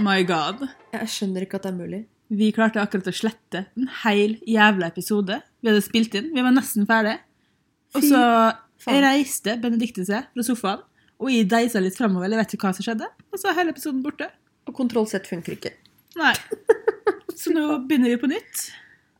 My 0.00 0.22
god. 0.24 0.64
Jeg 0.94 1.08
skjønner 1.12 1.44
ikke 1.44 1.58
at 1.60 1.66
det 1.66 1.70
er 1.72 1.78
mulig. 1.78 2.00
Vi 2.30 2.52
klarte 2.54 2.80
akkurat 2.82 3.08
å 3.10 3.14
slette 3.14 3.64
en 3.76 3.88
hel 4.04 4.36
jævla 4.48 4.88
episode. 4.92 5.40
Vi 5.60 5.70
hadde 5.70 5.82
spilt 5.84 6.14
inn. 6.18 6.30
Vi 6.34 6.44
var 6.44 6.54
nesten 6.54 6.86
ferdig. 6.88 7.16
Og 7.98 8.06
så 8.06 8.22
reiste 8.86 9.56
Benedicte 9.60 10.06
seg 10.06 10.28
fra 10.30 10.44
sofaen, 10.46 10.84
og 11.20 11.32
jeg 11.34 11.48
deisa 11.50 11.82
litt 11.82 11.98
framover. 11.98 12.30
Jeg 12.30 12.40
vet 12.40 12.54
ikke 12.56 12.68
hva 12.68 12.76
som 12.78 12.86
skjedde. 12.86 13.10
Og 13.28 13.40
så 13.40 13.50
er 13.50 13.58
hele 13.58 13.74
episoden 13.74 14.00
borte. 14.04 14.30
Og 14.70 14.76
kontroll 14.76 15.08
Z 15.10 15.26
funker 15.28 15.56
ikke. 15.58 15.74
Nei. 16.20 16.32
Så 17.36 17.52
nå 17.52 17.66
begynner 17.88 18.14
vi 18.14 18.20
på 18.22 18.30
nytt. 18.30 18.66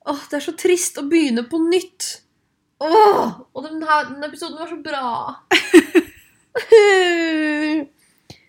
Åh, 0.09 0.23
det 0.31 0.39
er 0.39 0.45
så 0.47 0.55
trist 0.59 0.99
å 1.01 1.05
begynne 1.11 1.45
på 1.51 1.61
nytt. 1.67 2.23
Åh, 2.81 3.41
og 3.53 3.65
denne, 3.67 4.01
denne 4.15 4.29
episoden 4.31 4.61
var 4.61 4.71
så 4.71 4.79
bra. 4.81 5.05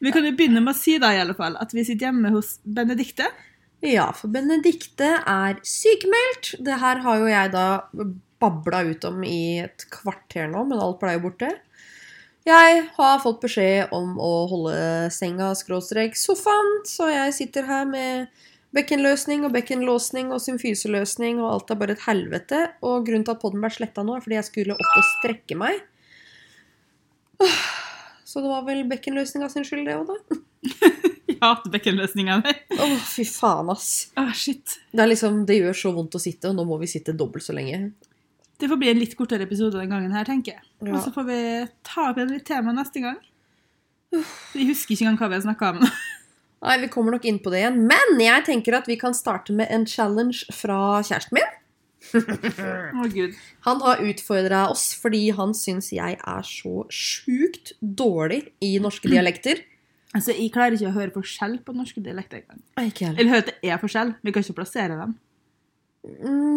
Vi 0.02 0.12
kan 0.14 0.26
jo 0.26 0.34
begynne 0.34 0.64
med 0.64 0.73
å 0.73 0.80
si 0.80 0.98
da 1.02 1.12
i 1.14 1.22
alle 1.22 1.38
fall 1.38 1.55
at 1.62 1.73
vi 1.78 1.86
sitter 1.86 2.10
hjemme 2.10 2.34
hos 2.34 2.55
Benedicte. 2.64 3.28
ja, 3.86 4.08
for 4.18 4.34
Benedikte 4.34 5.14
er 5.20 5.60
sykemeldt. 5.66 6.55
Det 6.60 6.77
her 6.82 7.02
har 7.05 7.22
jo 7.22 7.30
jeg 7.30 7.52
da 7.54 7.66
babla 8.41 8.84
ut 8.90 9.05
om 9.05 9.22
i 9.26 9.62
et 9.62 9.86
kvarter 9.94 10.50
nå, 10.50 10.64
men 10.70 10.82
alt 10.82 10.98
ble 11.02 11.16
jo 11.18 11.26
borte. 11.27 11.52
Jeg 12.50 12.86
har 12.96 13.20
fått 13.22 13.44
beskjed 13.44 13.91
om 13.94 14.16
å 14.18 14.32
holde 14.50 15.12
senga 15.14 15.52
skråstrek 15.58 16.18
sofaen, 16.18 16.80
så 16.90 17.12
jeg 17.12 17.36
sitter 17.38 17.68
her 17.70 17.86
med 17.86 18.41
bekkenløsning 18.74 19.46
og 19.46 19.54
bekkenlåsning 19.54 20.32
og 20.34 20.41
symfyseløsning, 20.41 21.38
og 21.44 21.52
alt 21.52 21.76
er 21.76 21.82
bare 21.84 21.94
et 21.98 22.08
helvete. 22.08 22.63
Og 22.82 23.05
grunnen 23.05 23.27
til 23.27 23.36
at 23.36 23.44
podden 23.44 23.62
ble 23.62 23.70
sletta 23.76 24.02
nå, 24.08 24.18
er 24.18 24.26
fordi 24.26 24.40
jeg 24.40 24.49
skulle 24.49 24.80
opp 24.80 24.98
og 24.98 25.08
strekke 25.20 25.60
meg. 25.62 25.86
Så 28.31 28.40
det 28.40 28.48
var 28.48 28.63
vel 28.63 28.85
bekkenløsninga 28.88 29.49
sin 29.52 29.66
skyld, 29.67 29.84
det 29.90 29.98
òg, 29.99 30.08
da. 30.08 30.37
Jeg 31.32 31.40
hater 31.41 31.74
bekkenløsningene. 31.74 32.54
Å, 32.77 32.87
fy 33.04 33.26
faen, 33.27 33.71
ass. 33.74 33.90
Ah, 34.20 34.32
shit. 34.37 34.77
Det, 34.93 35.07
liksom, 35.10 35.41
det 35.49 35.57
gjør 35.57 35.76
så 35.76 35.91
vondt 35.96 36.15
å 36.15 36.21
sitte, 36.21 36.52
og 36.52 36.55
nå 36.55 36.63
må 36.70 36.77
vi 36.79 36.87
sitte 36.91 37.15
dobbelt 37.18 37.43
så 37.43 37.55
lenge. 37.57 37.90
Det 38.62 38.70
får 38.70 38.79
bli 38.79 38.91
en 38.91 39.02
litt 39.02 39.18
kortere 39.20 39.48
episode 39.48 39.79
den 39.79 39.91
gangen 39.91 40.13
her, 40.15 40.27
tenker 40.27 40.55
jeg. 40.55 40.63
Ja. 40.85 40.93
Og 40.93 41.04
så 41.04 41.12
får 41.15 41.27
vi 41.27 41.41
ta 41.87 42.07
opp 42.12 42.21
igjen 42.21 42.32
litt 42.35 42.48
tema 42.48 42.76
neste 42.77 43.04
gang. 43.04 43.20
Vi 44.54 44.68
husker 44.70 44.93
ikke 44.93 45.07
engang 45.07 45.20
hva 45.20 45.32
vi 45.32 45.40
har 45.40 45.46
snakka 45.48 45.74
om. 45.74 45.84
Nei, 46.62 46.76
vi 46.84 46.91
kommer 46.93 47.15
nok 47.15 47.26
inn 47.26 47.40
på 47.41 47.52
det 47.52 47.63
igjen. 47.63 47.79
Men 47.90 48.21
jeg 48.21 48.46
tenker 48.48 48.77
at 48.77 48.87
vi 48.87 48.99
kan 49.02 49.18
starte 49.18 49.55
med 49.55 49.71
en 49.74 49.87
challenge 49.90 50.46
fra 50.54 50.77
kjæresten 51.02 51.40
min. 51.40 51.57
Å, 52.12 53.05
gud. 53.13 53.35
Han 53.68 53.82
har 53.85 54.02
utfordra 54.10 54.63
oss 54.71 54.88
fordi 54.98 55.27
han 55.38 55.54
syns 55.57 55.91
jeg 55.94 56.18
er 56.18 56.48
så 56.48 56.85
sjukt 56.91 57.76
dårlig 57.82 58.48
i 58.63 58.74
norske 58.84 59.12
dialekter. 59.12 59.62
Altså, 60.12 60.34
Jeg 60.35 60.52
klarer 60.52 60.76
ikke 60.76 60.90
å 60.90 60.96
høre 60.98 61.13
forskjell 61.16 61.60
på 61.63 61.76
norske 61.77 62.02
dialekter 62.04 62.41
engang. 62.41 62.63
Eller 63.16 63.32
høre 63.32 63.46
at 63.46 63.52
det 63.54 63.70
er 63.71 63.80
forskjell. 63.80 64.16
Vi 64.25 64.34
kan 64.34 64.44
ikke 64.44 64.58
plassere 64.59 64.97
dem. 65.00 65.13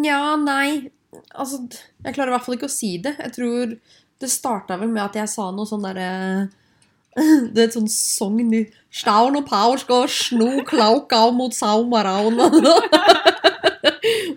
Nja, 0.01 0.35
nei. 0.41 0.89
Altså, 1.37 1.61
jeg 2.03 2.17
klarer 2.17 2.33
i 2.33 2.35
hvert 2.35 2.47
fall 2.47 2.57
ikke 2.57 2.67
å 2.67 2.75
si 2.75 2.97
det. 2.99 3.15
Jeg 3.21 3.35
tror 3.37 3.77
det 4.19 4.31
starta 4.31 4.75
vel 4.81 4.91
med 4.91 5.05
at 5.05 5.15
jeg 5.21 5.31
sa 5.31 5.49
noe 5.55 5.67
sånn 5.69 5.85
derre 5.85 6.09
Det 7.53 7.61
er 7.61 7.67
et 7.69 7.75
sånn 7.77 7.87
sogn 7.91 8.51
i 8.57 8.65
Staun 8.91 9.37
og 9.39 9.45
Paul 9.47 9.77
skal 9.79 10.09
snu 10.11 10.65
klauka 10.67 11.21
mot 11.31 11.55
saumaraun. 11.55 12.41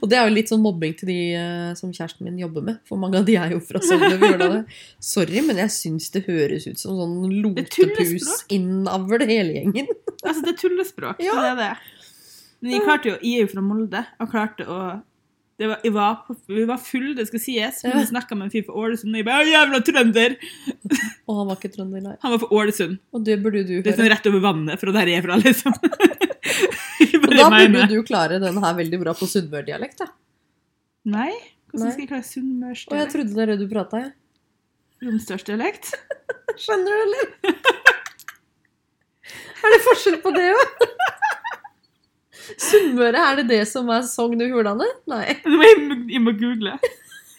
Og 0.00 0.10
det 0.10 0.18
er 0.18 0.28
jo 0.28 0.34
litt 0.34 0.50
sånn 0.52 0.62
mobbing 0.64 0.94
til 0.98 1.10
de 1.10 1.18
uh, 1.38 1.72
som 1.78 1.92
kjæresten 1.94 2.27
min 2.27 2.38
jobber 2.41 2.64
med. 2.66 2.80
For 2.88 3.00
mange 3.00 3.20
av 3.20 3.27
de 3.28 3.36
er 3.41 3.54
jo 3.54 3.60
fra 3.64 3.82
Sogn 3.84 4.06
og 4.08 4.22
Fjordane. 4.22 4.62
Sorry, 5.02 5.42
men 5.46 5.60
jeg 5.64 5.74
syns 5.74 6.08
det 6.14 6.24
høres 6.28 6.68
ut 6.68 6.80
som 6.80 6.98
sånn 6.98 7.18
er 7.28 7.36
lotepus 7.44 7.74
tullespråk. 7.77 8.46
innavl 8.58 9.26
hele 9.28 9.60
gjengen. 9.60 9.92
Altså, 10.19 10.42
det 10.42 10.50
er 10.50 10.56
tullespråk. 10.58 11.20
Ja. 11.22 11.36
det 11.38 11.50
er 11.52 11.58
det. 11.60 11.74
Men 12.58 12.72
jeg 12.74 12.82
klarte 12.82 13.06
jo, 13.12 13.19
jeg 13.22 13.38
er 13.38 13.44
jo 13.44 13.50
fra 13.53 13.62
Molde, 13.62 14.00
og 14.19 14.32
klarte 14.32 14.64
å 14.66 14.78
det 15.58 15.66
var, 15.66 15.78
jeg 15.82 15.92
var, 15.94 16.19
Vi 16.47 16.64
var 16.69 16.78
full, 16.78 17.06
det 17.19 17.25
skal 17.26 17.41
sies. 17.42 17.81
Men 17.82 17.97
vi 17.98 18.04
snakka 18.12 18.37
med 18.38 18.47
en 18.47 18.53
fyr 18.53 18.66
fra 18.66 18.76
Ålesund, 18.78 19.10
og 19.10 19.19
jeg 19.19 19.26
bare 19.26 19.42
«Å, 19.42 19.48
'Jævla 19.48 19.81
trønder!' 19.87 20.37
Og 21.26 21.41
han 21.41 21.48
var 21.48 21.58
ikke 21.58 21.72
trønder, 21.72 22.04
nei. 22.04 22.14
Han 22.22 22.34
var 22.34 22.42
fra 22.44 22.50
Ålesund. 22.60 23.00
Og 23.10 23.25
det 23.26 23.38
burde 23.42 23.64
du 23.66 23.72
høre. 23.76 23.87
Det 23.87 23.94
er 23.94 23.98
sånn 23.98 24.10
rett 24.12 24.28
over 24.31 24.44
vannet 24.44 24.78
fra 24.78 24.94
der 24.94 25.10
jeg 25.10 25.19
er 25.19 25.26
fra, 25.26 25.38
liksom. 25.42 25.75
Da 27.34 27.49
burde 27.50 27.87
du 27.91 28.00
klare 28.06 28.41
denne 28.43 28.62
her 28.65 28.77
veldig 28.78 29.00
bra 29.03 29.15
på 29.19 29.28
sunnmørdialekt. 29.28 30.05
da. 30.05 30.09
Nei? 31.09 31.33
Hvordan 31.72 31.93
skal 31.93 32.05
jeg 32.05 32.11
klare 32.11 32.72
Og 32.89 32.97
jeg 33.03 33.11
trodde 33.12 33.34
det 33.37 33.43
er 33.44 33.53
det 33.53 33.59
du 33.61 33.69
prata, 33.71 34.00
jeg. 34.06 34.12
Romsdalsdialekt? 35.05 35.93
Skjønner 36.62 36.91
du, 36.91 37.03
eller? 37.05 37.27
er 39.62 39.75
det 39.75 39.81
forskjell 39.84 40.17
på 40.25 40.33
det 40.34 40.47
òg? 40.56 40.87
Sunnmøre, 42.69 43.21
er 43.21 43.43
det 43.43 43.47
det 43.50 43.61
som 43.69 43.91
er 43.93 44.06
Sogn 44.09 44.41
og 44.41 44.49
Fjordane? 44.55 44.88
Nei. 45.12 45.25
Jeg 45.37 45.53
må 45.53 45.69
jeg, 45.69 46.00
jeg 46.15 46.22
må 46.25 46.34
google. 46.41 46.78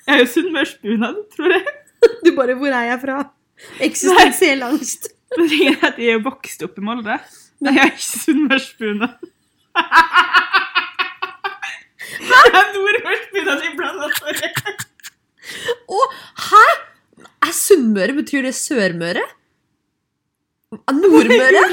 Jeg 0.06 0.14
er 0.16 0.22
jo 0.24 0.30
sunnmørsbunad, 0.36 1.24
tror 1.36 1.56
jeg. 1.58 1.76
Du 2.24 2.30
bare 2.38 2.56
Hvor 2.56 2.72
er 2.72 2.86
jeg 2.94 3.02
fra? 3.02 3.18
Eksistensiell 3.84 4.62
angst. 4.64 5.10
Men 5.36 5.50
det 5.52 5.66
er 5.74 5.82
at 5.90 5.98
jeg 6.00 6.16
er 6.16 6.22
vokst 6.24 6.64
opp 6.64 6.78
i 6.80 6.84
Molde. 6.86 7.18
Nei, 7.60 7.74
jeg 7.76 7.84
er 7.84 7.92
ikke 7.92 8.08
sunnmørsbunad. 8.08 9.28
Jeg 12.19 12.53
er 12.53 12.69
nordmørsbunad 12.75 13.66
iblant, 13.69 14.16
sorry. 14.19 14.50
Å, 15.90 16.00
hæ?! 16.50 16.63
Er 17.50 17.53
Sunnmøre 17.56 18.13
Betyr 18.18 18.44
det 18.46 18.53
Sørmøre? 18.57 19.24
Ah, 20.85 20.94
Nordmøre? 20.94 21.63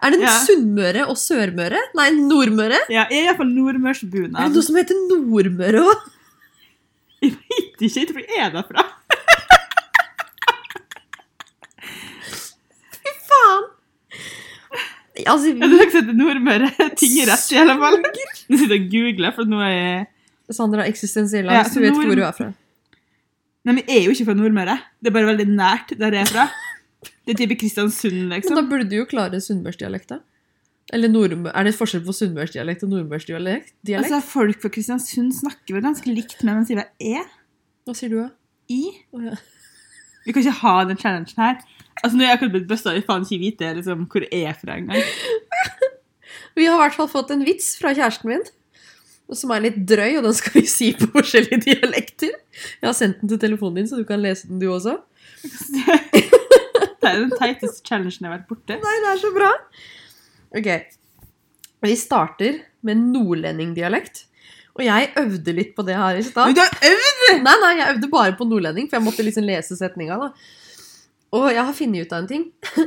Er 0.00 0.14
det 0.14 0.20
Ja. 0.22 0.32
Sunnmøre 0.46 1.02
og 1.10 1.16
Sørmøre? 1.20 1.80
Nei, 1.98 2.10
Nordmøre? 2.16 2.78
Ja, 2.88 3.04
jeg 3.10 3.26
er 3.26 3.32
iallfall 3.32 3.50
Er 3.52 3.72
det 3.82 4.54
noe 4.54 4.62
som 4.64 4.76
heter 4.78 4.96
Nordmøre 5.10 5.82
òg? 5.90 6.06
Jeg 7.22 7.32
vet 7.32 7.82
ikke, 7.82 8.00
jeg 8.00 8.08
tror 8.08 8.20
jeg 8.22 8.38
er 8.44 8.50
derfra. 8.54 8.82
Fy 12.96 13.12
faen! 13.28 13.64
Altså, 15.24 15.48
Jeg 15.54 15.70
har 15.72 15.82
ikke 15.86 15.94
sett 15.96 16.10
Nordmøre 16.18 16.68
tingrett, 17.00 17.46
i 17.52 17.58
alle 17.62 17.76
fall. 17.80 17.96
Nå 18.02 18.58
sitter 18.60 18.74
jeg 18.76 18.84
og 18.84 18.92
googler, 18.92 19.34
for 19.38 19.48
nå 19.48 19.62
er 19.64 19.72
jeg 19.74 20.06
Sandra 20.54 20.84
eksistensiell 20.86 21.48
Ja, 21.50 21.62
så 21.66 21.80
Du 21.80 21.86
vet 21.86 21.94
Nord- 21.96 22.06
hvor 22.10 22.18
du 22.20 22.22
er 22.26 22.34
fra. 22.36 22.48
Nei, 23.66 23.72
men 23.74 23.82
jeg 23.88 23.96
er 23.96 24.04
jo 24.06 24.12
ikke 24.14 24.26
fra 24.28 24.36
Nordmøre. 24.38 24.76
Det 25.02 25.10
er 25.10 25.14
bare 25.16 25.30
veldig 25.32 25.46
nært 25.56 25.94
der 25.98 26.14
jeg 26.14 26.22
er 26.28 26.30
fra. 26.30 26.44
Det 27.26 27.34
er 27.34 27.40
type 27.40 27.56
Kristiansund, 27.58 28.28
liksom. 28.30 28.54
Men 28.54 28.60
da 28.60 28.68
burde 28.70 28.86
du 28.90 28.94
jo 29.00 29.06
klare 29.10 29.40
sunnmørsdialekta. 29.42 30.20
Eller 30.94 31.10
nordmør... 31.10 31.50
Er 31.50 31.66
det 31.66 31.72
forskjell 31.74 32.04
på 32.06 32.14
sunnmørsdialekt 32.14 32.84
og 32.86 32.92
nordmørsdialekt? 32.92 33.72
Altså, 33.98 34.20
Folk 34.22 34.60
fra 34.62 34.70
Kristiansund 34.70 35.32
snakker 35.34 35.74
vel 35.74 35.82
ganske 35.82 36.12
likt, 36.14 36.44
men 36.46 36.60
de 36.62 36.68
sier 36.68 36.78
hva 36.78 36.86
er 37.02 37.24
Hva 37.88 37.94
sier 37.98 38.12
du, 38.12 38.20
da? 38.20 38.28
i. 38.70 38.82
Oh, 39.14 39.22
ja. 39.26 39.34
Vi 40.26 40.34
kan 40.34 40.42
ikke 40.44 40.54
ha 40.60 40.76
den 40.86 40.98
challengen 41.02 41.34
her. 41.42 41.58
Altså, 42.02 42.14
Nå 42.16 42.24
er 42.24 42.30
jeg 42.30 42.36
akkurat 42.38 42.54
blitt 42.56 42.68
busta, 42.70 42.92
jeg 42.94 43.06
faen 43.06 43.24
ikke 43.24 43.42
vite 43.42 43.72
liksom, 43.78 44.04
hvor 44.12 44.26
jeg 44.26 44.42
er 44.50 44.56
fra 44.58 44.76
engang. 44.76 45.02
Vi 46.56 46.66
har 46.68 46.76
i 46.76 46.82
hvert 46.84 46.96
fall 46.96 47.08
fått 47.12 47.32
en 47.34 47.44
vits 47.46 47.74
fra 47.80 47.92
kjæresten 47.96 48.30
min. 48.32 48.44
Som 49.34 49.50
er 49.52 49.64
litt 49.64 49.78
drøy, 49.88 50.18
og 50.20 50.28
den 50.28 50.36
skal 50.38 50.60
vi 50.60 50.68
si 50.70 50.92
på 50.96 51.08
forskjellige 51.16 51.58
dialekter. 51.64 52.36
Jeg 52.78 52.86
har 52.86 52.94
sendt 52.96 53.22
den 53.22 53.32
til 53.32 53.40
telefonen 53.42 53.80
din, 53.80 53.88
så 53.90 53.98
du 53.98 54.06
kan 54.08 54.22
lese 54.22 54.48
den 54.48 54.60
du 54.62 54.68
også. 54.70 54.94
Det 55.42 57.10
er 57.10 57.18
den 57.24 57.34
teiteste 57.34 57.82
challengen 57.86 58.14
jeg 58.22 58.28
har 58.28 58.36
vært 58.38 58.48
borte. 58.50 58.78
Nei, 58.82 58.94
det 59.02 59.10
er 59.12 59.20
så 59.20 59.32
bra! 59.34 59.50
Ok. 60.56 60.70
Vi 61.86 61.96
starter 61.98 62.60
med 62.86 63.02
nordlendingdialekt. 63.12 64.24
Og 64.76 64.84
jeg 64.84 65.10
øvde 65.20 65.54
litt 65.56 65.72
på 65.76 65.84
det 65.86 65.96
her 65.96 66.18
i 66.20 66.24
stad. 66.26 66.52
Du 66.56 66.60
har 66.60 66.72
øvd! 66.90 67.42
Nei, 67.44 67.56
nei, 67.62 67.72
jeg 67.80 67.94
øvde 67.94 68.10
bare 68.12 68.34
på 68.36 68.46
nordlending, 68.48 68.88
for 68.90 68.98
jeg 68.98 69.06
måtte 69.06 69.24
liksom 69.26 69.46
lese 69.48 69.78
setninga. 69.78 70.18
da. 70.20 70.30
Og 71.36 71.50
jeg 71.52 71.64
har 71.68 71.76
funnet 71.76 72.06
ut 72.06 72.12
av 72.14 72.24
en 72.24 72.30
ting. 72.30 72.44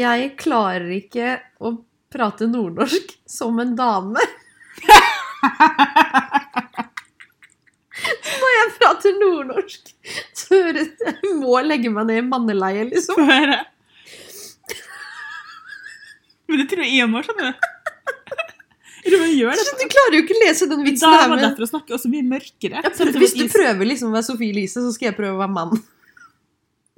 Jeg 0.00 0.34
klarer 0.38 0.90
ikke 0.94 1.40
å 1.58 1.72
prate 2.10 2.46
nordnorsk 2.46 3.16
som 3.26 3.58
en 3.62 3.72
dame. 3.78 4.22
Så 8.20 8.38
når 8.42 8.52
jeg 8.54 8.68
prater 8.76 9.16
nordnorsk, 9.18 9.90
så 10.36 10.60
høres 10.62 10.92
jeg 11.02 11.34
må 11.40 11.58
legge 11.66 11.90
meg 11.90 12.06
ned 12.06 12.22
i 12.22 12.24
manneleie, 12.28 12.86
liksom. 12.92 13.18
Men 16.50 16.62
det 16.62 16.66
tror 16.70 16.86
jeg 16.86 16.96
jeg 16.98 17.10
må, 17.10 17.18
skjønner 17.26 17.50
du. 17.50 17.54
Det. 19.00 19.16
Du 19.80 19.86
klarer 19.88 20.12
jo 20.12 20.20
ikke 20.26 20.34
å 20.36 20.40
lese 20.42 20.66
den 20.68 20.82
vitsen 20.84 21.08
her. 21.08 21.22
det 21.30 21.38
Men... 21.40 21.54
å 21.56 21.68
snakker 21.70 21.96
også 21.96 22.10
mye 22.12 22.26
mørkere. 22.26 22.82
Ja, 22.84 22.90
hvis 23.16 23.32
du 23.32 23.46
prøver 23.48 23.88
liksom 23.88 24.10
å 24.10 24.12
være 24.12 24.26
Sofie 24.26 24.52
Elise, 24.52 24.82
så 24.84 24.90
skal 24.92 25.08
jeg 25.08 25.16
prøve 25.16 25.38
å 25.38 25.40
være 25.40 25.54
mann. 25.54 25.80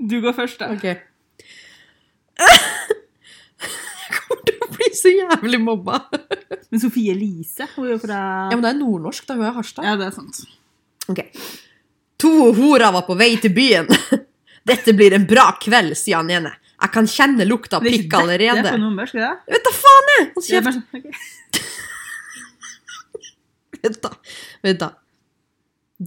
Du 0.02 0.16
går 0.22 0.34
først, 0.34 0.58
da. 0.58 0.72
Ok. 0.74 0.82
Jeg 3.62 4.16
kommer 4.16 4.42
til 4.48 4.56
å 4.64 4.68
bli 4.72 4.88
så 4.98 5.12
jævlig 5.12 5.60
mobba. 5.62 6.00
Men 6.72 6.80
Sofie 6.82 7.12
Elise, 7.14 7.68
hun 7.76 7.86
er 7.86 7.94
jo 7.94 8.00
fra 8.02 8.18
Ja, 8.50 8.56
men 8.56 8.64
det 8.64 8.72
er 8.72 8.78
nordnorsk, 8.80 9.26
da. 9.28 9.36
Hun 9.38 9.46
er 9.46 9.54
Harstad. 9.56 9.86
Ja, 9.86 9.94
det 10.00 10.08
er 10.08 10.16
sant. 10.16 10.42
Ok. 11.12 11.20
To 12.22 12.32
horer 12.56 12.90
var 12.94 13.04
på 13.06 13.14
vei 13.18 13.30
til 13.42 13.52
byen. 13.54 13.86
Dette 14.70 14.94
blir 14.94 15.14
en 15.16 15.26
bra 15.28 15.48
kveld, 15.62 15.94
sier 15.98 16.20
han 16.20 16.30
ene. 16.30 16.52
Jeg 16.82 16.90
kan 16.94 17.06
kjenne 17.10 17.46
lukta 17.46 17.78
av 17.78 17.86
pikk 17.86 18.14
allerede. 18.18 18.62
Det 18.62 18.72
er 18.72 18.74
på 18.74 18.82
nordmørsk, 18.82 19.18
er 19.18 19.22
det? 19.22 19.54
Vet 19.54 19.66
da 19.68 19.72
faen, 19.76 20.10
jeg! 20.12 20.24
Hold 20.34 20.46
kjeft. 20.48 20.64
bare 20.66 20.74
sånn, 20.78 20.86
ok. 20.98 21.06
Vent, 23.82 23.98
da. 24.02 24.10
Vent, 24.66 24.80
da. 24.82 24.88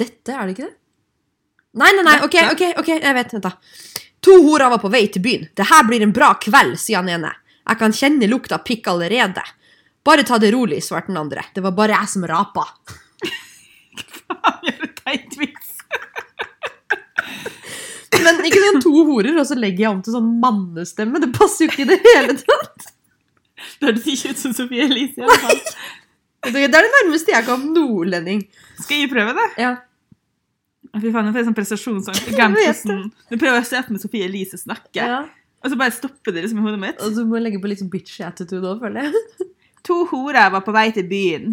Dette, 0.04 0.36
er 0.36 0.44
det 0.50 0.56
ikke 0.56 0.68
det? 0.68 0.76
Nei, 1.76 1.92
nei, 1.98 2.06
nei. 2.08 2.20
Ok, 2.24 2.36
ok, 2.54 2.64
ok, 2.80 2.90
jeg 2.96 3.16
vet. 3.18 3.34
Vent, 3.36 3.44
da. 3.44 3.52
To 4.26 4.38
horer 4.48 4.72
var 4.74 4.82
på 4.82 4.90
vei 4.94 5.06
til 5.12 5.22
byen. 5.26 5.48
Det 5.54 5.68
her 5.70 5.84
blir 5.88 6.02
en 6.06 6.14
bra 6.16 6.32
kveld, 6.42 6.80
sier 6.82 7.02
han 7.02 7.12
ene. 7.12 7.34
Jeg 7.66 7.82
kan 7.82 7.94
kjenne 7.94 8.30
lukta 8.30 8.60
pikk 8.64 8.88
allerede. 8.94 9.44
Bare 10.06 10.24
ta 10.26 10.38
det 10.42 10.52
rolig, 10.54 10.84
svarte 10.86 11.12
den 11.12 11.20
andre. 11.20 11.44
Det 11.54 11.64
var 11.66 11.74
bare 11.78 11.98
jeg 11.98 12.12
som 12.14 12.26
rapa. 12.30 12.66
Faen, 14.26 14.60
jævla 14.66 14.90
teit 15.02 15.38
vits. 15.40 15.72
Men 18.26 18.40
ikke 18.48 18.62
sånn 18.64 18.82
to 18.82 18.94
horer, 19.06 19.36
og 19.38 19.46
så 19.46 19.58
legger 19.60 19.86
jeg 19.86 19.92
om 19.92 20.02
til 20.06 20.16
sånn 20.16 20.30
mannestemme. 20.42 21.22
Det 21.22 21.30
passer 21.36 21.66
jo 21.66 21.74
ikke 21.74 21.84
i 21.86 21.90
det 21.92 22.00
hele 22.06 22.38
tatt. 22.40 22.88
Det 23.76 23.90
hørtes 23.90 24.08
ikke 24.14 24.32
ut 24.34 24.42
som 24.42 24.54
Sofie 24.56 24.86
Elise. 24.88 25.20
i 25.20 25.26
alle 25.26 25.38
fall. 25.44 25.62
Det 26.46 26.62
er 26.64 26.72
det 26.74 26.82
nærmeste 26.86 27.34
jeg 27.34 27.46
kan 27.48 27.68
nordlending. 27.74 28.46
Skal 28.80 29.04
jeg 29.04 29.12
prøve 29.12 29.34
det? 29.38 29.48
Ja. 29.62 29.74
Fy 30.96 31.12
faen, 31.12 31.32
får 31.36 31.76
sånn. 31.76 32.20
Jeg 32.28 32.36
glemte 32.38 32.62
vet 32.62 32.84
hvordan 32.86 33.02
Nå 33.12 33.40
prøver 33.40 33.58
jeg 33.58 33.66
å 33.66 33.68
se 33.68 33.82
for 33.82 33.96
meg 33.96 34.04
Sofie 34.06 34.28
Elise 34.30 34.60
snakke, 34.62 35.04
ja. 35.04 35.18
og 35.60 35.72
så 35.72 35.80
bare 35.80 35.96
stopper 35.96 36.36
det 36.36 36.46
liksom 36.46 36.62
i 36.62 36.66
hodet 36.66 36.80
mitt. 36.82 37.02
Og 37.04 37.18
så 37.18 37.26
må 37.28 37.40
jeg 37.40 37.48
legge 37.50 37.60
på 37.64 37.72
litt 37.72 37.82
sånn 37.82 37.92
bitchy 37.92 38.24
attitude 38.28 38.70
òg, 38.70 38.80
føler 38.84 39.10
jeg. 39.10 39.50
To 39.86 40.00
horer 40.10 40.50
var 40.50 40.64
på 40.66 40.74
vei 40.74 40.88
til 40.96 41.06
byen. 41.06 41.52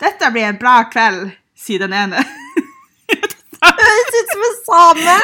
Dette 0.00 0.30
blir 0.34 0.48
en 0.48 0.56
bra 0.58 0.80
kveld, 0.90 1.28
sier 1.54 1.84
den 1.84 1.92
ene. 1.94 2.24
Høres 3.60 4.16
ut 4.16 4.32
som 4.32 4.46
en 4.48 4.56
same! 4.64 5.16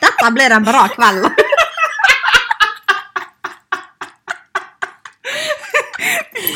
Dette 0.00 0.30
blir 0.34 0.56
en 0.56 0.66
bra 0.66 0.86
kveld. 0.96 1.28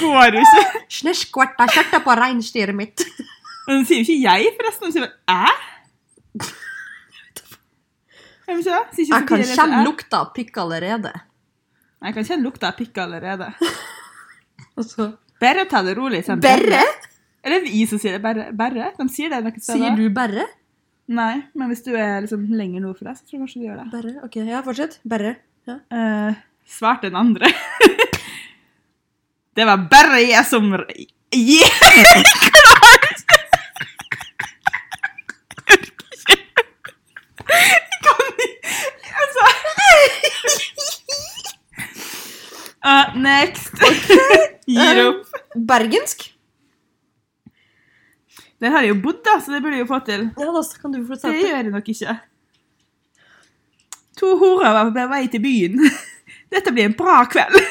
Går 0.00 0.40
ikke. 0.40 0.64
Snøskvarta 0.98 1.68
kjørte 1.70 2.02
på 2.02 2.18
reinsdyret 2.18 2.76
mitt. 2.76 3.04
Men 3.68 3.86
sier 3.88 4.02
jo 4.02 4.08
ikke 4.08 4.18
jeg, 4.24 4.50
forresten. 4.58 4.88
Hun 4.88 4.96
sier 4.96 5.06
bare 5.06 5.44
æ? 5.52 5.73
Hvem 8.44 8.60
ikke 8.60 8.70
det? 8.70 9.06
Jeg 9.08 9.26
kan 9.28 9.44
kjenne 9.48 9.82
lukta 9.86 10.20
av 10.20 10.32
pikk 10.36 10.58
allerede. 10.60 11.12
Jeg 12.04 12.16
kan 12.16 12.26
kjenne 12.28 12.44
lukta 12.44 12.70
av 12.72 12.78
pikk 12.78 12.98
allerede. 13.00 13.52
Altså, 14.74 15.12
Bare 15.40 15.64
ta 15.70 15.82
det 15.86 15.94
rolig. 15.98 16.24
Sandra. 16.26 16.50
Berre? 16.50 16.82
Eller 17.44 17.60
er 17.60 17.64
det 17.64 17.70
vi 17.72 17.86
som 17.88 18.00
sier 18.00 18.16
det? 18.16 18.22
Berre? 18.24 18.50
Bare? 18.56 18.90
De 18.98 19.08
sier 19.12 19.32
det 19.32 19.40
noen 19.44 19.60
steder. 19.60 19.80
Sier 19.80 19.96
du 19.98 20.06
berre? 20.14 20.46
Nei, 21.14 21.34
men 21.52 21.68
hvis 21.68 21.84
du 21.84 21.92
er 21.92 22.22
liksom 22.24 22.46
lenger 22.56 22.80
nord 22.80 22.96
for 22.96 23.04
deg, 23.10 23.18
så 23.18 23.26
tror 23.26 23.36
jeg 23.36 23.42
kanskje 23.42 23.60
du 23.60 23.64
gjør 23.66 23.80
det. 23.82 23.86
Berre, 23.92 24.14
ok, 24.24 24.36
ja, 24.48 24.62
fortsett. 24.64 24.94
Berre. 25.04 25.32
Ja. 25.68 25.76
Uh, 25.92 26.32
svarte 26.68 27.10
den 27.10 27.18
andre. 27.20 27.46
det 29.56 29.64
var 29.68 29.84
bare 29.90 30.22
jeg 30.24 30.44
som 30.48 30.72
Yeah! 31.34 31.68
Kan 38.04 38.18
vi 38.38 38.46
Altså 39.20 39.42
Uh, 42.84 43.13
Next. 43.24 43.72
Gir 44.74 45.00
opp. 45.08 45.34
Bergensk? 45.54 46.30
Der 48.60 48.72
har 48.72 48.84
jeg 48.84 48.94
jo 48.94 49.00
bodd, 49.04 49.20
da, 49.26 49.38
så 49.42 49.52
det 49.52 49.60
burde 49.64 49.76
jeg 49.76 49.84
jo 49.84 49.90
få 49.90 49.98
til. 50.06 50.28
Ja, 50.40 50.52
da 50.54 50.62
kan 50.80 50.94
du 50.94 51.02
få 51.08 51.18
Det 51.20 51.34
gjør 51.40 51.56
jeg 51.58 51.72
nok 51.74 51.88
ikke. 51.92 52.14
To 54.20 54.36
horer 54.40 54.76
var 54.76 54.92
på 54.94 55.06
vei 55.10 55.24
til 55.32 55.42
byen. 55.44 55.82
Dette 56.54 56.72
blir 56.72 56.88
en 56.88 56.96
bra 56.98 57.24
kveld. 57.30 57.58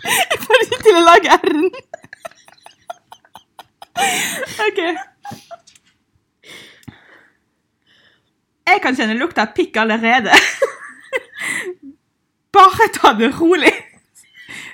Jeg 0.00 0.38
får 0.40 0.62
ikke 0.64 0.78
til 0.80 0.96
å 0.96 1.00
lage 1.04 1.34
R-en. 1.34 1.66
OK. 4.64 4.78
Jeg 8.70 8.80
kan 8.80 8.96
kjenne 8.96 9.18
lukta 9.20 9.44
av 9.44 9.52
pikk 9.52 9.76
allerede. 9.82 10.32
Bare 12.52 12.88
ta 12.94 13.12
det 13.18 13.30
rolig. 13.40 13.72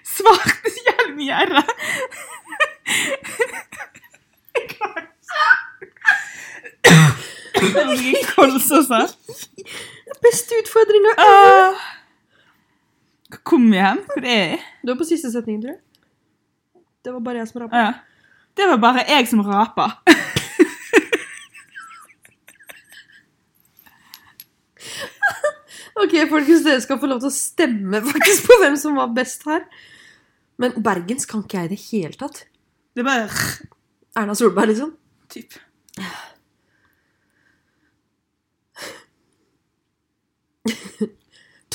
Svarte 0.06 0.72
hjelm 0.86 1.18
i 1.20 1.28
r-et. 1.30 1.70
Jeg 4.56 4.64
klarer 4.72 5.04
ikke. 5.04 5.44
Kols 8.34 8.70
også. 8.72 9.02
Beste 10.22 10.56
utfordringa 10.62 11.12
Åh. 11.20 11.84
Hvor 13.30 13.40
kom 13.50 13.66
igjen. 13.74 14.00
Hvor 14.12 14.24
er 14.24 14.42
jeg? 14.52 14.60
Du 14.86 14.92
er 14.94 14.98
på 15.00 15.08
siste 15.08 15.30
setning, 15.32 15.60
tror 15.62 15.74
jeg. 15.74 15.80
Det 17.04 17.12
var 17.14 17.20
bare 17.26 17.42
jeg 17.42 17.48
som 17.50 17.60
rapa. 17.62 17.82
Ja. 17.82 17.92
Det 18.56 18.68
var 18.70 18.78
bare 18.82 19.04
jeg 19.10 19.28
som 19.28 19.42
rapa. 19.46 19.90
Ok, 25.96 26.12
folkens, 26.28 26.64
dere 26.66 26.82
skal 26.84 26.98
få 27.00 27.08
lov 27.08 27.22
til 27.22 27.30
å 27.30 27.34
stemme 27.34 28.02
faktisk 28.04 28.50
på 28.50 28.58
hvem 28.60 28.76
som 28.80 28.98
var 29.00 29.14
best 29.16 29.46
her. 29.48 29.64
Men 30.60 30.76
bergensk 30.84 31.30
kan 31.32 31.44
ikke 31.44 31.62
jeg 31.62 31.68
i 31.68 31.72
det 31.72 31.82
hele 31.86 32.20
tatt. 32.20 32.42
Det 32.96 33.04
er 33.04 33.08
bare 33.08 33.28
Erna 34.16 34.36
Solberg, 34.36 34.72
liksom. 34.72 34.92
typ. 35.32 35.56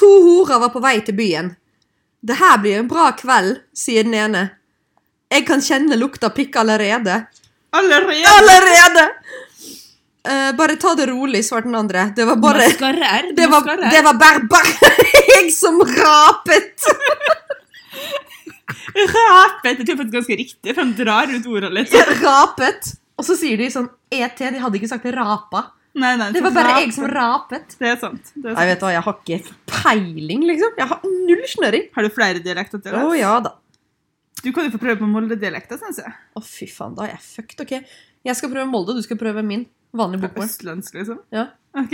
To 0.02 0.08
horer 0.26 0.62
var 0.64 0.72
på 0.74 0.82
vei 0.82 0.96
til 1.06 1.14
byen. 1.18 1.52
Det 2.22 2.38
her 2.38 2.58
blir 2.62 2.80
en 2.80 2.90
bra 2.90 3.12
kveld, 3.18 3.60
sier 3.74 4.06
den 4.06 4.18
ene. 4.18 4.44
Jeg 5.32 5.46
kan 5.48 5.62
kjenne 5.62 5.98
lukta 5.98 6.30
pikk 6.34 6.58
allerede. 6.62 7.24
Allerede! 7.78 8.30
Allerede! 8.30 9.06
Eh, 10.22 10.52
bare 10.56 10.76
ta 10.78 10.94
det 10.96 11.08
rolig, 11.10 11.42
svarte 11.46 11.66
den 11.70 11.76
andre. 11.76 12.12
Det 12.16 12.26
var 12.30 12.38
bare 12.42 12.68
Maskarrer. 12.68 13.32
Det 13.36 13.48
var, 13.50 13.66
det 13.92 14.02
var 14.06 14.18
bare, 14.22 14.44
bare 14.52 14.92
jeg 15.32 15.52
som 15.56 15.82
rapet! 15.82 16.90
Rapet. 18.92 19.78
Det 19.78 19.86
tror 19.86 19.98
faktisk 19.98 20.14
ganske 20.14 20.38
riktig, 20.38 20.76
for 20.76 20.84
de 20.84 21.04
drar 21.04 21.32
ut 21.32 21.48
ordene 21.50 21.74
litt. 21.80 21.94
Jeg 21.96 22.20
rapet. 22.22 22.94
Og 23.18 23.26
så 23.26 23.38
sier 23.40 23.58
de 23.62 23.70
sånn 23.74 23.90
ET. 24.14 24.38
De 24.38 24.62
hadde 24.62 24.78
ikke 24.80 24.90
sagt 24.92 25.08
rapa. 25.16 25.72
Nei, 25.98 26.14
nei, 26.20 26.30
Det 26.32 26.40
var 26.46 26.54
bare 26.56 26.78
jeg 26.80 26.94
som 26.96 27.10
rapet. 27.12 27.76
Det 27.80 27.90
er 27.90 27.98
sant. 28.00 28.32
Det 28.36 28.46
er 28.46 28.54
sant. 28.54 28.62
Jeg 28.62 28.70
vet 28.70 28.86
hva, 28.86 28.94
jeg 28.94 29.04
har 29.08 29.18
ikke 29.18 29.58
peiling, 29.74 30.46
liksom. 30.48 30.78
Jeg 30.80 30.90
har 30.94 31.10
null 31.10 31.44
snøring. 31.52 31.90
Har 31.98 32.08
du 32.08 32.14
flere 32.14 32.44
dialekter 32.46 32.84
til 32.84 32.96
Å 32.96 33.04
oh, 33.10 33.18
ja 33.18 33.34
da. 33.44 33.56
Du 34.42 34.50
kan 34.54 34.66
jo 34.66 34.74
få 34.74 34.80
prøve 34.82 35.02
på 35.02 35.10
Molde-dialekter, 35.10 35.82
syns 35.82 36.00
jeg. 36.02 36.14
Å, 36.38 36.42
fy 36.46 36.70
faen, 36.72 36.96
da 36.98 37.06
er 37.06 37.16
jeg 37.16 37.24
fucked. 37.26 37.66
Ok, 37.66 37.76
Jeg 38.26 38.38
skal 38.38 38.54
prøve 38.54 38.70
Molde, 38.70 38.96
du 38.98 39.04
skal 39.06 39.20
prøve 39.20 39.44
min. 39.46 39.68
Vanlig 39.94 40.22
bokmål. 40.22 40.46
Østlandsk, 40.48 40.94
liksom. 40.96 41.20
Ja. 41.36 41.46
Ok. 41.78 41.92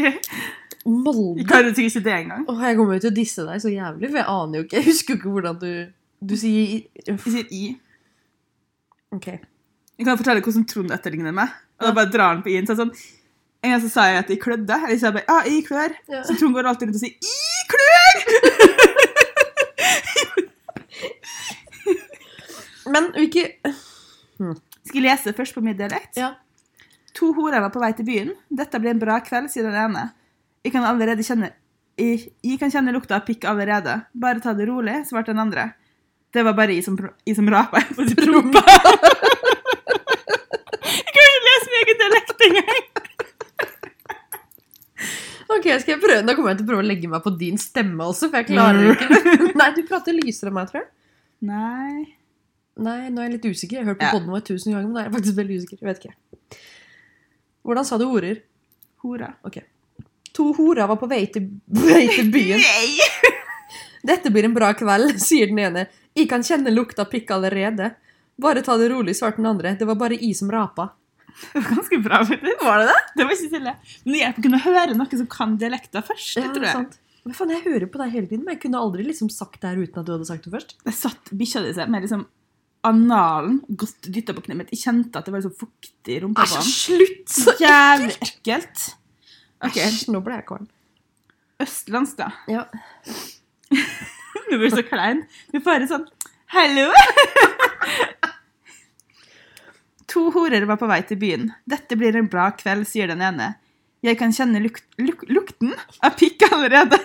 Molde? 0.88 1.40
Jeg 1.42 1.48
klarer 1.50 1.74
sikkert 1.74 1.96
ikke 1.96 2.06
det 2.06 2.14
engang. 2.14 2.44
Åh, 2.50 2.62
jeg 2.70 2.78
kommer 2.78 2.94
jo 2.98 3.02
til 3.04 3.12
å 3.12 3.18
disse 3.18 3.42
deg 3.48 3.58
så 3.64 3.70
jævlig, 3.74 4.08
for 4.12 4.18
jeg 4.22 4.28
aner 4.34 4.56
jo 4.60 4.64
ikke. 4.68 4.78
Jeg 4.78 4.86
husker 4.88 5.14
jo 5.14 5.18
ikke 5.20 5.34
hvordan 5.36 5.56
du 5.62 5.72
Du 6.18 6.34
sier 6.40 6.82
Jeg 7.06 7.20
sier 7.22 7.46
i. 7.54 7.64
Ok. 9.14 9.28
Jeg 9.98 10.06
kan 10.06 10.18
fortelle 10.18 10.42
hvordan 10.42 10.66
Trond 10.70 10.92
etterligner 10.94 11.34
meg. 11.36 11.48
Og 11.78 11.84
da 11.90 11.94
bare 11.94 12.12
drar 12.14 12.30
han 12.34 12.44
på 12.46 12.50
i-en. 12.54 12.68
Så 12.70 12.76
sånn, 12.78 12.94
en 13.62 13.70
gang 13.74 13.82
så 13.84 13.90
sa 13.94 14.02
jeg 14.10 14.18
at 14.24 14.30
jeg 14.34 14.42
klødde. 14.42 14.76
Eller 14.88 14.98
så 14.98 15.06
jeg 15.10 15.18
bare 15.20 15.32
ah, 15.34 15.44
'i 15.46 15.48
klør'. 15.66 15.96
Ja. 16.10 16.22
Så 16.26 16.32
Trond 16.40 16.54
går 16.58 16.66
alltid 16.72 16.86
rundt 16.90 16.98
og 16.98 17.04
sier 17.04 17.14
'i 17.14 17.18
klør'! 17.74 18.22
Men 22.94 23.04
hvilke 23.14 23.44
Skal 24.88 25.02
jeg 25.02 25.04
lese 25.04 25.34
først 25.36 25.54
på 25.54 25.62
min 25.62 25.78
dialekt? 25.78 26.18
Ja. 26.18 26.30
To 27.18 27.32
horer 27.38 27.66
på 27.74 27.80
vei 27.82 27.92
til 27.98 28.06
byen. 28.08 28.30
Dette 28.54 28.78
blir 28.82 28.92
en 28.94 29.02
bra 29.02 29.16
kveld, 29.26 29.48
sier 29.54 29.66
den 29.68 29.78
ene. 29.78 30.04
Jeg 30.66 30.72
kan 30.76 30.84
allerede 30.86 31.24
kjenne 31.26 31.48
jeg, 31.98 32.28
jeg 32.46 32.60
kan 32.62 32.70
kjenne 32.70 32.94
lukta 32.94 33.16
av 33.18 33.24
pikk 33.26 33.42
allerede. 33.50 33.94
Bare 34.14 34.38
ta 34.44 34.52
det 34.54 34.68
rolig, 34.70 35.00
svarte 35.10 35.32
den 35.34 35.42
andre. 35.42 35.64
Det 36.34 36.44
var 36.46 36.54
bare 36.54 36.74
jeg 36.76 36.84
som, 36.86 36.94
jeg 37.26 37.36
som 37.40 37.48
rapa. 37.50 37.82
på 37.90 37.94
får 37.98 38.06
si 38.12 38.14
jeg 38.14 38.28
kan 41.16 41.26
ikke 41.32 41.46
lese 41.48 41.68
min 41.72 41.80
egen 41.82 41.98
dialekt 42.04 42.40
engang! 42.48 42.84
Ok, 45.48 45.64
skal 45.80 45.94
jeg 45.96 46.02
prøve? 46.04 46.22
Nå 46.28 46.32
kommer 46.36 46.52
jeg 46.52 46.58
til 46.60 46.66
å 46.68 46.70
prøve 46.70 46.84
å 46.84 46.90
legge 46.90 47.08
meg 47.10 47.22
på 47.24 47.32
din 47.40 47.56
stemme 47.62 48.04
også, 48.12 48.28
for 48.30 48.38
jeg 48.44 48.50
klarer 48.52 48.92
ikke 48.92 49.08
Nei, 49.62 49.70
du 49.78 49.82
prater 49.88 50.12
lysere 50.18 50.50
enn 50.52 50.58
meg, 50.60 50.66
tror 50.70 50.80
jeg. 50.84 50.90
Nei 51.48 51.94
Nei, 52.78 53.08
nå 53.10 53.18
er 53.24 53.28
jeg 53.32 53.36
litt 53.40 53.48
usikker. 53.56 53.76
Jeg 53.80 53.84
har 53.88 53.92
hørt 53.96 54.02
på 54.04 54.06
Ja. 54.06 54.12
podden 54.14 54.30
vår 54.36 54.44
tusen 54.46 54.70
ganger, 54.76 54.86
men 54.86 54.94
nå 54.94 55.00
er 55.02 55.06
jeg 55.08 55.16
faktisk 55.16 55.38
veldig 55.40 55.56
usikker. 55.64 55.78
Jeg 55.82 55.88
vet 55.90 56.00
ikke. 56.04 56.16
Hvordan 57.68 57.86
sa 57.88 57.98
du 58.00 58.06
horer? 58.08 58.40
Hora. 59.04 59.34
Ok. 59.46 59.60
To 60.38 60.52
horer 60.56 60.88
var 60.88 61.00
på 61.02 61.10
vei 61.12 61.26
til, 61.34 61.50
vei 61.88 62.06
til 62.14 62.30
byen. 62.32 62.62
Nei! 62.64 63.34
Dette 64.08 64.32
blir 64.32 64.48
en 64.48 64.54
bra 64.56 64.70
kveld, 64.78 65.18
sier 65.28 65.50
den 65.52 65.60
ene. 65.66 65.88
Jeg 66.18 66.30
kan 66.32 66.46
kjenne 66.46 66.72
lukta 66.74 67.06
pikk 67.10 67.34
allerede. 67.36 67.92
Bare 68.40 68.62
ta 68.66 68.78
det 68.80 68.88
rolig, 68.94 69.18
svarte 69.18 69.42
den 69.42 69.50
andre. 69.50 69.76
Det 69.78 69.88
var 69.90 69.98
bare 70.00 70.16
jeg 70.18 70.38
som 70.38 70.50
rapa. 70.54 70.92
Det 71.38 71.60
var 71.60 71.68
ganske 71.76 71.98
bra, 72.06 72.22
faktisk. 72.26 72.64
Var 72.64 72.80
det 72.82 72.88
det? 72.90 73.02
Det 73.18 73.26
var 73.26 73.36
ikke 73.36 73.50
stille. 73.52 73.74
Men 74.06 74.16
jeg 74.22 74.38
kunne 74.46 74.62
høre 74.64 74.96
noen 74.98 75.20
som 75.20 75.28
kan 75.30 75.58
dialekter 75.62 76.06
først. 76.06 76.38
Ja, 76.40 76.48
tror 76.54 76.66
jeg. 76.66 76.78
sant. 76.80 76.98
Men 77.28 77.36
faen, 77.36 77.52
Jeg 77.52 77.66
hører 77.66 77.90
på 77.92 78.00
deg 78.00 78.14
hele 78.16 78.30
tiden, 78.30 78.46
men 78.48 78.56
jeg 78.56 78.62
kunne 78.64 78.80
aldri 78.80 79.04
liksom 79.04 79.28
sagt 79.34 79.60
det 79.62 79.74
her 79.74 79.82
uten 79.84 80.00
at 80.00 80.08
du 80.08 80.14
hadde 80.16 80.30
sagt 80.30 80.48
det 80.48 80.54
først. 80.54 80.78
Det 80.88 80.94
satt 80.96 81.34
bikkja 81.36 81.66
di 81.66 81.74
seg 81.76 81.92
med 81.92 82.06
liksom 82.08 82.24
analen 82.86 83.62
godt 83.68 84.10
dytta 84.14 84.36
på 84.36 84.44
kneet 84.46 84.62
mitt. 84.62 84.74
Jeg 84.76 84.84
kjente 84.86 85.20
at 85.20 85.28
det 85.28 85.34
var 85.34 85.44
så 85.46 85.52
fuktig 85.54 86.18
i 86.18 86.20
rumpa 86.24 86.46
på 86.48 86.62
slutt! 86.66 87.26
Så 87.32 87.56
Jævlig 87.62 88.16
ekkelt. 88.24 88.84
Okay. 89.66 89.88
Æsj, 89.88 90.12
nå 90.14 90.22
ble 90.26 90.38
jeg 90.38 90.48
kvalm. 90.50 90.68
østlands, 91.64 92.16
da. 92.20 92.32
Ja. 92.52 92.68
Du 94.48 94.54
blir 94.56 94.72
så 94.72 94.80
klein. 94.88 95.26
Du 95.52 95.58
får 95.60 95.74
bare 95.74 95.88
sånn 95.90 96.06
Hallo! 96.54 96.86
To 100.08 100.30
horer 100.32 100.64
var 100.70 100.80
på 100.80 100.88
vei 100.88 101.02
til 101.04 101.20
byen. 101.20 101.50
Dette 101.68 101.98
blir 102.00 102.16
en 102.16 102.30
bra 102.32 102.48
kveld, 102.56 102.88
sier 102.88 103.12
den 103.12 103.20
ene. 103.22 103.52
Jeg 104.06 104.16
kan 104.20 104.32
kjenne 104.32 104.62
luk 104.64 104.80
luk 105.02 105.26
lukten 105.28 105.74
av 106.00 106.16
pikk 106.16 106.46
allerede. 106.48 107.00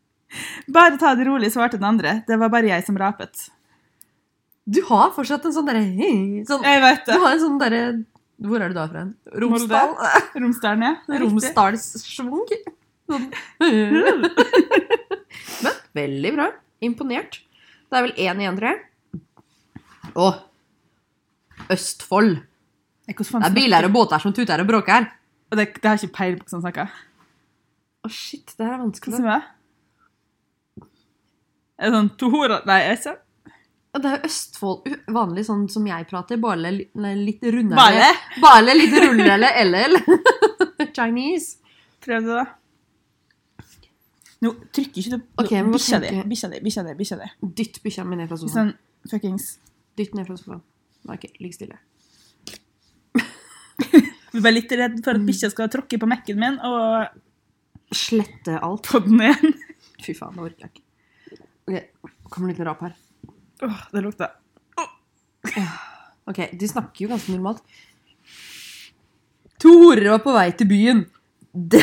Bare 0.74 0.96
ta 0.96 1.12
det 1.18 1.26
rolig, 1.28 1.50
svarte 1.52 1.76
den 1.76 1.88
andre. 1.90 2.20
Det 2.26 2.38
var 2.40 2.48
bare 2.52 2.70
jeg 2.70 2.84
som 2.86 2.96
rapet. 2.98 3.48
Du 4.70 4.78
har 4.86 5.10
fortsatt 5.16 5.46
en 5.48 5.54
sånn 5.54 5.66
derre 5.66 5.82
sånn, 6.46 6.62
Jeg 6.62 6.80
vet 6.84 7.06
det. 7.06 7.14
Du 7.16 7.20
har 7.24 7.32
en 7.34 7.40
sånn 7.42 7.58
derre 7.60 7.80
Hvor 8.40 8.62
er 8.62 8.68
du 8.70 8.76
da 8.76 8.84
fra? 8.90 9.02
Romsdal? 9.42 9.90
Romsdalen, 10.44 10.84
ja. 10.86 10.92
Romsdalssvung. 11.22 12.46
Sånn. 13.10 13.24
Men 15.64 15.74
veldig 15.98 16.32
bra. 16.36 16.46
Imponert. 16.86 17.32
Det 17.90 17.94
er 17.98 18.04
vel 18.06 18.14
én 18.14 18.42
igjen, 18.44 18.58
tror 18.60 18.68
jeg. 18.70 18.78
Å. 20.14 20.28
Østfold. 21.74 22.34
Hvordan 23.10 23.42
Det 23.42 23.50
er 23.50 23.56
biler 23.56 23.82
og 23.88 23.94
båter 23.96 24.22
som 24.22 24.30
tuter 24.34 24.62
og 24.62 24.68
bråker. 24.70 25.02
Og 25.50 25.58
det, 25.58 25.64
det 25.80 25.88
har 25.90 25.98
ikke 25.98 26.14
peil 26.14 26.38
på 26.38 26.46
hvordan 26.46 26.62
snakker. 26.62 26.86
Å, 28.06 28.08
shit. 28.14 28.54
Det 28.54 28.62
her 28.62 28.76
er 28.76 28.84
vanskelig. 28.84 29.18
som 29.18 29.26
er? 29.26 29.42
det? 29.42 29.50
Er 31.80 31.88
det 31.90 31.96
sånn 31.96 32.10
to 32.20 32.28
horer 32.32 32.60
Nei, 32.68 32.78
jeg 32.84 32.98
ser 33.02 33.16
Det 33.90 34.06
er 34.06 34.20
jo 34.20 34.28
Østfold 34.28 34.92
vanlig 35.10 35.42
sånn 35.48 35.64
som 35.72 35.86
jeg 35.88 36.06
prater, 36.10 36.38
bare 36.38 36.70
litt 36.70 37.42
rundere. 37.42 37.74
Bare? 37.74 38.10
Bare 38.42 38.76
litt 38.76 38.94
rundere 38.94 39.50
LL. 39.64 39.98
Chinese. 40.96 41.58
Prøv 42.00 42.28
det, 42.28 42.36
da. 42.38 43.66
Nå 44.40 44.54
trykker 44.72 45.02
ikke 45.02 45.18
du 45.18 45.24
men 45.52 45.74
Bikkja 45.74 45.98
di, 46.00 46.12
bikkja 46.30 46.48
di, 46.48 46.60
bikkja 46.64 46.84
di. 46.86 46.94
bikkja 46.96 47.16
di. 47.20 47.26
Dytt 47.58 47.80
bikkja 47.84 48.04
mi 48.08 48.16
ned 48.16 48.30
fra 48.30 48.38
sofaen. 48.40 48.70
Sånn 48.70 49.10
fuckings 49.10 49.50
Dytt 49.98 50.14
ned 50.16 50.30
fra 50.30 50.36
sofaen. 50.38 50.62
Ok, 51.10 51.26
ligg 51.42 51.56
stille. 51.56 51.76
Jeg 53.90 54.40
er 54.46 54.54
litt 54.54 54.72
redd 54.80 54.96
for 55.04 55.18
at 55.18 55.26
bikkja 55.26 55.50
skal 55.52 55.68
tråkke 55.72 55.98
på 56.00 56.08
Mac-en 56.08 56.40
min 56.40 56.56
og 56.64 57.20
Slette 57.90 58.54
alt. 58.62 58.86
På 58.86 59.02
den 59.02 59.18
igjen. 59.26 59.54
Fy 60.00 60.14
faen, 60.14 60.36
det 60.38 60.44
orker 60.46 60.62
jeg 60.62 60.70
ikke. 60.70 60.84
Okay, 61.66 61.80
kommer 62.30 62.52
det 62.52 62.54
litt 62.54 62.68
rap 62.68 62.84
her. 62.86 62.94
Åh, 63.62 63.80
det 63.92 64.02
lukter 64.04 64.30
Ok, 66.30 66.38
de 66.52 66.68
snakker 66.68 67.04
jo 67.04 67.10
ganske 67.10 67.32
normalt. 67.32 67.62
To 69.60 69.72
horer 69.82 70.12
var 70.12 70.20
på 70.24 70.34
vei 70.36 70.50
til 70.56 70.68
byen. 70.70 71.00
Det, 71.50 71.82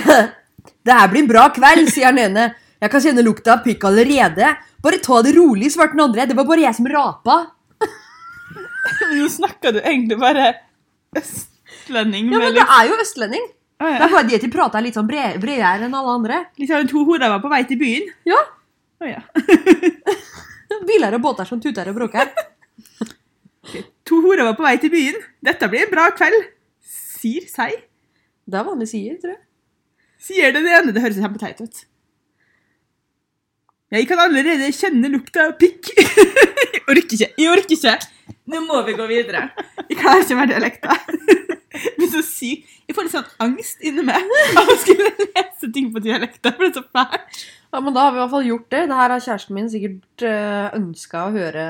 det 0.88 0.94
her 0.96 1.10
blir 1.12 1.26
en 1.26 1.30
bra 1.30 1.48
kveld, 1.54 1.90
sier 1.92 2.14
den 2.16 2.30
ene. 2.30 2.46
Jeg 2.80 2.94
kan 2.94 3.04
kjenne 3.04 3.26
lukta 3.26 3.58
av 3.58 3.66
pikk 3.66 3.84
allerede. 3.90 4.54
Bare 4.86 5.02
ta 5.04 5.20
det 5.26 5.34
rolig, 5.36 5.72
svarte 5.74 5.98
den 5.98 6.06
andre. 6.06 6.28
Det 6.30 6.38
var 6.38 6.48
bare 6.48 6.64
jeg 6.64 6.78
som 6.78 6.88
rapa. 6.94 7.38
Nå 9.12 9.28
snakka 9.34 9.74
du 9.76 9.82
egentlig 9.82 10.16
bare 10.22 10.46
østlending 11.18 12.30
Ja, 12.32 12.40
men 12.40 12.56
det 12.56 12.64
er 12.64 12.88
jo 12.88 13.00
østlending. 13.04 13.50
Å, 13.78 13.90
Det 13.90 14.06
er 14.06 14.14
bare 14.14 14.28
de 14.30 14.38
at 14.38 14.46
de 14.46 14.54
prater 14.54 14.86
litt 14.86 14.96
sånn 14.98 15.10
bredere 15.10 15.90
enn 15.90 15.98
alle 15.98 16.14
andre. 16.22 16.40
Liksom 16.62 16.88
to 16.90 17.04
horer 17.10 17.34
var 17.36 17.44
på 17.44 17.52
vei 17.52 17.66
til 17.68 17.82
byen. 17.82 18.08
Ja. 18.30 18.40
Oh, 19.04 19.10
ja. 19.10 19.22
Biler 20.86 21.18
og 21.18 21.24
båter 21.24 21.48
som 21.50 21.62
tuter 21.64 21.90
og 21.92 21.98
bråker. 21.98 22.32
To 24.08 24.22
horer 24.24 24.46
var 24.48 24.56
på 24.56 24.64
vei 24.64 24.78
til 24.80 24.92
byen. 24.94 25.18
Dette 25.44 25.68
blir 25.68 25.84
en 25.84 25.92
bra 25.92 26.06
kveld. 26.16 26.38
Sier 26.88 27.44
seg. 27.52 27.74
Det 28.48 28.56
er 28.56 28.64
vanlig 28.64 28.88
sier, 28.88 29.18
tror 29.20 29.34
jeg. 29.34 29.42
Sier 30.24 30.54
den 30.56 30.70
ene. 30.72 30.94
Det 30.96 31.04
høres 31.04 31.20
kjempeteit 31.20 31.60
ut. 31.66 31.82
Jeg 33.92 34.08
kan 34.08 34.20
allerede 34.20 34.70
kjenne 34.76 35.12
lukta 35.12 35.50
av 35.50 35.58
pikk. 35.60 35.92
Jeg 36.78 36.84
orker 36.88 37.18
ikke. 37.18 37.30
Jeg 37.40 37.52
orker 37.52 37.76
ikke. 37.76 37.98
Nå 38.48 38.62
må 38.64 38.80
vi 38.88 38.96
gå 38.96 39.06
videre. 39.10 39.50
Jeg 39.90 40.00
klarer 40.00 40.24
ikke 40.24 40.40
mer 40.40 40.50
dialekter. 40.54 41.04
Det 41.76 41.94
blir 42.00 42.12
så 42.14 42.24
sykt. 42.24 42.77
Jeg 42.88 42.96
får 42.96 43.04
litt 43.04 43.16
sånn 43.18 43.32
angst 43.44 43.82
inni 43.84 44.04
meg 44.08 44.30
av 44.62 44.70
å 44.72 44.76
skulle 44.80 45.10
lese 45.20 45.68
ting 45.76 45.90
på 45.92 46.00
dialekt. 46.00 46.40
Det 46.40 46.54
er 46.56 46.70
så 46.72 46.86
fælt. 46.88 47.42
Ja, 47.68 47.82
men 47.84 47.92
da 47.92 48.06
har 48.06 48.14
vi 48.14 48.16
i 48.16 48.22
hvert 48.22 48.32
fall 48.32 48.46
gjort 48.48 48.70
det. 48.72 48.84
Det 48.88 49.00
her 49.00 49.12
har 49.12 49.24
kjæresten 49.26 49.58
min 49.58 49.68
sikkert 49.74 50.24
uh, 50.24 50.70
ønska 50.78 51.26
å 51.26 51.34
høre 51.36 51.66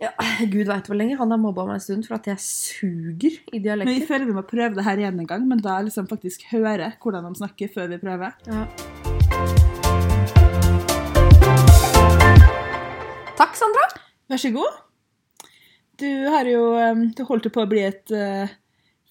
ja, 0.00 0.08
Gud 0.48 0.70
veit 0.70 0.86
hvor 0.88 0.96
lenge. 0.96 1.18
Han 1.20 1.34
har 1.34 1.40
mobba 1.42 1.66
meg 1.68 1.76
en 1.76 1.82
stund 1.84 2.08
for 2.08 2.16
at 2.16 2.30
jeg 2.30 2.40
suger 2.40 3.36
i 3.52 3.60
Men 3.60 3.92
jeg 3.92 4.06
føler 4.08 4.24
vi 4.30 4.36
må 4.38 4.44
prøve 4.48 4.72
det 4.78 4.86
her 4.86 5.02
igjen 5.02 5.20
en 5.20 5.28
gang, 5.28 5.44
men 5.50 5.60
da 5.60 5.76
liksom 5.84 6.08
faktisk 6.08 6.46
høre 6.54 6.94
hvordan 7.02 7.28
de 7.28 7.42
snakker 7.42 7.68
før 7.74 7.92
vi 7.92 8.00
prøver. 8.00 8.32
Ja. 8.48 8.64
Takk, 13.36 13.52
Sandra. 13.60 13.84
Vær 14.32 14.40
så 14.40 14.54
god. 14.56 14.80
Du 16.00 16.08
har 16.32 16.48
jo 16.48 16.64
um, 16.80 17.04
Du 17.12 17.26
holdt 17.28 17.52
på 17.52 17.60
å 17.60 17.68
bli 17.68 17.84
et 17.84 18.16
eh, 18.16 18.56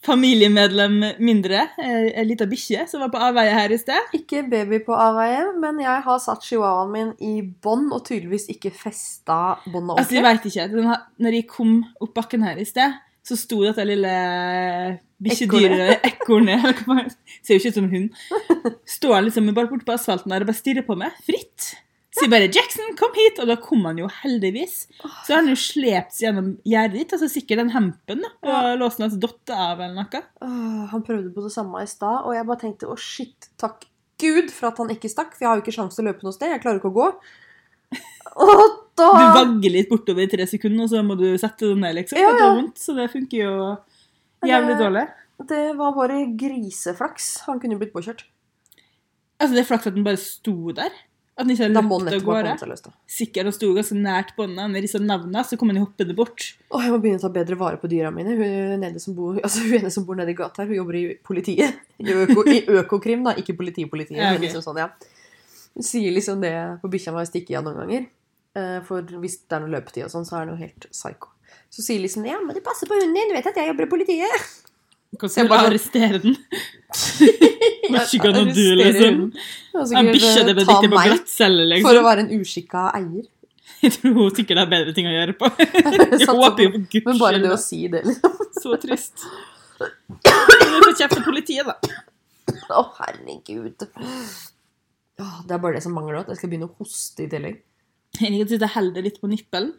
familiemedlem 0.05 0.99
mindre. 1.19 1.65
eh, 1.77 2.11
En 2.21 2.27
lita 2.27 2.45
bikkje 2.47 2.85
som 2.89 3.01
var 3.03 3.09
på 3.13 3.19
avveie 3.29 3.51
her 3.53 3.71
i 3.75 3.77
sted. 3.81 4.13
Ikke 4.15 4.43
baby 4.49 4.79
på 4.85 4.95
avveie, 4.95 5.41
men 5.59 5.79
jeg 5.83 6.01
har 6.05 6.19
satt 6.23 6.43
chihuahuaen 6.47 6.91
min 6.93 7.11
i 7.19 7.41
bånd 7.41 7.91
og 7.93 8.05
tydeligvis 8.07 8.47
ikke 8.53 8.71
festa 8.71 9.57
båndet 9.67 9.99
Altså, 9.99 10.15
jeg 10.15 10.23
veit 10.23 10.45
ikke. 10.49 10.67
Den 10.71 10.87
har, 10.91 11.03
når 11.19 11.39
jeg 11.39 11.47
kom 11.51 11.75
opp 11.99 12.13
bakken 12.15 12.43
her 12.47 12.57
i 12.57 12.65
sted, 12.65 12.95
så 13.27 13.35
sto 13.37 13.59
dette 13.65 13.83
lille 13.85 14.13
bikkjedyret 15.21 16.05
Ekornet 16.07 16.79
Ser 17.43 17.57
jo 17.57 17.59
ikke 17.59 17.73
ut 17.73 17.77
som 17.77 17.89
en 17.89 17.93
hund. 17.93 18.09
Står 18.97 19.21
liksom 19.27 19.51
bare 19.53 19.69
borte 19.69 19.85
på 19.85 19.93
asfalten 19.97 20.31
der 20.31 20.45
og 20.45 20.49
bare 20.49 20.61
stirrer 20.61 20.85
på 20.87 20.95
meg, 20.99 21.11
fritt. 21.27 21.73
Sier 22.19 22.31
bare 22.31 22.49
'Jackson, 22.51 22.95
kom 22.99 23.13
hit!' 23.15 23.39
Og 23.41 23.47
da 23.49 23.55
kom 23.61 23.85
han 23.87 23.99
jo 24.01 24.09
heldigvis. 24.21 24.87
Så 24.99 25.33
har 25.33 25.41
han 25.41 25.51
jo 25.51 25.57
slept 25.59 26.15
seg 26.15 26.27
gjennom 26.27 26.49
gjerdet 26.67 26.97
ditt. 26.99 27.13
Altså 27.15 27.29
sikkert 27.31 27.63
den 27.63 27.73
hempen 27.75 28.25
da, 28.25 28.33
og 28.43 28.81
låsen 28.81 29.07
hans 29.07 29.19
datt 29.21 29.53
av 29.55 29.79
eller 29.79 29.95
noe. 30.01 30.23
Åh, 30.45 30.83
han 30.93 31.05
prøvde 31.05 31.33
på 31.35 31.45
det 31.45 31.53
samme 31.55 31.83
i 31.83 31.89
stad, 31.89 32.25
og 32.25 32.35
jeg 32.35 32.47
bare 32.49 32.63
tenkte 32.65 32.91
å 32.91 32.97
shit, 32.99 33.51
takk 33.61 33.87
Gud 34.19 34.51
for 34.51 34.69
at 34.69 34.81
han 34.81 34.91
ikke 34.91 35.11
stakk, 35.11 35.31
for 35.35 35.45
jeg 35.45 35.49
har 35.49 35.59
jo 35.59 35.63
ikke 35.63 35.75
sjanse 35.77 35.95
til 35.95 36.03
å 36.03 36.09
løpe 36.11 36.27
noe 36.27 36.35
sted. 36.35 36.51
Jeg 36.51 36.63
klarer 36.63 36.81
ikke 36.81 36.91
å 36.91 36.97
gå. 36.97 37.07
Og 38.43 38.65
da 38.99 39.07
Du 39.15 39.37
vagger 39.39 39.73
litt 39.73 39.89
bortover 39.89 40.25
i 40.25 40.31
tre 40.31 40.45
sekunder, 40.49 40.83
og 40.85 40.91
så 40.91 41.03
må 41.05 41.15
du 41.19 41.29
sette 41.39 41.71
den 41.71 41.79
ned, 41.85 41.95
liksom. 42.01 42.19
Ja, 42.19 42.27
ja. 42.27 42.35
det 42.35 42.43
ja. 42.43 42.49
er 42.49 42.57
vondt, 42.59 42.81
så 42.83 42.95
det 42.97 43.07
funker 43.13 43.39
jo 43.39 43.53
jævlig 44.49 44.75
dårlig. 44.81 45.05
Det 45.49 45.61
var 45.79 45.95
bare 45.95 46.19
griseflaks. 46.39 47.29
Han 47.47 47.61
kunne 47.61 47.77
jo 47.77 47.81
blitt 47.81 47.95
påkjørt. 47.95 48.25
Altså, 49.39 49.53
det 49.55 49.61
er 49.63 49.69
flaks 49.69 49.87
at 49.87 49.95
den 49.95 50.03
bare 50.03 50.19
sto 50.19 50.73
der. 50.75 50.91
At 51.39 51.45
han 51.45 51.53
ikke 51.53 51.69
har 51.69 51.71
løpt 51.71 52.15
av 52.17 52.23
gårde. 52.27 52.91
Sikkert 53.07 53.47
han 53.47 53.53
sto 53.55 53.69
ganske 53.77 53.95
nært 53.95 54.33
båndet. 54.35 54.59
Han 54.59 54.73
rissa 54.75 54.99
navnet, 54.99 55.47
så 55.47 55.55
kom 55.59 55.71
han 55.71 55.79
hoppende 55.79 56.15
bort. 56.17 56.49
Åh, 56.67 56.83
jeg 56.83 56.91
må 56.91 56.97
begynne 56.99 57.21
å 57.21 57.23
ta 57.23 57.31
bedre 57.31 57.55
vare 57.61 57.79
på 57.79 57.87
dyra 57.87 58.11
mine. 58.11 58.35
Hun, 58.35 58.75
nede 58.81 58.99
som 58.99 59.15
bor, 59.15 59.37
altså, 59.45 59.63
hun 59.63 59.77
ene 59.79 59.93
som 59.95 60.03
bor 60.09 60.19
nede 60.19 60.33
i 60.33 60.37
gata 60.37 60.65
her, 60.65 60.73
hun 60.73 60.81
jobber 60.81 60.99
i 60.99 61.05
politiet. 61.23 61.79
I, 62.03 62.11
øko, 62.11 62.43
i 62.51 62.59
Økokrim, 62.81 63.23
da. 63.23 63.37
Ikke 63.39 63.55
politipolitiet. 63.55 64.19
Ja, 64.19 64.33
men 64.35 64.43
liksom 64.43 64.65
sånn, 64.65 64.83
ja. 64.83 64.91
Hun 65.77 65.85
sier 65.87 66.11
liksom 66.11 66.43
det 66.43 66.53
på 66.83 66.91
bikkja 66.91 67.15
mi 67.15 67.23
jeg 67.23 67.31
stikke 67.31 67.59
av 67.61 67.69
noen 67.69 67.79
ganger. 67.85 68.07
Eh, 68.59 68.77
For 68.87 69.19
hvis 69.23 69.39
det 69.45 69.55
er 69.55 69.63
noe 69.63 69.77
løpetid 69.77 70.09
og 70.09 70.11
sånn, 70.11 70.27
så 70.27 70.41
er 70.41 70.49
det 70.49 70.57
jo 70.57 70.63
helt 70.65 70.89
psycho. 70.91 71.31
Så 71.71 71.85
sier 71.85 72.01
liksom 72.03 72.25
ja, 72.27 72.39
men 72.43 72.57
du 72.57 72.63
passer 72.65 72.89
på 72.89 72.97
hunden 72.97 73.15
din, 73.15 73.31
du 73.31 73.37
vet 73.37 73.47
at 73.47 73.57
jeg 73.57 73.71
jobber 73.71 73.87
i 73.87 73.93
politiet. 73.95 74.49
Kan 75.17 75.25
ikke 75.29 75.41
ikke 75.41 75.49
bare- 75.49 75.69
arrestere 75.71 76.19
den. 76.21 76.35
What 77.93 78.13
you 78.13 78.21
du, 78.21 78.75
liksom? 78.77 79.21
En 79.73 80.09
bikkje 80.13 80.43
det 80.45 80.53
ble 80.55 80.63
ikke 80.65 80.89
på 80.93 81.01
glattcelle, 81.07 81.65
liksom. 81.71 81.87
for 81.89 81.97
å 81.99 82.03
være 82.05 82.25
en 82.27 82.31
uskikka 82.39 82.83
eier. 82.99 83.25
Jeg 83.83 83.93
tror 83.95 84.13
hun 84.17 84.35
sikkert 84.35 84.59
har 84.61 84.69
bedre 84.69 84.93
ting 84.93 85.07
å 85.09 85.13
gjøre 85.15 85.33
på. 85.39 85.49
Jeg 86.19 86.27
håper 86.29 86.63
jo 86.65 86.71
på- 86.75 86.83
guds 86.93 87.07
Men 87.09 87.21
bare 87.21 87.41
det 87.41 87.51
å 87.55 87.57
si 87.61 87.81
det, 87.91 88.03
liksom. 88.05 88.37
Så 88.59 88.77
trist. 88.83 89.25
Men 89.79 90.83
får 90.83 90.95
kjeft 90.99 91.17
av 91.17 91.25
politiet, 91.25 91.65
da. 91.65 91.75
Å, 92.75 92.83
herregud. 92.99 93.87
Det 95.19 95.53
er 95.55 95.61
bare 95.61 95.77
det 95.77 95.83
som 95.85 95.95
mangler 95.95 96.21
at 96.21 96.29
jeg 96.31 96.39
skal 96.41 96.51
begynne 96.51 96.69
å 96.69 96.75
hoste 96.81 97.25
i 97.25 97.29
tillegg. 97.31 97.59
Jeg 98.19 98.33
liker 98.33 98.55
at 98.59 98.61
du 98.61 98.73
heller 98.75 99.05
litt 99.05 99.19
på 99.21 99.29
nippelen. 99.31 99.73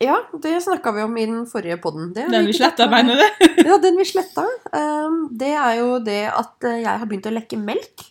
Ja, 0.00 0.16
det 0.42 0.54
snakka 0.64 0.92
vi 0.96 1.02
om 1.04 1.16
i 1.20 1.26
den 1.28 1.42
forrige 1.48 1.76
podden. 1.76 2.12
Den 2.16 2.46
vi 2.48 2.54
sletta, 2.56 2.86
mener 2.88 3.20
du? 3.20 3.48
Ja, 3.68 3.76
den 3.82 3.98
vi 4.00 4.06
sletta. 4.08 4.46
Um, 4.72 5.26
det 5.36 5.50
er 5.52 5.74
jo 5.76 5.98
det 6.04 6.22
at 6.32 6.64
eh, 6.64 6.78
jeg 6.80 7.02
har 7.02 7.08
begynt 7.10 7.28
å 7.28 7.34
lekke 7.34 7.58
melk 7.60 8.06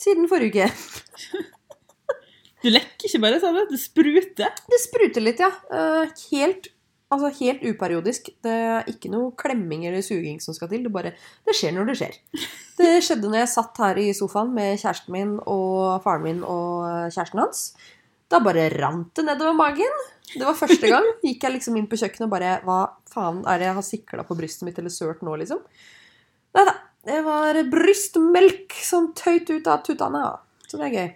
siden 0.00 0.30
forrige 0.30 0.70
uke. 0.70 1.42
Du 2.64 2.70
lekker 2.72 3.04
ikke 3.04 3.18
bare, 3.20 3.36
sa 3.42 3.50
du. 3.52 3.58
Det 3.68 3.76
spruter. 3.76 4.62
Det 4.72 4.78
spruter 4.80 5.20
litt, 5.20 5.42
ja. 5.44 5.50
Uh, 5.68 6.08
helt 6.30 6.70
Altså 7.12 7.28
helt 7.44 7.60
uperiodisk. 7.62 8.30
Det 8.42 8.50
er 8.50 8.88
ikke 8.90 9.10
noe 9.12 9.34
klemming 9.38 9.84
eller 9.86 10.02
suging 10.02 10.40
som 10.42 10.56
skal 10.56 10.70
til. 10.72 10.86
Det 10.86 10.90
bare 10.90 11.12
Det 11.46 11.54
skjer 11.54 11.74
når 11.76 11.90
det 11.90 11.98
skjer. 12.00 12.16
Det 12.80 12.88
skjedde 13.04 13.28
når 13.28 13.42
jeg 13.42 13.50
satt 13.52 13.82
her 13.84 14.00
i 14.02 14.06
sofaen 14.16 14.50
med 14.56 14.80
kjæresten 14.80 15.14
min 15.14 15.36
og 15.44 16.02
faren 16.02 16.24
min 16.24 16.40
og 16.42 17.12
kjæresten 17.14 17.42
hans. 17.44 17.60
Da 18.34 18.40
bare 18.42 18.66
rant 18.74 19.12
det 19.14 19.24
nedover 19.28 19.54
magen. 19.54 20.00
Det 20.32 20.42
var 20.42 20.56
første 20.58 20.90
gang. 20.90 21.06
Gikk 21.26 21.44
jeg 21.46 21.54
liksom 21.54 21.76
inn 21.78 21.86
på 21.90 21.98
kjøkkenet 22.00 22.26
og 22.26 22.32
bare 22.32 22.56
Hva 22.66 22.78
faen 23.12 23.44
er 23.46 23.60
det 23.60 23.68
jeg 23.68 23.76
har 23.78 23.86
sikla 23.86 24.24
på 24.26 24.36
brystet 24.38 24.66
mitt 24.66 24.80
eller 24.80 24.90
sølt 24.90 25.22
nå, 25.22 25.36
liksom? 25.44 25.62
Nei 26.54 26.66
da. 26.66 26.74
Det 27.04 27.18
var 27.20 27.58
brystmelk 27.68 28.72
som 28.80 29.10
tøyt 29.12 29.50
ut 29.52 29.66
av 29.68 29.82
tuttene. 29.84 30.22
Så 30.64 30.80
det 30.80 30.86
er 30.88 30.94
gøy. 30.96 31.10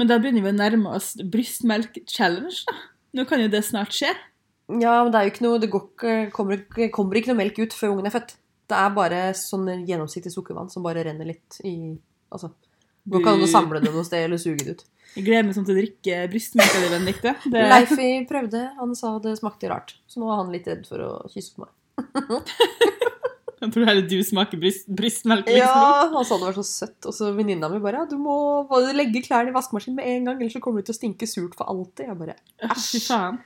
Men 0.00 0.08
da 0.10 0.16
begynner 0.18 0.42
vi 0.42 0.50
å 0.50 0.56
nærme 0.56 0.94
oss 0.98 1.12
brystmelk-challenge, 1.30 2.64
da. 2.66 2.74
Nå 3.14 3.24
kan 3.28 3.42
jo 3.42 3.50
det 3.52 3.60
snart 3.68 3.94
skje. 3.94 4.10
Ja, 4.80 4.96
men 5.04 5.12
det 5.12 5.20
er 5.20 5.26
jo 5.26 5.32
ikke 5.34 5.44
noe 5.44 5.58
Det 5.60 5.68
ikke, 5.68 6.12
kommer, 6.32 6.62
kommer 6.94 7.18
ikke 7.18 7.32
noe 7.32 7.40
melk 7.42 7.58
ut 7.60 7.76
før 7.76 7.94
ungen 7.94 8.08
er 8.08 8.14
født. 8.14 8.34
Det 8.72 8.78
er 8.78 8.94
bare 8.96 9.20
sånn 9.36 9.68
gjennomsiktig 9.86 10.32
sukkervann 10.32 10.70
som 10.72 10.84
bare 10.84 11.04
renner 11.06 11.28
litt 11.28 11.60
i 11.68 11.76
Altså. 12.32 12.48
Nå 13.04 13.18
går 13.18 13.20
ikke 13.20 13.32
an 13.36 13.44
å 13.44 13.50
samle 13.50 13.80
det 13.82 13.90
noe 13.92 14.06
sted 14.06 14.24
eller 14.24 14.40
suge 14.40 14.64
det 14.64 14.76
ut. 14.78 14.84
Jeg 15.16 15.24
gleder 15.26 15.44
meg 15.44 15.54
sånn 15.56 15.66
til 15.68 15.74
å 15.76 15.80
drikke 15.82 16.18
brystmelka 16.32 16.78
di, 16.80 16.88
Benedicte. 16.92 17.34
Det- 17.52 17.66
Leifi 17.68 18.10
prøvde, 18.30 18.62
han 18.78 18.94
sa 18.96 19.18
det 19.18 19.34
smakte 19.38 19.68
rart. 19.68 19.94
Så 20.08 20.20
nå 20.22 20.30
er 20.32 20.36
han 20.40 20.52
litt 20.54 20.66
redd 20.70 20.86
for 20.88 20.98
å 21.04 21.10
kysse 21.32 21.52
på 21.56 21.66
meg. 21.66 22.42
Jeg 23.62 23.70
tror 23.76 23.84
heller 23.86 24.02
du 24.10 24.16
smaker 24.26 24.58
bryst, 24.58 24.88
brystmelk. 24.90 25.46
Liksom. 25.46 25.60
Ja, 25.62 26.08
han 26.10 26.24
sa 26.26 26.34
det 26.40 26.48
var 26.48 26.56
så 26.56 26.64
søtt. 26.66 27.06
Og 27.06 27.14
så 27.14 27.28
venninna 27.36 27.68
mi 27.70 27.78
bare 27.84 28.00
ja, 28.00 28.06
du 28.10 28.16
må 28.18 28.34
bare 28.70 28.90
legge 28.96 29.20
klærne 29.22 29.52
i 29.52 29.54
vaskemaskinen 29.54 30.00
med 30.00 30.08
en 30.10 30.24
gang, 30.26 30.40
ellers 30.42 30.56
så 30.56 30.62
kommer 30.64 30.82
du 30.82 30.88
til 30.88 30.96
å 30.96 30.98
stinke 30.98 31.28
surt 31.30 31.54
for 31.54 31.70
alltid. 31.70 32.08
Jeg 32.08 32.18
bare 32.18 32.34
æsj. 32.66 33.04
Faen. 33.06 33.38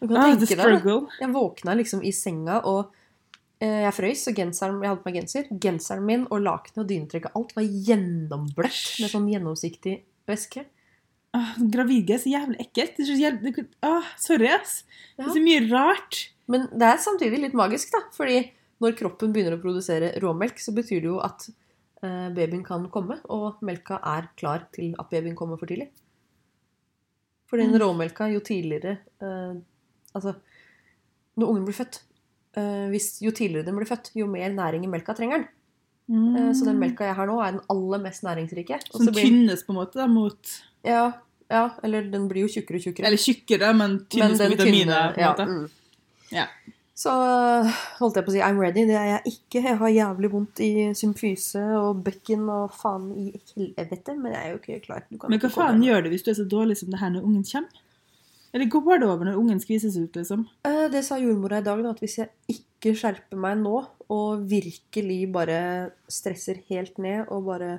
Du 0.00 0.08
kan 0.08 0.16
Ah, 0.16 0.30
tenke 0.32 0.56
deg 0.56 0.82
det. 0.86 0.96
Jeg 1.20 1.34
våkna 1.34 1.76
liksom 1.78 2.00
i 2.02 2.10
senga, 2.16 2.62
og 2.64 2.88
eh, 3.60 3.82
jeg 3.84 3.92
frøys, 3.98 4.24
og 4.32 4.34
genseren, 4.40 4.80
jeg 4.82 4.88
hadde 4.94 5.02
på 5.04 5.10
meg 5.12 5.18
genser. 5.20 5.52
Genseren 5.66 6.06
min 6.08 6.24
og 6.30 6.40
lakenet 6.46 6.80
og 6.86 6.88
dynetrekket, 6.88 7.36
alt 7.36 7.52
var 7.58 7.68
gjennombløtt 7.68 8.80
med 9.04 9.12
sånn 9.12 9.28
gjennomsiktig 9.30 9.98
væske. 10.32 10.64
Ah, 11.32 11.54
Gravide 11.72 12.12
er 12.16 12.20
så 12.20 12.28
jævlig 12.32 12.58
ekkelt. 12.60 12.96
Det 12.98 13.04
er 13.06 13.08
så 13.08 13.16
jævlig... 13.20 13.52
åh, 13.82 13.88
Ah, 14.02 14.10
sorry, 14.20 14.50
ass. 14.52 14.82
Det 15.16 15.24
er 15.24 15.32
så 15.32 15.42
mye 15.44 15.62
rart. 15.70 16.18
Men 16.52 16.66
det 16.72 16.88
er 16.90 17.00
samtidig 17.00 17.38
litt 17.40 17.56
magisk, 17.56 17.92
da. 17.94 18.02
Fordi 18.12 18.42
når 18.82 18.96
kroppen 18.98 19.32
begynner 19.32 19.56
å 19.56 19.62
produsere 19.62 20.12
råmelk, 20.20 20.60
så 20.60 20.74
betyr 20.76 21.00
det 21.00 21.08
jo 21.08 21.18
at 21.24 21.46
eh, 22.02 22.28
babyen 22.36 22.64
kan 22.66 22.84
komme, 22.92 23.16
og 23.32 23.62
melka 23.64 24.00
er 24.12 24.28
klar 24.36 24.66
til 24.74 24.92
at 25.00 25.08
babyen 25.12 25.36
kommer 25.38 25.56
for 25.60 25.70
tidlig. 25.70 25.88
For 27.48 27.60
den 27.60 27.72
Mm. 27.72 27.80
råmelka, 27.84 28.28
jo 28.32 28.40
tidligere 28.40 28.98
eh, 29.20 29.54
Altså, 30.16 30.34
når 31.40 31.48
ungen 31.48 31.64
blir 31.64 31.76
født 31.76 32.02
eh, 32.56 32.88
hvis, 32.92 33.22
Jo 33.24 33.30
tidligere 33.32 33.64
den 33.64 33.76
blir 33.76 33.88
født, 33.88 34.10
jo 34.16 34.26
mer 34.28 34.50
næring 34.52 34.84
i 34.84 34.90
melka 34.92 35.14
trenger 35.16 35.38
den. 35.40 35.48
Eh, 36.10 36.52
Så 36.52 36.64
den 36.64 36.78
melka 36.80 37.04
jeg 37.06 37.14
har 37.14 37.26
nå, 37.26 37.38
er 37.40 37.52
den 37.52 37.60
aller 37.70 37.98
mest 38.02 38.22
næringsrike. 38.22 38.80
Som 38.90 39.06
blir- 39.06 39.22
tynnes 39.28 39.62
på 39.64 39.70
en 39.72 39.76
måte 39.78 39.94
da, 39.94 40.06
mot 40.06 40.38
ja, 40.84 41.12
ja, 41.50 41.70
eller 41.84 42.02
den 42.10 42.28
blir 42.28 42.42
jo 42.46 42.48
tjukkere 42.48 42.76
og 42.76 42.82
tjukkere. 42.82 43.06
Eller 43.06 43.16
tjukkere, 43.18 43.74
men 43.76 43.98
tynnes 44.10 44.38
på 44.40 44.48
vitaminer. 44.56 45.12
på 45.14 45.18
en 45.18 45.24
ja, 45.24 45.32
måte. 45.32 45.46
mm. 45.46 45.70
Ja. 46.32 46.46
Så 46.94 47.10
holdt 47.98 48.16
jeg 48.16 48.24
på 48.26 48.30
å 48.30 48.34
si 48.34 48.40
I'm 48.44 48.58
ready. 48.60 48.84
Det 48.86 48.94
er 48.94 49.06
jeg 49.16 49.32
ikke. 49.32 49.62
Jeg 49.64 49.76
har 49.78 49.88
jævlig 49.88 50.30
vondt 50.32 50.60
i 50.60 50.70
symfyse 50.94 51.62
og 51.78 52.02
bekken 52.04 52.48
og 52.52 52.70
faen 52.76 53.08
i 53.16 53.32
helvete, 53.76 54.14
men 54.18 54.32
jeg 54.32 54.42
er 54.44 54.50
jo 54.52 54.58
ikke 54.60 54.82
klar. 54.84 55.02
Men 55.28 55.40
hva 55.40 55.50
faen 55.50 55.82
gjør 55.82 56.02
det 56.04 56.12
hvis 56.12 56.22
du 56.26 56.30
er 56.30 56.34
så 56.34 56.48
dårlig 56.48 56.76
som 56.76 56.90
det 56.90 57.00
her 57.00 57.10
når 57.10 57.24
ungen 57.24 57.44
kommer? 57.44 57.68
Eller 58.54 58.66
går 58.68 58.98
det 59.00 59.08
over 59.08 59.24
når 59.24 59.38
ungen 59.40 59.60
skvises 59.60 59.96
ut, 59.96 60.12
liksom? 60.12 60.46
Eh, 60.64 60.88
Det 60.92 61.02
sa 61.04 61.16
jordmora 61.16 61.58
i 61.58 61.62
dag, 61.64 61.82
da, 61.82 61.90
at 61.90 62.00
hvis 62.00 62.18
jeg 62.18 62.28
ikke 62.48 62.64
skjerper 62.90 63.38
meg 63.38 63.60
nå, 63.62 63.76
og 64.12 64.42
virkelig 64.50 65.20
bare 65.32 65.60
stresser 66.10 66.58
helt 66.68 66.98
ned 67.00 67.30
og 67.32 67.46
bare 67.46 67.70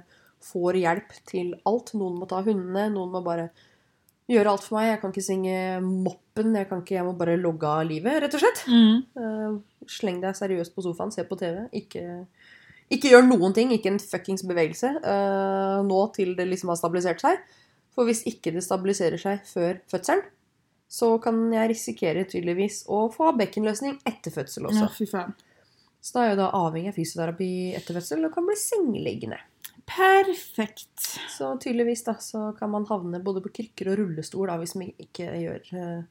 får 0.43 0.79
hjelp 0.79 1.13
til 1.29 1.53
alt 1.67 1.93
Noen 1.95 2.17
må 2.19 2.27
ta 2.29 2.41
hundene, 2.43 2.89
noen 2.91 3.11
må 3.13 3.21
bare 3.23 3.49
gjøre 4.31 4.53
alt 4.53 4.65
for 4.65 4.77
meg. 4.77 4.89
Jeg 4.89 5.01
kan 5.01 5.13
ikke 5.13 5.25
synge 5.25 5.55
moppen, 5.83 6.55
jeg, 6.57 6.67
kan 6.69 6.83
ikke, 6.83 6.97
jeg 6.97 7.07
må 7.07 7.13
bare 7.19 7.37
logge 7.39 7.69
av 7.69 7.85
livet, 7.87 8.19
rett 8.23 8.37
og 8.37 8.43
slett. 8.43 8.63
Eh, 9.19 9.57
sleng 9.99 10.21
deg 10.23 10.37
seriøst 10.39 10.75
på 10.75 10.85
sofaen, 10.85 11.11
se 11.15 11.25
på 11.27 11.37
TV. 11.39 11.65
Ikke, 11.83 12.05
ikke 12.93 13.11
gjør 13.13 13.27
noen 13.27 13.55
ting. 13.55 13.73
Ikke 13.75 13.91
en 13.93 14.01
fuckings 14.01 14.45
bevegelse. 14.47 14.93
uh, 15.03 15.83
nå 15.87 15.99
til 16.15 16.37
det 16.39 16.47
liksom 16.49 16.71
har 16.71 16.79
stabilisert 16.79 17.23
seg. 17.23 17.43
For 17.93 18.09
hvis 18.09 18.23
ikke 18.29 18.55
det 18.55 18.63
stabiliserer 18.65 19.21
seg 19.21 19.43
før 19.45 19.83
fødselen, 19.91 20.23
så 20.93 21.15
kan 21.21 21.47
jeg 21.53 21.71
risikere 21.71 22.25
tydeligvis 22.29 22.83
å 22.91 23.07
få 23.13 23.31
bekkenløsning 23.39 23.97
etter 24.05 24.33
fødsel 24.35 24.67
også. 24.69 24.83
Ja, 24.85 24.91
fy 24.93 25.07
faen. 25.09 25.33
Så 26.03 26.17
da 26.17 26.21
er 26.23 26.33
jeg 26.33 26.39
da 26.41 26.51
avhengig 26.59 26.91
av 26.91 26.99
fysioterapi 26.99 27.49
etter 27.77 27.97
fødsel 27.97 28.27
og 28.27 28.35
kan 28.35 28.45
bli 28.45 28.57
sengeliggende. 28.59 29.39
Perfekt. 29.89 31.07
Så 31.31 31.49
tydeligvis 31.63 32.05
da, 32.05 32.13
så 32.21 32.51
kan 32.59 32.71
man 32.75 32.85
havne 32.89 33.23
både 33.23 33.41
på 33.43 33.53
krykker 33.57 33.89
og 33.91 33.97
rullestol 33.99 34.51
da, 34.51 34.59
hvis 34.61 34.75
man 34.79 34.91
ikke 35.01 35.31
gjør, 35.41 35.65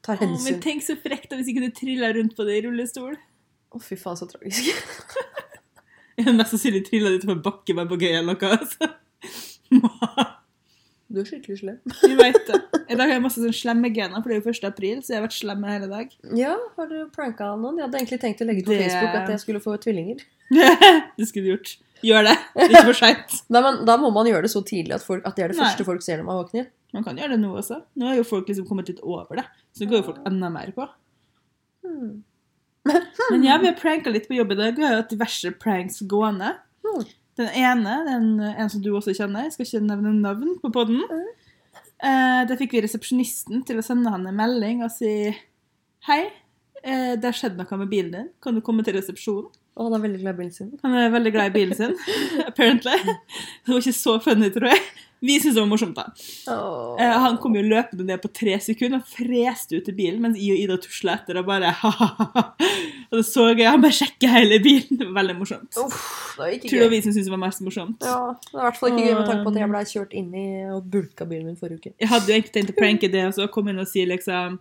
tar 0.05 0.19
hensyn. 0.19 0.35
Å, 0.35 0.43
men 0.49 0.61
tenk 0.65 0.85
så 0.85 0.97
frekt 0.99 1.31
da 1.31 1.39
hvis 1.39 1.53
ikke 1.53 1.63
du 1.63 1.79
triller 1.79 2.17
rundt 2.19 2.35
på 2.37 2.49
det 2.49 2.59
i 2.59 2.67
rullestol. 2.67 3.15
fy 3.81 3.97
faen, 4.01 4.19
så 4.19 4.27
tragisk. 4.29 4.67
Jeg 6.17 6.27
har 6.27 6.35
mest 6.37 6.53
sannsynlig 6.53 6.83
trilla 6.89 7.15
utfor 7.15 7.37
en 7.37 7.45
bakke 7.45 7.73
bare 7.77 7.89
på 7.89 8.03
gøy 8.03 8.11
eller 8.11 8.35
noe. 8.35 8.57
Altså. 8.59 8.91
Du 11.13 11.19
er 11.21 11.27
skikkelig 11.29 11.59
slem. 11.61 11.79
Jeg 12.09 12.17
vet 12.17 12.47
det. 12.49 12.59
I 12.89 12.95
dag 12.97 13.05
har 13.07 13.15
jeg 13.15 13.23
masse 13.23 13.41
sånn 13.41 13.53
slemme 13.55 13.89
gener, 13.93 14.21
for 14.21 14.29
det 14.31 14.35
er 14.35 14.41
jo 14.41 14.51
1. 14.51 14.65
april, 14.67 14.99
så 15.05 15.13
jeg 15.13 15.17
har 15.19 15.23
vært 15.27 15.35
slem 15.37 15.61
hele 15.65 15.87
dag. 15.89 16.11
Ja, 16.37 16.51
har 16.77 16.89
du 16.89 16.97
pranka 17.13 17.47
noen? 17.57 17.77
Jeg 17.79 17.85
hadde 17.87 17.99
egentlig 18.01 18.19
tenkt 18.21 18.41
å 18.43 18.47
legge 18.49 18.61
ut 18.63 18.67
på 18.67 18.73
Det- 18.75 18.89
Facebook 18.89 19.15
at 19.21 19.31
jeg 19.33 19.41
skulle 19.43 19.61
få 19.63 19.75
tvillinger. 19.81 20.19
det 21.17 21.27
skulle 21.29 21.45
du 21.47 21.51
gjort. 21.53 21.71
Gjør 22.03 22.27
det. 22.27 22.35
Ikke 22.65 22.83
for 22.89 22.97
seint. 22.99 23.37
Da 23.87 23.95
må 24.01 24.11
man 24.13 24.27
gjøre 24.29 24.43
det 24.45 24.51
så 24.53 24.61
tidlig 24.67 24.97
at, 24.97 25.05
folk, 25.05 25.23
at 25.25 25.37
det 25.37 25.45
er 25.45 25.53
det 25.53 25.57
Nei. 25.61 25.69
første 25.69 25.87
folk 25.87 26.03
ser 26.05 26.19
når 26.19 26.27
man 26.27 26.41
våkner. 26.41 26.67
Man 26.93 27.07
kan 27.07 27.17
gjøre 27.17 27.37
det 27.37 27.39
nå 27.45 27.53
også. 27.61 27.79
Nå 27.97 28.09
har 28.11 28.19
jo 28.19 28.27
folk 28.27 28.51
liksom 28.51 28.67
kommet 28.69 28.91
litt 28.91 29.01
over 29.01 29.39
det. 29.39 29.47
Så 29.73 29.85
nå 29.85 29.93
går 29.93 30.01
jo 30.03 30.07
folk 30.11 30.21
enda 30.29 30.51
mer 30.53 30.73
på. 30.75 30.89
Hmm. 31.87 32.23
Men 33.31 33.45
ja, 33.47 33.55
vi 33.61 33.69
har 33.71 33.77
pranka 33.79 34.11
litt 34.11 34.27
på 34.27 34.35
jobb 34.37 34.51
i 34.53 34.59
dag. 34.59 34.75
Vi 34.77 34.83
har 34.85 34.99
hatt 34.99 35.13
diverse 35.13 35.53
pranks 35.61 36.01
gående. 36.09 36.51
Hmm. 36.83 37.05
Den 37.39 37.49
ene, 37.57 37.95
den, 38.05 38.27
en 38.41 38.69
som 38.69 38.81
du 38.83 38.91
også 38.93 39.15
kjenner, 39.17 39.47
jeg 39.47 39.55
skal 39.55 39.65
ikke 39.65 39.87
nevne 39.87 40.13
navn 40.19 40.53
på 40.61 40.69
podden. 40.73 41.01
Eh, 42.03 42.41
da 42.45 42.57
fikk 42.59 42.75
vi 42.75 42.83
resepsjonisten 42.85 43.63
til 43.65 43.79
å 43.79 43.85
sende 43.85 44.11
han 44.13 44.27
en 44.29 44.37
melding 44.37 44.83
og 44.83 44.91
si 44.93 45.31
Hei, 46.03 46.21
eh, 46.83 47.13
det 47.15 47.29
har 47.29 47.37
skjedd 47.37 47.55
noe 47.57 47.79
med 47.79 47.89
bilen 47.89 48.11
din. 48.13 48.31
Kan 48.43 48.57
du 48.57 48.61
komme 48.65 48.83
til 48.85 48.97
resepsjonen? 48.97 49.49
Og 49.73 49.87
han 49.87 49.95
er 49.97 50.03
veldig 50.03 50.19
glad 50.21 50.35
i 50.35 50.37
bilen 50.37 50.53
sin. 50.53 50.73
Han 50.83 50.97
er 50.99 51.13
veldig 51.13 51.31
glad 51.33 51.49
i 51.49 51.53
bilen 51.55 51.77
sin, 51.77 51.95
apparently. 52.49 52.99
Det 52.99 53.71
var 53.71 53.79
ikke 53.79 53.95
så 53.97 54.19
funny, 54.21 54.51
tror 54.53 54.69
jeg. 54.69 54.83
Vi 55.23 55.37
syntes 55.39 55.55
det 55.55 55.63
var 55.63 55.69
morsomt, 55.71 55.95
da. 55.97 56.03
Oh. 56.51 56.99
Eh, 56.99 57.15
han 57.23 57.39
kom 57.41 57.55
jo 57.55 57.63
løpende 57.63 58.05
ned 58.05 58.21
på 58.21 58.29
tre 58.35 58.57
sekunder 58.61 58.99
og 58.99 59.07
freste 59.07 59.79
ut 59.79 59.87
i 59.89 59.95
bilen, 59.95 60.19
mens 60.21 60.37
I 60.37 60.51
og 60.53 60.59
Ida 60.59 60.77
tusla 60.83 61.15
etter 61.15 61.39
og 61.39 61.47
bare 61.47 61.71
Og 63.13 63.19
det 63.19 63.27
så 63.27 63.43
jeg, 63.51 63.67
han 63.69 63.81
bare 63.83 63.93
sjekke 63.93 64.29
hele 64.31 64.57
bilen. 64.63 64.97
Det 64.97 65.05
var 65.05 65.19
veldig 65.19 65.35
morsomt. 65.37 65.77
Uff, 65.77 65.97
det 66.33 66.41
var 66.41 66.53
ikke 66.55 66.69
Tror 66.71 66.79
det 66.79 66.85
var 66.87 66.93
vi 66.95 67.01
som 67.05 67.13
syntes 67.13 67.27
det 67.29 67.33
var 67.35 67.41
mest 67.43 67.61
morsomt. 67.61 68.07
Ja, 68.09 68.15
det 68.33 68.55
er 68.55 68.57
i 68.57 68.65
hvert 68.65 68.79
fall 68.79 68.89
ikke 68.89 69.03
gøy 69.03 69.13
med 69.19 69.27
tanke 69.29 69.43
på 69.43 69.51
at 69.53 69.59
jeg 69.61 69.71
ble 69.73 69.81
kjørt 69.91 70.15
inn 70.17 70.31
i 70.33 70.45
og 70.73 70.87
bulka 70.95 71.27
bilen 71.29 71.51
min 71.51 71.59
forrige 71.59 71.77
uke. 71.83 71.91
Jeg 72.01 72.09
hadde 72.09 72.31
jo 72.31 72.37
egentlig 72.39 72.55
tenkt 72.55 72.73
å 72.73 72.77
pranke 72.79 73.09
det 73.13 73.27
og 73.27 73.35
så 73.37 73.45
komme 73.53 73.73
inn 73.73 73.83
og 73.83 73.89
si 73.91 74.07
liksom 74.09 74.57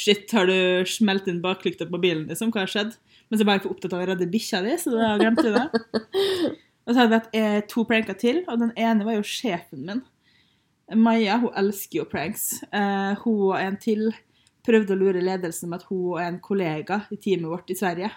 Shit, 0.00 0.30
har 0.30 0.46
du 0.46 0.86
smelt 0.86 1.26
inn 1.28 1.40
baklykta 1.42 1.88
på 1.90 1.98
bilen, 1.98 2.28
liksom? 2.30 2.52
Hva 2.54 2.62
har 2.62 2.70
skjedd? 2.70 2.92
Men 3.26 3.40
så 3.40 3.46
var 3.46 3.56
jeg 3.56 3.64
for 3.64 3.74
opptatt 3.74 3.96
av 3.96 4.04
å 4.04 4.06
redde 4.06 4.28
bikkja 4.30 4.60
di, 4.62 4.76
så 4.78 4.92
da 4.94 5.08
glemte 5.18 5.48
jeg 5.48 5.56
det. 5.56 6.12
Og 6.86 6.94
så 6.94 7.00
hadde 7.00 7.10
vi 7.10 7.18
hatt 7.18 7.34
eh, 7.36 7.58
to 7.68 7.82
pranker 7.86 8.16
til, 8.18 8.40
og 8.46 8.62
den 8.62 8.70
ene 8.78 9.04
var 9.06 9.18
jo 9.18 9.26
sjefen 9.26 9.82
min. 9.86 10.04
Maja 10.98 11.36
hun 11.42 11.52
elsker 11.58 12.00
jo 12.00 12.06
pranks. 12.10 12.48
Uh, 12.74 13.18
hun 13.22 13.50
og 13.50 13.58
en 13.60 13.76
til 13.82 14.08
prøvde 14.66 14.94
å 14.94 14.98
lure 15.00 15.22
ledelsen 15.24 15.70
med 15.70 15.80
at 15.82 15.88
hun 15.90 16.02
og 16.14 16.18
en 16.24 16.40
kollega 16.44 17.02
i 17.10 17.16
teamet 17.20 17.50
vårt 17.50 17.70
i 17.72 17.78
Sverige 17.78 18.10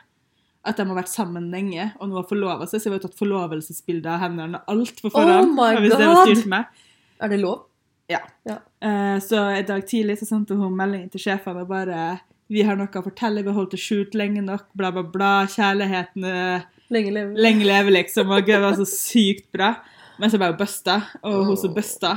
at 0.63 0.77
de 0.79 0.86
har 0.88 0.95
vært 0.95 1.12
sammen 1.12 1.49
lenge 1.51 1.89
og 1.99 2.08
nå 2.08 2.15
har 2.21 2.27
forlova 2.29 2.63
seg. 2.69 2.79
Så 2.79 2.88
vi 2.88 2.95
har 2.95 3.01
tatt 3.03 3.17
forlovelsesbilder 3.19 4.13
av 4.15 4.21
hendene 4.23 4.62
og 4.62 4.69
alt 4.71 5.01
på 5.03 5.12
forhånd. 5.12 5.58
Oh 5.60 5.79
hvis 5.84 5.91
det 5.99 6.08
var 6.08 6.29
God! 6.29 6.84
Er 7.23 7.32
det 7.34 7.39
lov? 7.41 7.65
Eh, 8.13 9.17
Så 9.23 9.39
en 9.39 9.65
dag 9.67 9.84
tidlig 9.88 10.17
så 10.19 10.27
sendte 10.29 10.56
hun 10.60 10.75
melding 10.77 11.10
til 11.12 11.23
sjefene 11.23 11.63
og 11.63 11.71
bare 11.71 12.19
Vi 12.51 12.62
har 12.67 12.75
noe 12.77 12.88
å 12.91 13.03
fortelle, 13.06 13.41
vi 13.41 13.49
har 13.49 13.56
holdt 13.58 13.73
det 13.75 13.79
skjult 13.82 14.13
lenge 14.19 14.43
nok, 14.43 14.65
bla, 14.77 14.91
bla, 14.93 15.03
bla. 15.03 15.32
Kjærligheten 15.49 16.25
eh, 16.27 16.65
Lenge 16.93 17.12
leve. 17.15 17.38
lenge 17.39 17.65
leve, 17.65 17.93
liksom. 17.95 18.29
Og 18.29 18.45
det 18.45 18.60
var 18.62 18.75
så 18.77 18.86
sykt 18.86 19.47
bra. 19.56 19.71
Men 20.19 20.29
så 20.29 20.38
ble 20.38 20.51
hun 20.51 20.60
busta, 20.60 20.99
og 21.25 21.39
hun 21.47 21.58
som 21.58 21.73
busta 21.73 22.12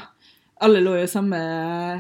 Alle 0.65 0.81
lå 0.81 0.95
jo 0.97 1.05
i 1.05 1.11
samme 1.11 1.39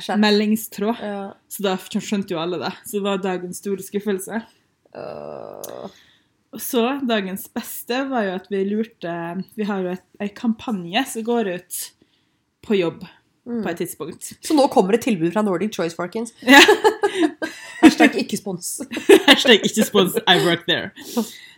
Chat. 0.01 0.19
meldingstråd, 0.21 1.03
Ja. 1.03 1.35
så 1.49 1.63
da 1.63 1.77
skjønte 1.77 2.33
jo 2.33 2.41
alle 2.41 2.59
det. 2.63 2.73
Så 2.87 2.97
det 2.99 3.03
var 3.05 3.19
dagens 3.21 3.59
store 3.61 3.85
skuffelse. 3.85 4.43
Øh, 4.97 5.89
Og 6.57 6.61
så, 6.63 7.01
dagens 7.05 7.49
beste 7.53 8.09
var 8.09 8.25
jo 8.25 8.35
at 8.39 8.47
vi 8.49 8.63
lurte 8.65 9.45
Vi 9.57 9.65
har 9.65 9.83
jo 9.83 9.91
ei 9.93 9.99
en 10.21 10.29
kampanje 10.35 11.03
som 11.07 11.23
går 11.27 11.51
ut 11.55 11.81
på 12.65 12.79
jobb 12.79 13.05
mm. 13.47 13.63
på 13.63 13.69
et 13.69 13.77
tidspunkt. 13.77 14.33
Så 14.41 14.55
nå 14.55 14.67
kommer 14.73 14.93
det 14.97 15.03
tilbud 15.03 15.33
fra 15.35 15.43
Nordic 15.43 15.75
Choice, 15.77 15.95
folkens. 15.95 16.33
Hashtag 17.83 18.17
ikke 18.17 18.39
spons. 18.41 18.81
Hashtag 19.29 19.67
ikke 19.67 19.85
spons, 19.85 20.17
I 20.27 20.39
work 20.47 20.65
there. 20.67 20.91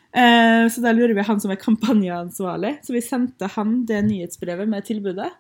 Uh, 0.09 0.67
så 0.73 0.83
da 0.83 0.93
lurer 0.97 1.15
vi 1.15 1.23
han 1.23 1.41
som 1.41 1.53
er 1.55 1.61
kampanjeansvarlig. 1.61 2.79
Så 2.83 2.97
vi 2.97 3.05
sendte 3.05 3.47
han 3.55 3.85
det 3.87 4.03
nyhetsbrevet 4.09 4.69
med 4.69 4.87
tilbudet. 4.89 5.31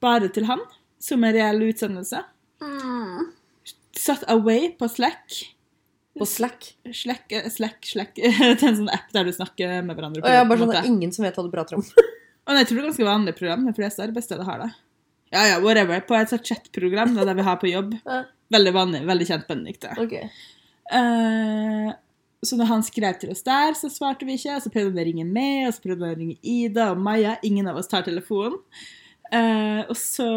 Bare 0.00 0.30
til 0.32 0.46
han, 0.48 0.62
som 1.00 1.24
en 1.24 1.34
reell 1.34 1.64
utsendelse. 1.70 2.22
Satt 3.96 4.24
away 4.30 4.70
på 4.78 4.88
Slack. 4.88 5.56
På 6.18 6.26
Slack. 6.26 6.74
Slack, 6.94 7.32
eh, 7.32 7.48
Slack, 7.50 7.86
Slack. 7.86 8.14
Det 8.16 8.28
er 8.28 8.68
en 8.68 8.78
sånn 8.82 8.92
app 8.92 9.10
der 9.14 9.28
du 9.28 9.32
snakker 9.34 9.80
med 9.86 9.96
hverandre. 9.96 10.24
Er 10.24 10.44
på 10.44 10.52
bare 10.52 10.62
sånn, 10.64 10.74
at 10.74 10.84
er 10.84 10.90
ingen 10.90 11.12
som 11.14 11.26
vet 11.26 11.38
hva 11.38 11.46
du 11.46 11.52
prater 11.52 11.78
om. 11.78 11.84
Og 12.50 12.58
jeg 12.58 12.68
tror 12.68 12.78
det 12.78 12.82
er 12.82 12.88
ganske 12.88 13.08
vanlig 13.08 13.34
program. 13.38 13.66
De 13.68 13.74
fleste 13.76 14.04
arbeidssteder 14.04 14.48
har 14.48 14.62
det. 14.64 14.70
Ja, 15.30 15.44
ja, 15.46 15.58
whatever. 15.62 16.00
På 16.06 16.16
et 16.18 16.32
sånt 16.32 16.48
chat-program 16.48 17.14
det 17.14 17.22
er 17.22 17.30
det 17.30 17.36
vi 17.38 17.46
har 17.46 17.58
på 17.60 17.70
jobb. 17.70 17.94
Veldig 18.56 18.70
vanlig, 18.74 19.00
veldig 19.06 19.26
kjent 19.28 19.44
Benedikte. 19.46 19.92
Ok. 20.02 20.16
Uh, 20.90 21.92
så 22.42 22.56
når 22.58 22.66
han 22.66 22.80
skrev 22.82 23.20
til 23.20 23.30
oss 23.30 23.44
der, 23.46 23.76
så 23.78 23.86
svarte 23.92 24.26
vi 24.26 24.34
ikke. 24.34 24.56
Og 24.56 24.64
så 24.64 24.72
prøvde 24.74 24.90
han 24.90 24.98
å 24.98 25.04
ringe 25.06 25.26
med, 25.28 25.68
og 25.68 25.76
så 25.76 25.84
prøvde 25.84 26.08
han 26.08 26.16
å 26.16 26.18
ringe 26.18 26.40
Ida 26.42 26.88
og 26.96 27.04
Maja. 27.04 27.36
Ingen 27.46 27.70
av 27.70 27.78
oss 27.78 27.86
tar 27.92 28.02
telefonen. 28.08 28.58
Eh, 29.30 29.82
og 29.86 29.96
så 29.98 30.28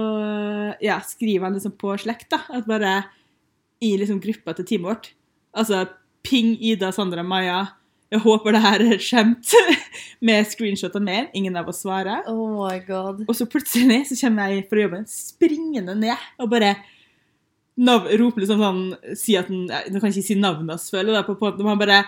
ja, 0.83 0.99
skriver 1.05 1.47
han 1.47 1.57
liksom 1.57 1.75
på 1.79 1.95
slekt, 2.01 2.29
da. 2.33 2.43
At 2.53 2.69
bare 2.69 3.01
i 3.83 3.95
liksom 3.99 4.21
gruppa 4.23 4.55
til 4.55 4.67
teamet 4.69 4.89
vårt 4.89 5.13
Altså 5.53 5.83
ping 6.25 6.55
Ida, 6.63 6.91
Sandra, 6.95 7.21
Maja. 7.25 7.59
Jeg 8.13 8.21
håper 8.23 8.55
det 8.55 8.61
her 8.63 8.81
er 8.81 8.95
et 8.95 9.03
skjemt. 9.03 9.53
med 10.25 10.47
screenshot 10.49 10.95
av 10.97 11.03
mer. 11.05 11.27
Ingen 11.37 11.57
av 11.59 11.69
oss 11.69 11.83
svarer. 11.83 12.25
Oh 12.31 12.63
my 12.63 12.79
god. 12.87 13.23
Og 13.27 13.37
så 13.37 13.45
plutselig 13.49 14.03
så 14.09 14.17
kommer 14.23 14.53
jeg 14.53 14.67
fra 14.69 14.85
jobben 14.85 15.07
springende 15.09 15.95
ned 15.99 16.27
og 16.41 16.51
bare 16.53 16.75
nav 17.81 18.05
roper 18.21 18.43
liksom 18.43 18.61
sånn 18.61 18.83
si 19.17 19.33
at 19.37 19.49
den, 19.49 19.65
Nå 19.65 19.99
kan 19.99 20.11
ikke 20.11 20.25
si 20.25 20.37
navnet 20.37 20.75
hans, 20.75 20.91
føler 20.93 21.15
jeg, 21.17 21.25
på 21.25 21.37
på, 21.39 21.53
men 21.57 21.71
man 21.71 21.81
bare 21.81 22.03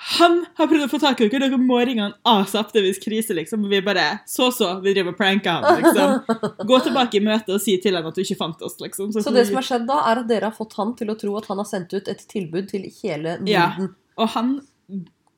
Han 0.00 0.38
har 0.56 0.68
prøvd 0.70 0.86
å 0.86 0.88
få 0.88 0.98
tak 1.02 1.18
i 1.20 1.26
dere, 1.28 1.50
dere 1.50 1.60
må 1.60 1.76
ringe 1.84 2.06
han 2.06 2.14
asap, 2.24 2.70
det 2.72 2.86
er 2.88 2.98
krise, 3.02 3.34
liksom. 3.36 3.66
Og 3.66 3.72
vi 3.72 3.82
bare 3.84 4.06
Så, 4.28 4.48
så, 4.56 4.72
vi 4.80 4.94
driver 4.96 5.12
og 5.12 5.18
pranker 5.18 5.60
han, 5.60 5.82
liksom. 5.82 6.40
Gå 6.70 6.80
tilbake 6.86 7.20
i 7.20 7.24
møtet 7.24 7.52
og 7.52 7.60
si 7.60 7.76
til 7.84 7.98
han 7.98 8.08
at 8.08 8.16
du 8.16 8.22
ikke 8.24 8.38
fant 8.40 8.64
oss, 8.64 8.78
liksom. 8.80 9.12
Så 9.12 9.34
det 9.34 9.44
som 9.50 9.60
har 9.60 9.68
skjedd 9.68 9.84
da, 9.90 10.00
er 10.08 10.22
at 10.22 10.30
dere 10.30 10.48
har 10.48 10.56
fått 10.56 10.78
han 10.80 10.96
til 10.96 11.12
å 11.12 11.18
tro 11.20 11.36
at 11.36 11.50
han 11.52 11.60
har 11.60 11.68
sendt 11.68 11.92
ut 11.92 12.08
et 12.08 12.24
tilbud 12.32 12.72
til 12.72 12.88
hele 13.02 13.38
Ja. 13.50 13.72
Og 14.16 14.36
han 14.36 14.60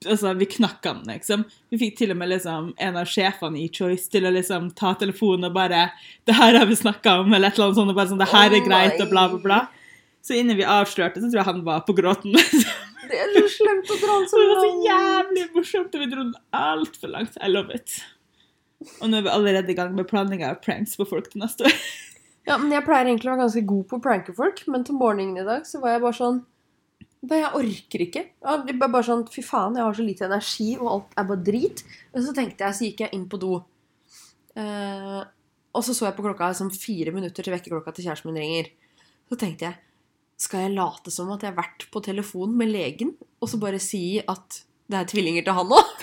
Altså, 0.03 0.33
vi 0.35 0.49
knakk 0.51 0.87
han, 0.89 1.05
liksom. 1.07 1.45
Vi 1.71 1.79
fikk 1.79 2.01
til 2.01 2.11
og 2.11 2.17
med 2.19 2.33
liksom 2.33 2.73
en 2.75 2.97
av 2.99 3.07
sjefene 3.07 3.61
i 3.61 3.69
Choice 3.71 4.11
til 4.11 4.27
å 4.27 4.33
liksom 4.35 4.73
ta 4.75 4.97
telefonen 4.99 5.47
og 5.47 5.55
bare 5.55 5.93
'Det 6.27 6.35
her 6.35 6.59
har 6.59 6.67
vi 6.67 6.75
snakka 6.75 7.21
om', 7.23 7.35
eller 7.35 7.49
et 7.49 7.55
eller 7.55 7.67
annet 7.67 7.79
sånt. 7.79 7.91
Og 7.91 7.95
bare 7.95 8.09
sånn 8.09 8.19
'Det 8.19 8.33
her 8.33 8.51
er 8.51 8.61
Å, 8.63 8.67
greit', 8.67 9.01
og 9.01 9.11
bla, 9.11 9.29
bla, 9.29 9.39
bla. 9.39 9.61
Så 10.23 10.35
innen 10.35 10.57
vi 10.57 10.65
avslørte, 10.65 11.21
så 11.21 11.31
tror 11.31 11.39
jeg 11.39 11.45
han 11.45 11.65
var 11.65 11.81
på 11.87 11.95
gråten. 11.95 12.35
Det 13.03 13.19
er 13.19 13.33
så 13.35 13.49
slemt 13.57 13.91
å 13.91 13.99
dra 13.99 14.17
den 14.21 14.29
så 14.31 14.39
det 14.41 14.49
var 14.51 14.61
så 14.63 14.71
jævlig 14.87 15.45
morsomt, 15.57 15.95
og 15.95 16.03
vi 16.05 16.09
dro 16.13 16.23
den 16.23 16.37
altfor 16.55 17.11
langt. 17.13 17.39
I 17.43 17.51
love 17.51 17.75
it. 17.75 17.97
Og 19.01 19.11
nå 19.11 19.19
er 19.19 19.27
vi 19.27 19.33
allerede 19.33 19.73
i 19.73 19.77
gang 19.79 19.93
med 19.97 20.09
planlegginga 20.11 20.55
av 20.55 20.63
pranks 20.63 20.95
på 20.99 21.07
folk 21.09 21.31
til 21.33 21.45
neste 21.45 21.69
år. 21.69 21.77
Ja, 22.43 22.57
men 22.59 22.73
Jeg 22.75 22.83
pleier 22.83 23.07
egentlig 23.07 23.29
å 23.29 23.37
være 23.37 23.45
ganske 23.45 23.61
god 23.71 23.83
på 23.87 23.99
å 24.01 24.03
pranke 24.03 24.33
folk, 24.35 24.65
men 24.75 24.83
til 24.83 24.97
morgenen 24.99 25.37
i 25.39 25.45
dag 25.47 25.63
så 25.63 25.79
var 25.79 25.93
jeg 25.93 26.01
bare 26.03 26.17
sånn 26.19 26.41
«Nei, 27.31 27.37
Jeg 27.39 27.51
orker 27.55 28.03
ikke. 28.03 28.23
Jeg 28.35 28.73
er 28.73 28.81
bare 28.83 29.07
sånn, 29.07 29.23
Fy 29.31 29.45
faen, 29.47 29.77
jeg 29.79 29.87
har 29.87 29.95
så 29.95 30.03
lite 30.03 30.27
energi, 30.27 30.67
og 30.81 30.89
alt 30.91 31.15
er 31.23 31.29
bare 31.29 31.45
drit. 31.47 31.85
Og 32.11 32.25
så 32.27 32.35
tenkte 32.35 32.67
jeg, 32.67 32.75
så 32.75 32.89
gikk 32.89 33.05
jeg 33.05 33.15
inn 33.15 33.29
på 33.31 33.39
do. 33.39 33.61
Eh, 34.59 35.21
og 35.71 35.87
så 35.87 35.95
så 35.95 36.09
jeg 36.09 36.17
på 36.19 36.27
klokka 36.27 36.51
som 36.59 36.73
fire 36.75 37.15
minutter 37.15 37.47
til 37.47 37.55
vekkerklokka 37.55 37.95
til 37.95 38.09
kjæresten 38.09 38.33
min 38.33 38.43
ringer. 38.43 38.73
Så 39.31 39.39
tenkte 39.39 39.69
jeg 39.69 39.79
skal 40.43 40.67
jeg 40.67 40.75
late 40.77 41.13
som 41.15 41.31
at 41.35 41.45
jeg 41.45 41.53
har 41.53 41.61
vært 41.61 41.87
på 41.93 42.03
telefon 42.05 42.57
med 42.59 42.73
legen, 42.73 43.15
og 43.43 43.51
så 43.51 43.61
bare 43.63 43.81
si 43.83 44.19
at 44.21 44.63
det 44.91 44.99
er 44.99 45.09
tvillinger 45.09 45.47
til 45.47 45.57
han 45.57 45.73
òg? 45.79 45.93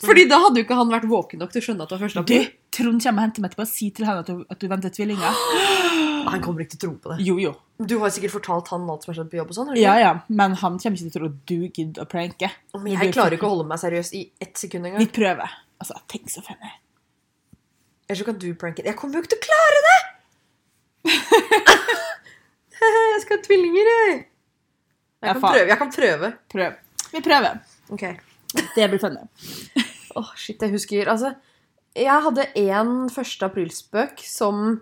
Fordi 0.00 0.24
da 0.28 0.38
hadde 0.42 0.60
jo 0.60 0.64
ikke 0.66 0.76
han 0.78 0.90
vært 0.92 1.06
våken 1.08 1.42
nok 1.42 1.52
til 1.52 1.60
å 1.60 1.66
skjønne 1.66 1.84
at 1.84 1.90
det 1.90 1.96
var 1.96 2.04
første 2.06 2.22
Du, 2.22 2.24
april. 2.24 2.46
Trond 2.74 3.02
kommer 3.04 3.20
og 3.20 3.26
henter 3.26 3.44
meg 3.44 3.52
etterpå. 3.52 3.66
Si 3.68 3.88
til 3.94 4.08
han 4.08 4.20
at 4.22 4.30
du, 4.30 4.42
at 4.48 4.60
du 4.60 4.66
venter 4.70 4.92
tvillinger. 4.94 5.42
Han 6.28 6.42
kommer 6.44 6.60
ikke 6.60 6.74
til 6.74 6.90
å 6.90 6.92
tro 6.92 6.96
på 7.00 7.12
det. 7.14 7.24
Jo, 7.24 7.36
jo. 7.40 7.52
Du 7.88 7.94
har 8.02 8.10
sikkert 8.12 8.34
fortalt 8.34 8.68
han 8.68 8.82
alt 8.90 9.04
som 9.04 9.12
har 9.12 9.16
skjedd 9.20 9.30
på 9.32 9.38
jobb 9.38 9.52
og 9.52 9.56
sånn? 9.56 9.70
Ja, 9.78 9.94
ja, 9.96 10.10
men 10.28 10.56
han 10.60 10.76
kommer 10.82 10.98
ikke 10.98 11.06
til 11.06 11.08
å 11.08 11.14
tro 11.14 11.28
at 11.30 11.38
du 11.48 11.54
gidder 11.78 12.04
å 12.04 12.08
pranke. 12.10 12.50
Men 12.74 12.90
jeg 12.98 13.14
klarer 13.14 13.38
ikke 13.38 13.48
å 13.48 13.52
holde 13.54 13.64
meg 13.70 13.80
seriøs 13.80 14.10
i 14.18 14.26
ett 14.42 14.60
sekund 14.60 14.90
Vi 14.98 15.06
prøver. 15.14 15.54
Altså, 15.80 15.96
tenk 16.10 16.28
så 16.34 16.42
funny. 16.44 16.74
Ellers 18.10 18.20
så 18.20 18.28
kan 18.28 18.42
du 18.42 18.48
pranke. 18.60 18.84
Jeg 18.84 18.98
kommer 18.98 19.16
jo 19.16 19.24
ikke 19.24 19.36
til 19.36 19.40
å 19.40 19.46
klare 19.46 19.80
det! 19.86 19.97
jeg 23.12 23.20
skal 23.24 23.38
ha 23.38 23.44
tvillinger, 23.44 23.92
jeg. 23.92 24.18
Jeg 25.18 25.34
kan 25.34 25.42
prøve. 25.42 25.68
Jeg 25.68 25.78
kan 25.80 25.92
prøve. 25.92 26.32
Prøv. 26.52 26.80
Vi 27.12 27.22
prøver. 27.24 27.62
Ok. 27.90 28.04
Det 28.76 28.88
blir 28.90 29.00
funny. 29.02 29.24
Åh, 30.18 30.34
shit, 30.36 30.62
jeg 30.62 30.72
husker 30.72 31.08
Altså, 31.10 31.32
jeg 31.96 32.22
hadde 32.24 32.46
én 32.56 32.92
1. 33.08 33.42
aprilspøk 33.42 34.22
som 34.24 34.80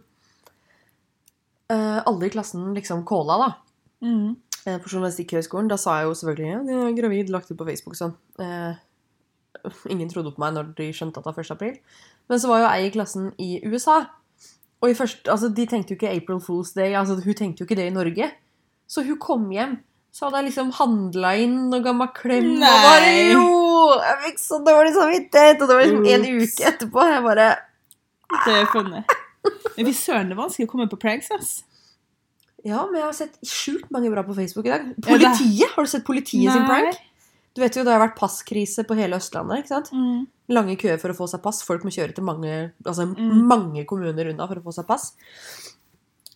uh, 1.72 2.00
alle 2.06 2.26
i 2.26 2.32
klassen 2.32 2.74
liksom 2.76 3.04
calla, 3.08 3.38
da. 3.42 3.52
Mm. 4.06 4.36
Uh, 4.66 4.76
På 4.82 4.92
Journalistikkhøgskolen. 4.92 5.70
Da 5.72 5.78
sa 5.80 6.00
jeg 6.00 6.10
jo 6.10 6.18
selvfølgelig 6.20 6.50
ja, 6.50 6.60
jeg 6.72 6.90
er 6.90 6.98
gravid, 7.00 7.32
lagt 7.32 7.50
ut 7.50 7.58
på 7.58 7.68
Facebook 7.68 7.96
og 7.96 8.02
sånn. 8.02 8.16
Uh, 8.40 8.74
ingen 9.90 10.10
trodde 10.12 10.34
på 10.34 10.42
meg 10.42 10.54
når 10.54 10.74
de 10.78 10.92
skjønte 10.94 11.20
at 11.20 11.26
det 11.26 11.32
var 11.32 11.48
1. 11.48 11.56
april. 11.56 11.80
Men 12.28 12.42
så 12.42 12.50
var 12.50 12.62
jo 12.62 12.70
ei 12.74 12.86
i 12.86 12.94
klassen 12.94 13.32
i 13.42 13.50
USA. 13.66 14.02
Og 14.84 14.92
i 14.92 14.96
første, 14.96 15.24
altså, 15.32 15.48
de 15.56 15.66
tenkte 15.68 15.94
jo 15.94 15.98
ikke 15.98 16.12
April 16.12 16.40
Fools 16.44 16.72
Day. 16.76 16.94
altså 16.94 17.16
Hun 17.22 17.34
tenkte 17.34 17.62
jo 17.62 17.68
ikke 17.68 17.78
det 17.78 17.86
i 17.90 17.94
Norge. 17.94 18.30
Så 18.88 19.02
hun 19.06 19.18
kom 19.18 19.48
hjem. 19.50 19.78
Så 20.12 20.26
hadde 20.26 20.40
jeg 20.40 20.48
liksom 20.48 20.72
handla 20.78 21.34
inn 21.44 21.56
og 21.76 21.84
ga 21.84 21.92
meg 21.92 22.12
klem. 22.16 22.50
Og 22.56 22.64
bare, 22.64 23.08
Nei. 23.08 23.32
jo! 23.34 23.46
Jeg 24.00 24.18
fikk 24.26 24.38
så 24.40 24.60
dårlig 24.64 24.92
samvittighet! 24.96 25.60
Og 25.60 25.68
det 25.68 25.76
var 25.76 25.84
liksom 25.84 26.06
en 26.12 26.28
uke 26.40 26.68
etterpå. 26.70 27.06
Jeg 27.12 27.24
bare 27.26 27.48
Det 28.46 28.54
er 28.54 28.70
funnet. 28.72 29.16
Men 29.76 29.88
fy 29.88 29.92
søren, 29.94 30.30
det 30.30 30.36
er 30.36 30.40
vanskelig 30.40 30.66
å 30.66 30.70
komme 30.72 30.88
på 30.90 30.98
pranks, 31.00 31.28
ass. 31.36 31.50
Ja, 32.66 32.80
men 32.88 32.98
jeg 32.98 33.04
har 33.04 33.14
sett 33.14 33.36
sjukt 33.46 33.92
mange 33.94 34.10
bra 34.10 34.24
på 34.26 34.34
Facebook 34.34 34.66
i 34.66 34.72
dag. 34.72 34.88
Politiet! 35.04 35.68
Har 35.76 35.86
du 35.86 35.90
sett 35.92 36.06
politiet 36.06 36.50
sin 36.50 36.64
Nei. 36.64 36.70
prank? 36.70 37.04
Du 37.56 37.62
vet 37.62 37.76
jo, 37.78 37.84
Det 37.86 37.92
har 37.94 38.02
vært 38.02 38.18
passkrise 38.18 38.84
på 38.84 38.96
hele 38.98 39.16
Østlandet. 39.16 39.62
ikke 39.64 39.72
sant? 39.72 39.88
Mm. 39.96 40.26
Lange 40.52 40.76
køer 40.78 41.00
for 41.00 41.10
å 41.14 41.16
få 41.16 41.26
seg 41.32 41.40
pass. 41.42 41.62
Folk 41.64 41.86
må 41.86 41.90
kjøre 41.94 42.14
til 42.14 42.26
mange, 42.26 42.72
altså 42.84 43.06
Mm. 43.08 43.46
mange 43.48 43.84
kommuner 43.88 44.28
unna 44.30 44.46
for 44.46 44.60
å 44.60 44.64
få 44.66 44.74
seg 44.76 44.86
pass. 44.86 45.14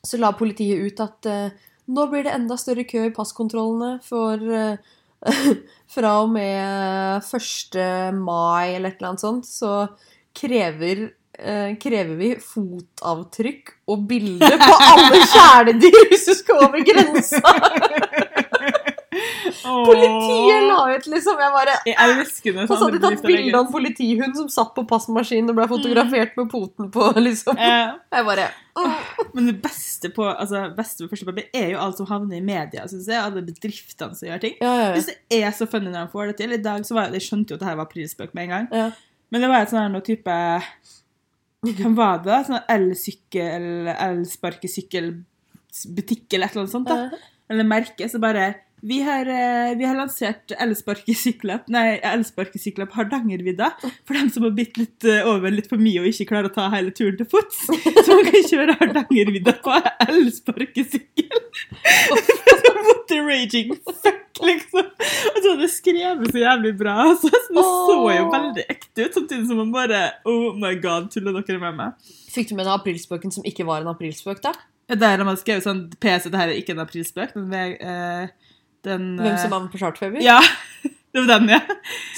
Så 0.03 0.19
la 0.19 0.33
politiet 0.33 0.81
ut 0.81 1.01
at 1.05 1.27
uh, 1.29 1.51
nå 1.93 2.07
blir 2.11 2.25
det 2.25 2.33
enda 2.33 2.57
større 2.57 2.87
kø 2.89 3.05
i 3.11 3.13
passkontrollene 3.13 4.01
for 4.03 4.41
uh, 4.41 4.77
Fra 5.95 6.23
og 6.23 6.31
med 6.33 7.21
1. 7.21 8.15
mai 8.17 8.73
eller 8.77 8.89
et 8.89 8.97
eller 9.03 9.09
annet 9.11 9.21
sånt, 9.21 9.45
så 9.45 9.91
krever 10.33 11.11
eh, 11.37 11.75
krever 11.77 12.15
vi 12.17 12.31
fotavtrykk 12.41 13.73
og 13.93 14.07
bilde 14.09 14.49
på 14.63 14.77
alle 14.95 15.21
kjæledyr 15.29 16.09
hvis 16.09 16.25
du 16.31 16.35
skal 16.39 16.65
over 16.65 16.81
grensa! 16.89 17.41
Politiet 19.89 20.65
la 20.69 20.79
ut 20.95 21.07
liksom 21.13 21.41
Jeg 21.43 21.53
bare 21.55 21.75
Jeg 21.89 21.97
elsker 22.07 22.57
det. 22.57 22.67
så 22.69 22.75
hadde 22.81 22.99
de 22.99 23.03
tatt 23.05 23.23
bilde 23.27 23.57
av 23.57 23.61
en 23.67 23.73
politihund 23.73 24.35
som 24.39 24.49
satt 24.53 24.73
på 24.77 24.83
passmaskinen 24.91 25.51
og 25.53 25.57
ble 25.61 25.67
fotografert 25.71 26.37
med 26.41 26.51
poten 26.53 26.91
på. 26.95 27.03
liksom. 27.29 27.55
Jeg 27.61 28.25
bare 28.33 28.47
men 29.35 29.49
det 29.51 29.57
beste 29.61 30.09
på 30.15 30.23
altså, 30.25 30.63
beste 30.77 31.03
med 31.05 31.11
første 31.13 31.27
papir 31.27 31.49
er 31.57 31.73
jo 31.75 31.81
alt 31.83 31.99
som 31.99 32.07
havner 32.09 32.37
i 32.39 32.45
media. 32.45 32.87
Synes 32.89 33.09
jeg, 33.11 33.19
Alle 33.21 33.43
bedriftene 33.45 34.15
som 34.17 34.29
gjør 34.29 34.41
ting. 34.41 34.55
Ja, 34.63 34.71
ja, 34.79 34.87
ja. 34.95 35.03
det 35.05 35.17
er 35.43 35.51
så 35.57 35.67
funny 35.69 35.91
når 35.91 36.07
de 36.07 36.13
får 36.15 36.25
det 36.31 36.37
til. 36.41 36.51
I 36.57 36.63
dag 36.65 36.87
så 36.87 36.93
var 36.97 37.13
Jeg 37.13 37.27
skjønte 37.27 37.53
jo 37.53 37.57
at 37.59 37.63
det 37.65 37.69
her 37.69 37.81
var 37.83 37.89
prisbøk 37.91 38.31
med 38.35 38.43
en 38.47 38.53
gang. 38.57 38.67
ja. 38.73 38.89
Men 39.31 39.41
det 39.45 39.49
var 39.51 39.63
et 39.63 39.71
sånn 39.71 40.01
type 40.03 40.37
Hvem 41.61 41.95
var 41.95 42.19
det? 42.19 42.25
da? 42.31 42.39
Sånn 42.47 42.65
elsykkel, 42.73 43.89
elsparkesykkelbutikk 43.93 46.35
eller 46.35 46.47
et 46.47 46.53
eller 46.57 46.65
annet 46.65 46.73
sånt. 46.73 46.89
da. 46.89 46.95
Eller 47.51 47.65
merke. 47.69 48.09
Så 48.09 48.19
bare 48.23 48.55
vi 48.83 49.03
har, 49.03 49.29
eh, 49.29 49.75
vi 49.77 49.85
har 49.85 49.97
lansert 49.97 50.53
elsparkesykler 50.57 51.67
Nei, 51.69 51.99
elsparkesykler 52.07 52.89
på 52.89 53.01
Hardangervidda. 53.01 53.71
For 54.09 54.17
dem 54.17 54.31
som 54.33 54.47
har 54.47 54.55
bitt 54.57 54.79
litt 54.81 55.05
eh, 55.05 55.27
over 55.29 55.53
litt 55.53 55.69
for 55.69 55.81
mye 55.81 56.01
og 56.01 56.09
ikke 56.09 56.31
klarer 56.33 56.49
å 56.49 56.55
ta 56.55 56.69
hele 56.73 56.95
turen 56.97 57.19
til 57.19 57.29
fots. 57.29 57.67
Så 58.07 58.17
man 58.17 58.31
kan 58.31 58.49
kjøre 58.49 58.79
Hardangervidda 58.81 59.57
på 59.61 59.77
elsparkesykkel. 60.07 61.45
Mot 62.87 63.05
the 63.11 63.21
raging 63.21 63.77
fuck, 64.01 64.41
liksom. 64.41 64.89
Og 64.89 65.37
så 65.37 65.45
hadde 65.45 65.61
det 65.61 65.71
skrevet 65.75 66.33
så 66.33 66.41
jævlig 66.41 66.75
bra. 66.81 66.97
Altså. 67.11 67.29
Så 67.29 67.53
det 67.53 67.65
så 67.67 68.01
jo 68.17 68.27
veldig 68.33 68.67
ekte 68.73 69.07
ut, 69.07 69.17
samtidig 69.19 69.49
som 69.51 69.61
man 69.61 69.75
bare 69.75 70.03
Oh 70.29 70.57
my 70.57 70.73
god, 70.81 71.11
tuller 71.13 71.37
dere 71.43 71.61
med 71.61 71.77
meg? 71.83 72.13
Fikk 72.33 72.53
du 72.53 72.57
med 72.57 72.65
deg 72.65 72.77
aprilspøken 72.79 73.35
som 73.35 73.45
ikke 73.49 73.69
var 73.69 73.85
en 73.85 73.93
aprilspøk, 73.93 74.41
da? 74.47 74.55
Der 74.91 75.21
har 75.21 75.27
man 75.27 75.39
skrevet 75.39 75.67
sånn 75.67 75.85
PC, 76.03 76.31
det 76.33 76.41
her 76.41 76.51
er 76.51 76.59
ikke 76.59 76.75
en 76.75 76.83
aprilspøk. 76.83 77.37
Den, 77.37 77.77
eh, 77.79 78.50
den 78.87 79.15
Hvem 79.21 79.33
eh, 79.33 79.41
som 79.41 79.53
var 79.53 79.65
med 79.65 79.73
på 79.73 79.81
Charterfeber? 79.81 80.23
Ja, 80.25 80.39
det 81.13 81.25
var 81.25 81.29
den, 81.35 81.51
ja. 81.53 81.61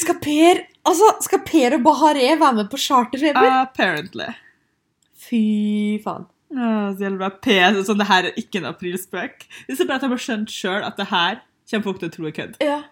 Skal 0.00 0.20
Per 0.22 0.62
altså, 0.88 1.10
skal 1.24 1.42
Per 1.46 1.78
og 1.78 1.86
Bahareh 1.86 2.36
være 2.40 2.58
med 2.60 2.70
på 2.72 2.80
Charterfeber? 2.80 3.48
Apparently. 3.62 4.30
Fy 5.22 5.42
faen. 6.04 6.28
Ja, 6.52 6.92
så 6.92 7.06
jævlig 7.06 7.20
bra. 7.22 7.30
P, 7.40 7.54
sånn, 7.86 8.00
det 8.02 8.08
her 8.10 8.28
er 8.28 8.40
ikke 8.40 8.60
en 8.60 8.68
aprilspøk. 8.68 9.46
Det 9.66 9.72
er 9.72 9.78
så 9.78 9.86
bra 9.88 9.96
at 9.96 10.04
de 10.04 10.10
har 10.12 10.20
skjønt 10.20 10.52
sjøl 10.52 10.82
at 10.84 10.98
det 11.00 11.08
her 11.08 11.38
kommer 11.70 11.86
folk 11.86 12.02
til 12.02 12.10
å 12.10 12.16
tro 12.16 12.26
er 12.28 12.36
kødd. 12.36 12.58
Ja. 12.60 12.82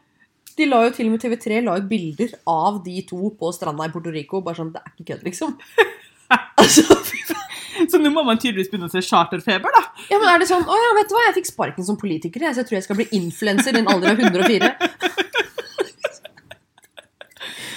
De 0.56 0.66
la 0.68 0.80
jo 0.86 0.94
til 0.96 1.10
og 1.10 1.14
med 1.14 1.22
TV3 1.22 1.60
la 1.64 1.76
ut 1.78 1.88
bilder 1.90 2.32
av 2.48 2.80
de 2.84 3.02
to 3.08 3.30
på 3.36 3.52
stranda 3.56 3.86
i 3.86 3.92
Puerto 3.92 4.12
Rico. 4.14 4.40
Bare 4.44 4.58
sånn, 4.58 4.72
det 4.74 4.80
er 4.80 4.94
ikke 4.94 5.12
kødd, 5.12 5.26
liksom. 5.28 5.54
altså, 6.62 6.86
fy 7.04 7.22
faen. 7.28 7.39
Så 7.90 7.98
nå 8.00 8.10
må 8.12 8.22
man 8.26 8.38
tydeligvis 8.40 8.68
begynne 8.72 8.88
å 8.90 8.92
se 8.92 9.02
charterfeber, 9.06 9.72
da. 9.76 9.82
Ja, 10.10 10.18
men 10.20 10.28
er 10.32 10.42
det 10.42 10.48
sånn, 10.50 10.66
å 10.68 10.76
ja, 10.76 10.90
vet 10.98 11.08
du 11.10 11.14
hva, 11.16 11.22
jeg 11.28 11.36
fikk 11.40 11.50
sparken 11.52 11.86
som 11.86 11.96
politiker, 12.00 12.42
jeg, 12.44 12.54
så 12.56 12.62
jeg 12.62 12.68
tror 12.70 12.78
jeg 12.80 12.86
skal 12.88 12.98
bli 13.00 13.08
influenser 13.16 13.76
i 13.76 13.82
en 13.82 13.90
alder 13.92 14.14
av 14.14 14.20
104. 14.28 14.70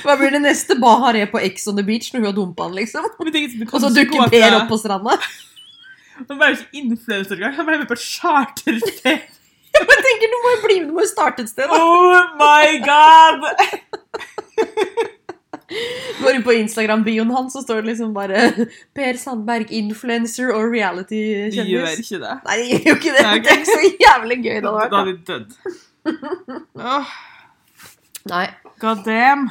Hva 0.04 0.18
blir 0.20 0.34
det 0.36 0.42
neste? 0.44 0.76
Bahareh 0.76 1.30
på 1.32 1.40
Ex 1.40 1.64
on 1.72 1.78
the 1.80 1.86
beach 1.88 2.10
når 2.12 2.20
hun 2.20 2.28
har 2.28 2.36
dumpa 2.36 2.66
han, 2.68 2.76
liksom? 2.76 3.06
Er 3.08 3.70
Og 3.70 3.80
så 3.80 3.92
dukker 3.96 4.28
Per 4.34 4.58
opp 4.58 4.68
på 4.72 4.80
stranda. 4.82 5.16
Han 6.28 6.38
var 6.38 6.52
jo 6.52 6.60
ikke 6.60 6.78
influenser 6.78 7.40
engang. 7.40 7.56
Han 7.58 7.66
ble 7.66 7.78
med 7.82 7.88
på 7.90 7.96
charterfeber. 7.98 9.24
Jeg 9.74 10.04
tenker, 10.06 10.28
Du 10.30 10.36
må 10.44 10.52
jo 10.52 10.60
bli 10.62 10.76
med, 10.82 10.92
du 10.92 10.94
må 11.00 11.02
jo 11.02 11.10
starte 11.10 11.42
et 11.42 11.50
sted. 11.50 11.66
da. 11.72 11.80
Oh 11.80 12.20
my 12.38 12.78
god! 12.86 13.40
Går 16.22 16.38
inn 16.38 16.44
på 16.46 16.54
Instagram-bioen 16.56 17.32
hans, 17.34 17.54
så 17.56 17.64
står 17.64 17.82
det 17.82 17.92
liksom 17.94 18.14
bare 18.16 18.44
Per 18.98 19.18
Sandberg, 19.20 19.72
influencer 19.74 20.52
og 20.54 20.60
De 20.62 20.62
gjør 20.62 20.74
reality-kjendis. 20.78 22.00
ikke 22.04 22.20
det. 22.24 22.34
Nei, 22.48 22.58
de 22.62 22.70
gjør 22.72 22.88
jo 22.90 22.96
ikke 23.00 23.14
det. 23.18 23.24
Det 23.24 23.52
er 23.54 23.62
ikke 23.62 23.74
så 23.74 23.92
jævlig 24.06 24.38
gøy 24.44 24.56
det 24.56 24.64
Da 24.64 24.74
hadde 24.78 24.84
vært. 24.84 24.98
hadde 24.98 25.14
de 25.14 25.18
dødd. 25.32 25.50
Oh. 26.80 27.14
Nei. 28.32 28.48
god 28.80 29.04
damn. 29.08 29.46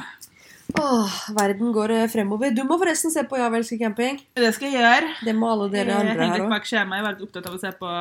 Åh, 0.79 1.15
verden 1.37 1.73
går 1.75 1.91
eh, 1.93 2.07
fremover. 2.09 2.53
Du 2.55 2.63
må 2.65 2.79
forresten 2.81 3.11
se 3.13 3.21
på 3.29 3.37
Ja 3.37 3.49
vel, 3.53 3.65
skal 3.67 3.81
camping. 3.83 4.19
Det 4.37 4.53
skal 4.55 4.71
jeg 4.71 4.81
gjøre. 4.81 5.11
Det 5.27 5.35
må 5.37 5.51
alle 5.53 5.67
dere 5.73 5.91
Jeg 5.91 5.99
andre 5.99 6.13
her 6.13 6.17
òg. 6.17 6.23
Jeg 6.23 6.31
henger 6.33 6.53
bak 6.55 6.65
skjemaet. 6.69 6.97
Jeg 6.97 7.05
var 7.05 7.13
litt 7.17 7.25
opptatt 7.27 7.49
av 7.49 7.57
å 7.57 7.61
se 7.61 7.71
på 7.77 7.91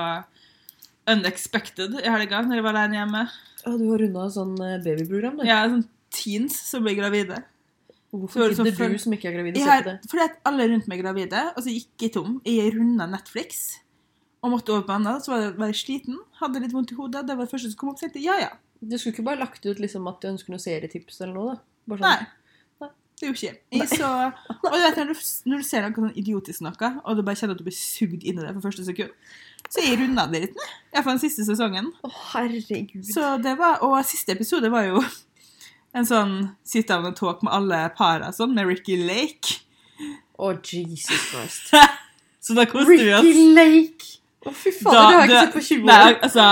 Unexpected 1.12 1.96
i 2.00 2.08
helga 2.14 2.42
når 2.46 2.60
jeg 2.60 2.64
var 2.64 2.78
alene 2.78 3.00
hjemme. 3.00 3.22
Du 3.66 3.84
har 3.90 4.00
runda 4.04 4.28
sånn 4.32 4.54
eh, 4.64 4.78
babyprogram, 4.84 5.40
du. 5.40 5.44
Ja, 5.48 5.64
sånn 5.68 5.84
teens 6.12 6.56
som 6.68 6.84
blir 6.86 6.96
gravide. 6.98 7.42
Hvorfor 8.12 8.42
er 8.44 8.52
gidder 8.52 8.92
du 8.92 8.98
som 9.00 9.14
ikke 9.16 9.30
er 9.30 9.38
gravid, 9.38 9.56
å 9.56 9.64
se 9.64 9.76
på 9.78 9.86
det? 9.86 10.10
fordi 10.10 10.24
at 10.26 10.34
alle 10.48 10.66
rundt 10.68 10.88
meg 10.90 11.00
er 11.00 11.06
gravide, 11.06 11.44
og 11.56 11.64
så 11.64 11.72
gikk 11.72 12.04
jeg 12.04 12.12
tom. 12.12 12.34
Jeg 12.44 12.74
runda 12.74 13.06
Netflix 13.08 13.62
og 14.42 14.52
måtte 14.52 14.74
over 14.74 14.84
på 14.84 14.96
annet. 14.98 15.24
Så 15.24 15.32
var 15.32 15.46
jeg, 15.46 15.54
var 15.56 15.70
jeg 15.70 15.78
sliten, 15.80 16.18
hadde 16.42 16.60
litt 16.60 16.74
vondt 16.76 16.92
i 16.92 16.98
hodet. 16.98 17.24
Det 17.28 17.38
var 17.38 17.48
det 17.48 17.54
første 17.54 17.72
som 17.72 17.80
kom 17.80 17.92
opp. 17.92 18.00
Så 18.00 18.08
jeg 18.08 18.12
tenkte 18.12 18.26
ja, 18.26 18.36
ja. 18.42 18.52
Du 18.82 18.98
skulle 18.98 19.14
ikke 19.14 19.24
bare 19.30 19.40
lagt 19.40 19.64
ut 19.64 19.80
liksom 19.80 20.08
at 20.10 20.20
du 20.20 20.28
ønsker 20.32 20.52
noen 20.52 20.62
serietips 20.62 21.22
eller 21.22 21.36
noe? 21.38 21.56
da? 21.56 21.94
Sånn. 21.94 22.04
Nei. 22.04 22.90
Det 23.22 23.28
gjorde 23.28 23.38
ikke 23.38 23.78
jeg. 23.78 23.88
Så, 23.92 24.08
og 24.66 24.72
du 24.74 24.82
vet, 24.82 24.96
når, 24.98 25.12
du, 25.14 25.26
når 25.46 25.60
du 25.62 25.66
ser 25.68 25.84
noe 25.86 25.94
sånn 25.94 26.16
idiotisk 26.18 26.64
noe, 26.66 26.88
og 27.06 27.14
du 27.14 27.22
bare 27.22 27.38
kjenner 27.38 27.54
at 27.54 27.60
du 27.60 27.66
blir 27.68 27.76
sugd 27.76 28.24
inn 28.26 28.40
i 28.40 28.42
det 28.42 28.54
for 28.56 28.64
første 28.66 28.86
sekund, 28.88 29.12
så 29.70 29.84
jeg 29.84 30.00
runda 30.00 30.24
det 30.32 30.40
litt. 30.48 30.64
Iallfall 30.90 31.14
den 31.14 31.22
siste 31.22 31.46
sesongen. 31.46 31.92
Å, 32.02 32.10
herregud. 32.32 33.06
Så 33.06 33.36
det 33.44 33.54
var, 33.60 33.78
Og 33.86 33.94
siste 34.08 34.34
episode 34.34 34.72
var 34.74 34.88
jo 34.88 35.04
en 35.92 36.08
sånn 36.08 36.36
sit 36.66 36.88
down 36.88 37.06
and 37.08 37.18
talk 37.18 37.42
med 37.44 37.52
alle 37.54 37.82
para 37.96 38.32
sånn, 38.34 38.54
med 38.56 38.68
Ricky 38.70 38.98
Lake. 39.00 39.60
Å, 40.40 40.54
Jesus 40.56 41.28
Christ. 41.30 41.72
Så 42.44 42.56
da 42.58 42.66
koste 42.66 42.96
vi 42.96 43.12
oss. 43.14 43.26
Ricky 43.26 43.50
Lake! 43.56 44.14
Å, 44.42 44.50
fy 44.50 44.72
faen, 44.74 44.94
det 44.94 45.02
har 45.02 45.12
jeg 45.12 45.28
ikke 45.28 45.42
sett 45.44 45.54
på 45.54 45.66
20 45.68 45.84
Nei, 45.86 45.98
år. 46.08 46.16
altså, 46.26 46.46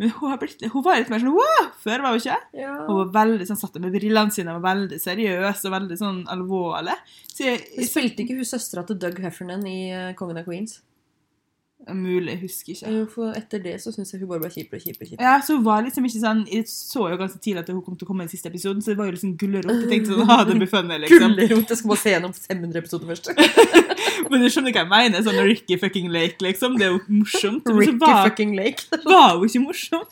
men 0.00 0.10
hun, 0.10 0.30
har 0.32 0.38
blitt, 0.40 0.62
hun 0.72 0.82
var 0.82 0.96
litt 0.98 1.10
mer 1.12 1.20
sånn 1.22 1.34
wow, 1.36 1.66
før, 1.84 2.02
var 2.02 2.14
hun 2.14 2.22
ikke? 2.22 2.38
Ja. 2.58 2.72
Hun 2.88 2.96
var 2.98 3.12
veldig 3.14 3.46
sånn, 3.46 3.60
satt 3.60 3.76
med 3.82 3.94
brillene 3.94 4.34
sine, 4.34 4.56
var 4.56 4.64
veldig 4.72 4.98
seriøs 5.02 5.62
og 5.68 5.74
veldig 5.76 5.98
sånn 6.00 6.18
alvorlig. 6.34 6.96
Så 7.28 7.46
jeg, 7.46 7.60
jeg, 7.76 7.86
Spilte 7.90 8.24
ikke 8.24 8.38
hun 8.40 8.48
søstera 8.48 8.82
til 8.88 8.98
Doug 9.02 9.20
Heffernan 9.22 9.62
i 9.70 9.78
eh, 9.94 10.10
Kongen 10.18 10.40
av 10.40 10.48
Queens? 10.48 10.80
Mulig, 11.92 12.30
jeg 12.32 12.40
husker 12.40 12.72
ikke. 12.72 12.90
Jo, 12.94 13.04
For 13.12 13.36
etter 13.36 13.60
det 13.60 13.74
så 13.82 13.92
syns 13.92 14.12
jeg 14.14 14.22
hun 14.22 14.30
bare 14.30 14.40
ble 14.40 14.50
kjipere 14.54 14.78
og 14.80 14.84
kjipere. 14.86 15.18
Ja, 15.20 15.34
så 15.44 15.58
hun 15.58 15.64
var 15.66 15.82
liksom 15.84 16.06
ikke 16.08 16.22
sånn 16.22 16.40
Jeg 16.48 16.64
så 16.70 17.08
jo 17.12 17.18
ganske 17.20 17.40
tidlig 17.44 17.60
at 17.64 17.72
hun 17.74 17.82
kom 17.84 17.98
til 18.00 18.06
å 18.06 18.08
komme 18.08 18.24
i 18.24 18.28
den 18.28 18.32
siste 18.32 18.48
episoden, 18.48 18.80
så 18.80 18.94
det 18.94 18.98
var 19.00 19.10
jo 19.10 19.16
liksom 19.18 19.34
gulrot. 19.40 19.68
Jeg 19.68 19.90
tenkte 19.90 20.14
sånn, 20.14 20.30
ha, 20.30 20.38
det 20.48 20.56
blir 20.62 20.70
funnet, 20.70 21.04
liksom. 21.04 21.36
Gulrot! 21.36 21.74
Jeg 21.74 21.80
skal 21.82 21.92
bare 21.92 22.02
se 22.04 22.14
gjennom 22.14 22.36
500 22.38 22.82
episoder 22.84 23.12
først. 23.12 23.32
Men 24.30 24.44
du 24.44 24.48
skjønner 24.48 24.72
hva 24.72 24.84
jeg 24.84 24.92
mener? 24.94 25.26
Sånn 25.26 25.40
Ricky 25.44 25.78
fucking 25.82 26.08
Lake, 26.14 26.40
liksom. 26.46 26.78
Det 26.80 26.88
er 26.88 26.94
jo 26.94 27.02
morsomt. 27.20 27.68
Ricky 27.68 27.98
fucking 28.00 28.56
Lake. 28.56 28.88
var 29.04 29.36
jo 29.36 29.50
ikke 29.50 29.64
morsom. 29.66 30.06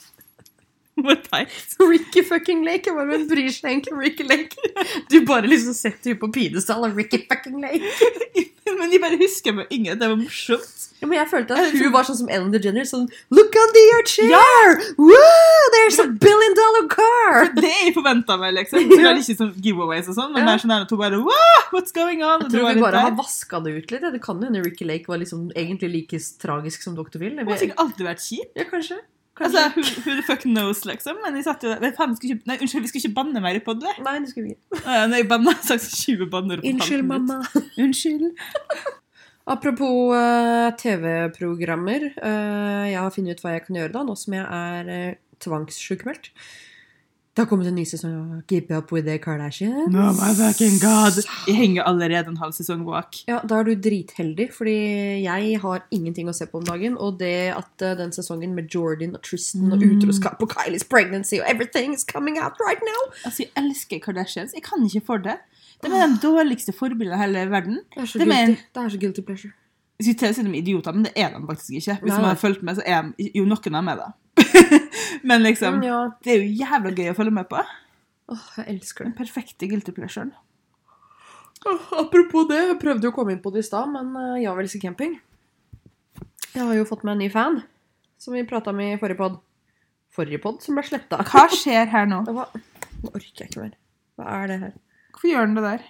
Hun 0.97 1.07
var 1.09 1.21
teit. 1.25 1.77
Ricky 1.81 2.23
fucking 2.29 2.65
Lake. 2.67 2.93
Bare, 2.93 3.07
Hvem 3.09 3.23
bryr 3.31 3.49
seg 3.55 3.71
egentlig 3.71 3.95
om 3.95 4.01
Ricky 4.05 4.27
Lake? 4.29 4.73
Du 5.09 5.23
bare 5.29 5.49
liksom 5.49 5.73
setter 5.77 6.13
henne 6.13 6.21
på 6.21 6.29
pidestall 6.35 6.85
av 6.85 6.97
Ricky 6.99 7.23
fucking 7.31 7.61
Lake. 7.63 7.89
Men 8.79 8.93
jeg 8.93 9.01
bare 9.03 9.17
husker 9.21 9.53
med 9.57 9.73
yngre 9.75 9.95
det 10.01 10.09
var 10.09 10.17
morsomt. 10.21 10.79
Ja, 11.03 11.09
men 11.11 11.17
jeg 11.19 11.27
følte 11.33 11.57
at 11.59 11.73
hun 11.75 11.91
var 11.93 12.07
sånn 12.07 12.17
som 12.21 12.29
Ellen 12.31 12.53
DeGeneres. 12.55 12.93
Sånn 12.95 13.09
Look 13.35 13.57
under 13.59 13.83
your 13.89 14.05
chair! 14.07 14.31
Ja! 14.31 14.93
Woo, 15.03 15.65
there's 15.75 15.99
a 15.99 16.07
billion 16.07 16.55
dollar 16.57 16.87
car! 16.93 17.41
For 17.51 17.59
det 17.59 17.73
jeg 17.73 17.95
forventa 17.97 18.37
meg, 18.39 18.55
liksom. 18.55 18.87
Så 18.87 19.01
det 19.01 19.09
er 19.11 19.19
ikke 19.21 19.37
sånn 19.41 19.51
giveaways 19.67 20.09
og 20.13 20.17
sånn, 20.21 20.31
men 20.37 20.47
Ja. 20.47 20.55
er 20.55 20.63
sånn 20.63 20.73
her 20.77 20.87
at 20.87 20.95
hun 20.95 21.01
bare 21.03 21.19
wow, 21.27 21.59
what's 21.75 21.93
going 21.97 22.23
on? 22.23 22.47
Jeg 22.47 22.55
tror 22.55 22.63
vi 22.63 22.69
bare 22.79 22.85
bare 22.87 23.03
har 23.09 23.11
der. 23.11 23.19
vaska 23.19 23.61
det 23.67 23.75
ut 23.81 23.91
litt. 23.97 24.07
Det 24.15 24.23
kan 24.23 24.39
jo 24.41 24.47
hende 24.49 24.63
Ricky 24.65 24.87
Lake 24.89 25.11
var 25.11 25.19
liksom 25.21 25.51
egentlig 25.59 25.91
like 25.97 26.23
tragisk 26.47 26.87
som 26.87 26.95
Dr. 26.97 27.19
Phil. 27.19 27.35
Hun 27.35 27.51
har 27.51 27.61
sikkert 27.61 27.83
alltid 27.83 28.07
vært 28.09 28.23
kjip. 28.23 28.55
Ja, 28.63 28.69
kanskje. 28.71 29.01
Altså, 29.43 29.63
who, 29.75 29.83
who 30.05 30.17
the 30.17 30.25
fuck 30.27 30.45
knows, 30.47 30.85
liksom. 30.89 31.19
Men 31.25 31.37
jeg 31.39 31.47
satt 31.47 31.65
jo 31.67 31.75
der 31.75 31.95
Faen, 31.97 32.17
vi 32.17 32.31
ikke, 32.31 32.43
nei, 32.49 32.59
unnskyld, 32.63 32.87
vi 32.87 32.91
skulle 32.93 33.05
ikke 33.05 33.19
banne 33.19 33.43
mer 33.45 33.59
i 33.59 33.63
det. 33.63 33.95
Nei, 34.07 34.17
det 34.23 34.33
skulle 34.33 34.49
vi 34.49 34.57
ikke. 34.57 34.83
Uh, 34.87 35.05
når 35.11 35.17
jeg 35.21 35.29
banna, 35.31 35.55
sagt 35.67 35.89
20 36.01 36.31
banner 36.33 36.63
på 36.63 36.73
Unnskyld, 36.73 37.07
mamma. 37.09 37.41
Unnskyld. 37.81 38.29
Apropos 39.55 40.15
uh, 40.15 40.71
TV-programmer. 40.79 42.11
Uh, 42.23 42.85
jeg 42.93 43.01
har 43.01 43.15
funnet 43.15 43.39
ut 43.39 43.43
hva 43.43 43.57
jeg 43.57 43.65
kan 43.67 43.81
gjøre 43.81 43.95
da, 43.97 44.05
nå 44.07 44.15
som 44.19 44.37
jeg 44.39 44.45
er 44.47 44.93
uh, 44.93 45.17
tvangssjukmeldt. 45.43 46.31
Det 47.33 47.41
har 47.41 47.47
kommet 47.49 47.65
en 47.71 47.75
ny 47.79 47.83
sesong 47.89 48.13
av 48.13 48.41
Keep 48.51 48.71
Up 48.77 48.91
With 48.93 49.07
The 49.09 49.15
Kardashians. 49.19 49.89
No 49.89 50.11
my 50.13 50.35
fucking 50.37 50.75
god. 50.83 51.17
Jeg 51.49 51.55
henger 51.57 51.87
allerede 51.89 52.29
en 52.29 52.37
halv 52.37 52.53
sesong 52.53 52.83
bak. 52.85 53.17
Ja, 53.27 53.39
Da 53.49 53.61
er 53.63 53.65
du 53.65 53.75
dritheldig, 53.75 54.51
fordi 54.53 54.75
jeg 55.25 55.61
har 55.63 55.87
ingenting 55.91 56.29
å 56.29 56.35
se 56.37 56.45
på 56.47 56.61
om 56.61 56.67
dagen. 56.69 56.99
Og 57.01 57.17
det 57.23 57.55
at 57.57 57.81
eh, 57.89 57.95
den 57.97 58.13
sesongen 58.13 58.53
med 58.55 58.69
Jordan 58.75 59.15
og 59.17 59.23
Tristan 59.25 59.73
og 59.73 59.81
Mm. 59.81 59.97
utroskap 59.97 60.43
og 60.45 60.53
Kylies 60.53 60.85
pregnancy 60.85 61.41
og 61.41 61.49
everything 61.49 61.95
is 61.95 62.05
coming 62.05 62.37
out 62.39 62.53
right 62.61 62.85
now. 62.85 63.13
Altså, 63.25 63.47
Jeg 63.49 63.51
elsker 63.57 63.99
Kardashians. 64.05 64.53
Jeg 64.53 64.63
kan 64.63 64.85
ikke 64.85 65.01
for 65.07 65.17
det. 65.17 65.39
De 65.83 65.89
er 65.89 66.07
de 66.13 66.19
dårligste 66.23 66.73
forbildene 66.77 67.17
i 67.17 67.19
hele 67.25 67.49
verden. 67.51 67.81
Det 67.95 68.03
er 68.03 68.05
så, 68.05 68.19
Det 68.19 68.29
guilty. 68.29 68.61
Det 68.75 68.85
er 68.85 68.89
så 68.89 68.99
guilty 69.01 69.21
pleasure. 69.23 69.53
Jeg 69.99 70.05
skulle 70.05 70.19
til 70.19 70.29
å 70.29 70.35
si 70.35 70.43
de 70.43 70.49
er 70.51 70.61
idioter, 70.63 70.93
men 70.93 71.05
det 71.05 71.13
er 71.17 71.31
de 71.33 71.47
faktisk 71.47 71.71
ikke. 71.81 71.97
Hvis 72.03 72.13
Nei, 72.13 72.21
man 72.21 72.29
har 72.29 72.37
fulgt 72.37 72.63
med, 72.63 72.77
så 72.77 72.83
er 72.85 73.03
de 73.17 73.31
jo 73.35 73.45
noen 73.49 73.75
av 73.75 73.85
meg 73.85 73.97
da. 73.97 74.13
men 75.29 75.43
liksom, 75.45 75.79
Mm, 75.81 75.85
ja. 75.87 75.99
det 76.25 76.33
er 76.33 76.41
jo 76.43 76.55
jævla 76.65 76.93
gøy 76.97 77.11
å 77.13 77.17
følge 77.19 77.35
med 77.37 77.49
på. 77.51 77.61
Åh, 78.33 78.47
jeg 78.59 78.69
elsker 78.77 79.05
Den 79.09 79.15
perfekte 79.19 79.69
guilty 79.69 79.93
pleasuren. 79.97 80.33
Åh, 81.69 81.93
apropos 82.01 82.49
det, 82.51 82.59
jeg 82.71 82.79
prøvde 82.81 83.07
jo 83.07 83.13
å 83.13 83.17
komme 83.17 83.35
inn 83.37 83.43
på 83.45 83.53
det 83.55 83.63
i 83.63 83.67
stad, 83.69 83.91
men 83.93 84.11
uh, 84.17 84.39
ja 84.41 84.55
vel, 84.57 84.69
si 84.71 84.81
camping. 84.83 85.19
Jeg 86.53 86.65
har 86.65 86.75
jo 86.77 86.87
fått 86.89 87.05
meg 87.07 87.15
en 87.17 87.23
ny 87.25 87.29
fan, 87.33 87.61
som 88.21 88.35
vi 88.37 88.43
prata 88.49 88.73
om 88.73 88.81
i 88.83 88.95
forrige 89.01 89.21
pod. 89.21 89.39
Forrige 90.13 90.41
pod, 90.43 90.59
som 90.65 90.77
ble 90.77 90.85
sletta. 90.85 91.23
Hva 91.29 91.47
skjer 91.53 91.87
her 91.93 92.09
nå? 92.11 92.23
Hva? 92.35 92.49
Nå 93.03 93.13
orker 93.13 93.45
jeg 93.45 93.53
ikke 93.53 93.63
mer. 93.67 93.77
Hva 94.19 94.33
er 94.41 94.51
det 94.51 94.59
her? 94.65 94.75
Hvorfor 95.13 95.31
gjør 95.31 95.47
den 95.49 95.57
det 95.61 95.65
der? 95.69 95.87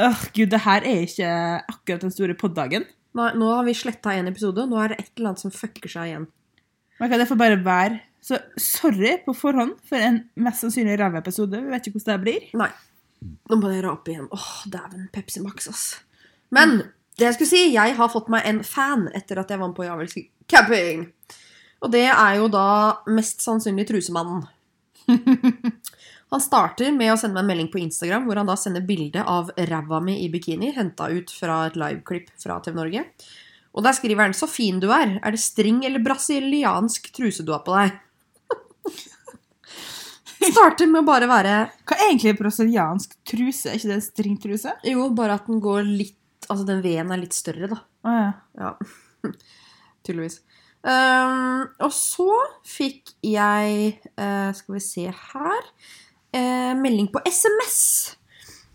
Åh, 0.00 0.24
gud, 0.34 0.48
det 0.54 0.62
her 0.64 0.86
er 0.88 1.04
ikke 1.04 1.30
akkurat 1.74 2.04
den 2.06 2.14
store 2.14 2.34
poddagen. 2.38 2.86
Nei, 3.18 3.30
nå 3.36 3.48
har 3.52 3.64
vi 3.66 3.74
sletta 3.76 4.14
en 4.16 4.30
episode, 4.30 4.64
nå 4.70 4.78
er 4.80 4.92
det 4.94 5.00
et 5.02 5.10
eller 5.18 5.32
annet 5.32 5.42
som 5.42 5.52
fucker 5.52 5.90
seg 5.90 6.08
igjen. 6.12 6.28
Men 7.00 7.10
kan 7.10 7.20
det 7.20 7.28
får 7.30 7.40
bare 7.40 7.58
være. 7.64 7.98
Så 8.20 8.36
sorry 8.60 9.16
på 9.24 9.32
forhånd 9.36 9.78
for 9.88 10.02
en 10.04 10.22
mest 10.44 10.64
sannsynlig 10.64 10.98
ræva 11.00 11.22
episode. 11.22 11.56
Vi 11.56 11.72
vet 11.72 11.88
ikke 11.88 11.96
hvordan 11.98 12.18
det 12.18 12.24
blir. 12.26 12.48
Nei. 12.60 12.70
Nå 13.50 13.58
må 13.60 13.72
jeg 13.72 13.84
rape 13.84 14.12
igjen. 14.12 14.28
Åh, 14.32 14.50
dæven. 14.72 15.08
Pepsi 15.12 15.40
Max, 15.44 15.68
ass. 15.72 15.86
Men 16.52 16.82
det 17.16 17.26
jeg 17.26 17.36
skulle 17.38 17.52
si, 17.52 17.62
jeg 17.74 17.96
har 17.96 18.12
fått 18.12 18.30
meg 18.32 18.44
en 18.48 18.60
fan 18.64 19.08
etter 19.16 19.40
at 19.40 19.50
jeg 19.52 19.60
vant 19.60 19.76
på 19.76 19.86
Javelsk 19.86 20.20
camping. 20.50 21.08
Og 21.80 21.92
det 21.92 22.06
er 22.12 22.36
jo 22.40 22.48
da 22.52 22.68
mest 23.08 23.44
sannsynlig 23.44 23.88
Trusemannen. 23.88 24.44
Han 26.30 26.42
starter 26.42 26.92
med 26.94 27.10
å 27.12 27.18
sende 27.18 27.34
meg 27.34 27.42
en 27.42 27.50
melding 27.50 27.68
på 27.72 27.80
Instagram 27.80 28.28
hvor 28.28 28.38
han 28.38 28.46
da 28.46 28.54
sender 28.54 28.84
bilde 28.86 29.24
av 29.26 29.48
ræva 29.66 29.98
mi 30.04 30.20
i 30.22 30.28
bikini, 30.30 30.68
henta 30.76 31.08
ut 31.10 31.32
fra 31.34 31.64
et 31.66 31.78
liveklipp 31.80 32.28
fra 32.38 32.60
TV 32.62 32.76
Norge. 32.78 33.02
Og 33.74 33.84
der 33.86 33.94
skriver 33.94 34.26
han 34.26 34.34
'Så 34.34 34.48
fin 34.50 34.80
du 34.80 34.90
er. 34.90 35.18
Er 35.22 35.30
det 35.30 35.40
string 35.40 35.84
eller 35.84 36.02
brasiliansk 36.02 37.12
truse 37.12 37.44
du 37.46 37.52
har 37.52 37.62
på 37.66 37.76
deg?' 37.76 37.98
Starter 40.50 40.88
med 40.88 41.02
å 41.02 41.06
bare 41.06 41.28
være 41.28 41.70
Hva 41.84 41.96
er 41.98 42.08
egentlig 42.08 42.38
brasiliansk 42.38 43.12
truse? 43.28 43.68
Er 43.68 43.76
ikke 43.76 43.92
det 43.92 44.02
stringtruse? 44.06 44.72
Jo, 44.88 45.10
bare 45.12 45.36
at 45.36 45.46
den 45.46 45.60
går 45.60 45.84
litt 45.84 46.16
Altså, 46.48 46.64
den 46.66 46.82
veden 46.82 47.12
er 47.12 47.20
litt 47.20 47.36
større, 47.36 47.68
da. 47.70 47.76
Å 48.02 48.14
ja. 48.16 48.30
Ja. 48.58 48.70
Tydeligvis. 50.02 50.40
Um, 50.80 51.68
og 51.84 51.92
så 51.92 52.30
fikk 52.64 53.12
jeg 53.20 54.00
uh, 54.16 54.48
Skal 54.56 54.74
vi 54.78 54.80
se 54.80 55.04
her 55.12 55.60
uh, 55.68 56.72
Melding 56.80 57.10
på 57.12 57.20
SMS. 57.28 58.16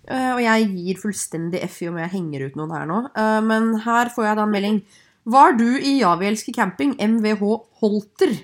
Eh, 0.05 0.31
og 0.35 0.41
jeg 0.43 0.67
gir 0.75 0.99
fullstendig 1.01 1.61
F 1.65 1.79
i 1.81 1.89
om 1.89 1.97
jeg 2.01 2.13
henger 2.13 2.45
ut 2.47 2.57
noen 2.59 2.73
her 2.75 2.85
nå. 2.89 2.99
Eh, 3.17 3.39
men 3.45 3.71
her 3.85 4.11
får 4.13 4.27
jeg 4.29 4.39
da 4.39 4.45
en 4.45 4.53
melding. 4.53 4.79
Var 5.25 5.55
du 5.57 5.67
i 5.79 5.95
Ja, 6.01 6.13
vi 6.19 6.27
elsker 6.29 6.53
camping, 6.53 6.93
MVH 7.01 7.41
Holter? 7.81 8.35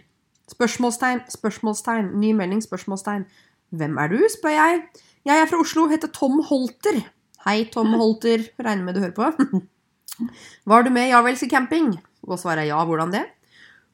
Spørsmålstegn, 0.52 1.22
spørsmålstegn, 1.32 2.12
ny 2.20 2.34
melding, 2.36 2.64
spørsmålstegn. 2.66 3.28
Hvem 3.78 3.98
er 4.02 4.12
du, 4.12 4.18
spør 4.34 4.56
jeg. 4.58 4.82
Jeg 5.30 5.38
er 5.38 5.48
fra 5.48 5.60
Oslo, 5.62 5.86
heter 5.92 6.10
Tom 6.12 6.42
Holter. 6.48 6.98
Hei, 7.46 7.64
Tom 7.72 7.94
Holter. 8.02 8.48
Regner 8.60 8.84
med 8.88 8.98
du 8.98 9.04
hører 9.06 9.16
på. 9.16 9.30
Var 10.70 10.84
du 10.84 10.90
med 10.94 11.08
i 11.08 11.14
Ja, 11.14 11.22
vi 11.22 11.32
elsker 11.36 11.50
camping? 11.50 11.94
Og 12.28 12.38
svarer 12.42 12.66
jeg 12.66 12.74
ja, 12.74 12.82
hvordan 12.86 13.14
det? 13.14 13.24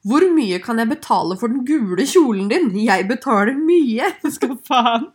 Hvor 0.08 0.24
mye 0.32 0.58
kan 0.64 0.78
jeg 0.80 0.88
betale 0.88 1.36
for 1.40 1.52
den 1.52 1.64
gule 1.68 2.04
kjolen 2.08 2.48
din? 2.50 2.68
Jeg 2.80 3.06
betaler 3.10 3.56
mye. 3.58 4.08
Skal 4.36 4.54
faen. 4.68 5.08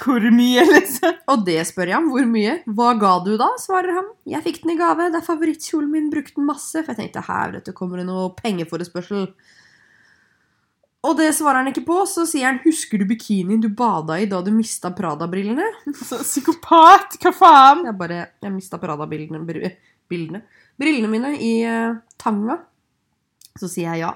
Hvor 0.00 0.24
mye, 0.34 0.64
liksom? 0.70 1.18
Og 1.32 1.44
det 1.46 1.60
spør 1.68 1.92
jeg 1.92 2.00
om. 2.00 2.08
Hvor 2.14 2.26
mye? 2.30 2.56
Hva 2.66 2.94
ga 2.98 3.12
du 3.24 3.34
da? 3.38 3.52
svarer 3.62 4.00
han. 4.00 4.08
Jeg 4.28 4.42
fikk 4.46 4.62
den 4.64 4.74
i 4.74 4.78
gave. 4.80 5.10
Det 5.12 5.20
er 5.20 5.28
favorittkjolen 5.28 5.92
min. 5.92 6.10
Brukte 6.12 6.40
den 6.40 6.48
masse. 6.48 6.80
For 6.80 6.94
jeg 6.94 7.04
tenkte 7.04 7.26
her 7.28 7.54
vet 7.54 7.68
du, 7.68 7.74
kommer 7.76 8.02
det 8.02 8.08
noe 8.08 8.32
pengeforespørsel. 8.40 9.28
Og 11.06 11.14
det 11.20 11.28
svarer 11.36 11.60
han 11.60 11.70
ikke 11.70 11.86
på. 11.86 12.00
Så 12.10 12.26
sier 12.26 12.48
han 12.50 12.62
husker 12.64 12.98
du 12.98 13.06
bikinien 13.08 13.62
du 13.62 13.68
bada 13.70 14.18
i 14.18 14.28
da 14.30 14.40
du 14.42 14.50
mista 14.54 14.90
Prada-brillene? 14.96 15.68
Psykopat! 16.30 17.20
Hva 17.22 17.34
faen? 17.36 17.84
Jeg 17.86 17.98
bare, 18.00 18.22
jeg 18.42 18.54
mista 18.54 18.80
Prada-bildene 18.82 19.44
bildene. 20.10 20.42
Brillene 20.76 21.10
mine 21.10 21.36
i 21.38 21.52
uh, 21.68 22.00
tanga. 22.20 22.58
Så 23.60 23.70
sier 23.72 23.90
jeg 23.92 24.04
ja. 24.04 24.12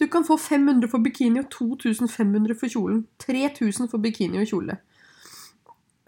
Du 0.00 0.08
kan 0.10 0.24
få 0.24 0.38
500 0.40 0.88
for 0.90 1.04
bikini 1.04 1.42
og 1.42 1.50
2500 1.52 2.56
for 2.58 2.72
kjolen. 2.72 3.04
3000 3.22 3.90
for 3.92 4.02
bikini 4.02 4.40
og 4.42 4.48
kjole. 4.50 4.78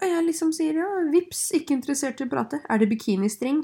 Og 0.01 0.09
jeg 0.09 0.25
liksom 0.25 0.51
sier 0.55 0.81
ja, 0.81 0.89
vips, 1.13 1.47
ikke 1.55 1.77
interessert 1.77 2.19
i 2.19 2.25
å 2.25 2.31
prate. 2.31 2.59
Er 2.67 2.81
det 2.81 2.89
bikinistring? 2.91 3.63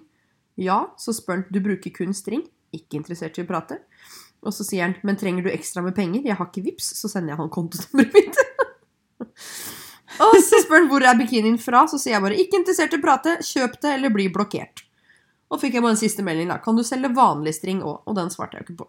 Ja, 0.62 0.86
så 0.98 1.14
spør 1.16 1.42
han. 1.42 1.48
Du 1.52 1.60
bruker 1.64 1.94
kun 1.96 2.16
string? 2.16 2.46
Ikke 2.72 3.00
interessert 3.02 3.40
i 3.40 3.44
å 3.44 3.50
prate. 3.50 3.82
Og 4.42 4.56
så 4.56 4.66
sier 4.66 4.88
han, 4.88 4.96
men 5.06 5.20
trenger 5.20 5.46
du 5.46 5.52
ekstra 5.52 5.84
med 5.86 5.96
penger? 5.98 6.24
Jeg 6.26 6.38
har 6.40 6.48
ikke 6.48 6.64
vips, 6.66 6.94
så 6.98 7.12
sender 7.12 7.34
jeg 7.34 7.42
han 7.42 7.52
kontonummeret 7.54 8.16
mitt. 8.16 8.40
og 10.26 10.38
så 10.42 10.62
spør 10.64 10.82
han 10.82 10.90
hvor 10.90 11.06
er 11.06 11.20
bikinien 11.20 11.60
fra, 11.62 11.84
så 11.92 12.00
sier 12.02 12.16
jeg 12.16 12.26
bare 12.26 12.40
ikke 12.42 12.62
interessert 12.62 12.96
i 12.96 13.02
å 13.02 13.04
prate, 13.04 13.36
kjøp 13.46 13.78
det 13.84 13.94
eller 13.98 14.16
bli 14.16 14.30
blokkert. 14.34 14.86
Og 15.52 15.60
fikk 15.60 15.76
jeg 15.76 15.84
bare 15.84 15.98
en 15.98 16.00
siste 16.00 16.24
melding, 16.24 16.48
da. 16.52 16.62
Kan 16.64 16.78
du 16.80 16.84
selge 16.88 17.12
vanlig 17.16 17.54
string 17.58 17.82
òg? 17.84 18.06
Og 18.08 18.16
den 18.16 18.32
svarte 18.32 18.58
jeg 18.58 18.66
ikke 18.66 18.86
på. 18.86 18.88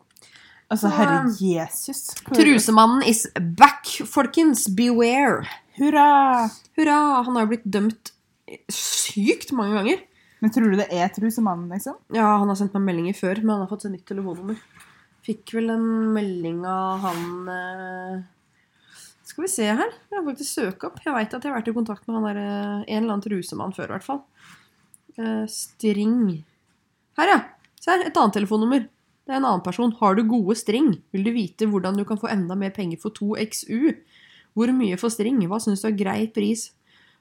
Altså, 0.73 0.89
herre 0.95 1.27
Jesus. 1.37 2.15
Trusemannen 2.31 3.03
is 3.05 3.27
back, 3.59 3.91
folkens. 4.09 4.69
Beware. 4.73 5.43
Hurra! 5.77 6.49
Hurra! 6.79 6.99
Han 7.27 7.37
har 7.37 7.45
jo 7.45 7.51
blitt 7.51 7.67
dømt 7.69 8.13
sykt 8.73 9.53
mange 9.57 9.77
ganger. 9.81 10.05
Men 10.43 10.53
tror 10.55 10.73
du 10.73 10.79
det 10.81 10.89
er 10.91 11.11
trusemannen, 11.15 11.69
liksom? 11.71 11.99
Ja, 12.15 12.33
han 12.41 12.49
har 12.51 12.59
sendt 12.59 12.75
meg 12.75 12.87
meldinger 12.89 13.19
før, 13.19 13.43
men 13.43 13.55
han 13.55 13.65
har 13.65 13.71
fått 13.71 13.87
et 13.87 13.95
nytt 13.95 14.07
telefonnummer. 14.09 14.59
Fikk 15.23 15.53
vel 15.55 15.71
en 15.75 15.89
melding 16.15 16.65
av 16.67 17.03
han 17.05 17.53
eh... 17.53 18.23
Skal 19.23 19.47
vi 19.47 19.51
se 19.53 19.69
her. 19.69 19.93
Jeg 20.11 20.19
har 20.19 20.25
faktisk 20.27 20.51
søkt 20.51 20.87
opp. 20.89 20.99
Jeg 21.05 21.15
veit 21.15 21.31
at 21.31 21.45
jeg 21.45 21.53
har 21.53 21.61
vært 21.61 21.71
i 21.71 21.77
kontakt 21.77 22.09
med 22.09 22.19
han 22.19 22.27
der, 22.27 22.41
eh, 22.43 22.81
en 22.83 22.97
eller 22.99 23.15
annen 23.15 23.23
trusemann 23.25 23.77
før, 23.77 23.93
i 23.93 23.95
hvert 23.95 24.09
fall. 24.09 24.25
Eh, 25.15 25.45
string. 25.49 26.43
Her, 27.19 27.33
ja. 27.35 27.39
Se 27.83 27.93
her. 27.93 28.07
Et 28.09 28.17
annet 28.17 28.37
telefonnummer. 28.39 28.87
Det 29.23 29.35
er 29.35 29.39
en 29.39 29.49
annen 29.49 29.65
person. 29.65 29.93
Har 30.01 30.17
du 30.19 30.25
gode 30.29 30.57
string? 30.59 30.95
Vil 31.15 31.27
du 31.27 31.33
vite 31.35 31.69
hvordan 31.71 31.99
du 31.99 32.05
kan 32.09 32.21
få 32.21 32.31
enda 32.33 32.57
mer 32.59 32.75
penger 32.75 33.01
for 33.03 33.15
2XU? 33.15 33.95
Hvor 34.57 34.73
mye 34.77 34.99
for 35.01 35.13
string? 35.15 35.39
Hva 35.49 35.61
syns 35.63 35.85
du 35.85 35.89
er 35.89 35.97
grei 35.97 36.27
pris 36.33 36.69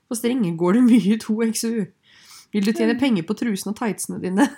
for 0.10 0.20
string? 0.20 0.44
Går 0.58 0.80
det 0.80 0.84
mye 0.88 1.18
2XU? 1.22 1.86
Vil 2.52 2.68
du 2.68 2.74
tjene 2.76 2.98
penger 3.00 3.24
på 3.28 3.38
trusene 3.40 3.74
og 3.74 3.80
tightsene 3.80 4.22
dine? 4.24 4.50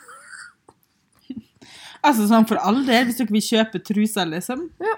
Altså 2.04 2.26
sånn 2.28 2.44
for 2.44 2.60
all 2.60 2.82
del, 2.84 3.06
hvis 3.08 3.16
du 3.16 3.22
ikke 3.24 3.38
vil 3.38 3.46
kjøpe 3.46 3.80
truser, 3.88 4.28
liksom. 4.28 4.66
Å 4.76 4.90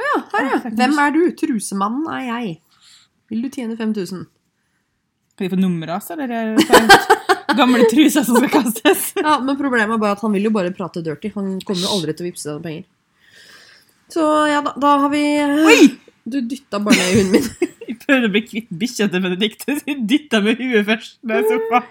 ja, 0.00 0.20
her 0.32 0.46
ja. 0.48 0.60
Hvem 0.64 0.94
er 1.02 1.12
du? 1.12 1.18
Trusemannen 1.36 2.06
er 2.08 2.22
jeg. 2.24 2.54
Vil 3.28 3.44
du 3.44 3.50
tjene 3.52 3.76
5000? 3.76 4.24
Kan 5.36 5.44
de 5.44 5.52
få 5.52 5.60
nummeret 5.60 5.98
hans, 5.98 6.08
eller 6.14 6.32
er 6.32 6.54
det 6.54 6.64
bare 6.70 7.18
gamle 7.58 7.86
trusa 7.90 8.22
som 8.26 8.38
skal 8.40 8.52
kastes? 8.52 9.12
Ja, 9.26 9.38
men 9.42 9.58
problemet 9.58 9.96
er 9.96 10.02
bare 10.02 10.16
at 10.16 10.22
han 10.24 10.34
vil 10.36 10.48
jo 10.48 10.52
bare 10.54 10.72
prate 10.74 11.02
dirty. 11.04 11.32
Han 11.34 11.56
kommer 11.66 11.86
jo 11.86 11.94
aldri 11.96 12.14
til 12.16 12.26
å 12.26 12.28
vippse 12.30 12.50
deg 12.52 12.62
penger. 12.64 12.84
Så 14.12 14.24
ja, 14.50 14.60
da, 14.62 14.72
da 14.78 14.92
har 15.02 15.10
vi 15.10 15.22
Oi! 15.42 15.80
Du 16.26 16.40
dytta 16.42 16.78
bare 16.82 16.98
ned 16.98 17.18
hunden 17.20 17.34
min. 17.36 17.72
Jeg 17.86 17.98
prøvde 18.02 18.28
å 18.28 18.32
bli 18.34 18.40
kvitt 18.42 18.70
bikkja 18.80 19.06
til 19.10 19.22
Benedicte, 19.22 19.76
så 19.78 19.84
jeg 19.86 20.00
dytta 20.10 20.40
med 20.42 20.58
huet 20.58 20.86
først. 20.88 21.12
Det 21.22 21.36
er 21.38 21.44
så 21.46 21.58
faen. 21.70 21.86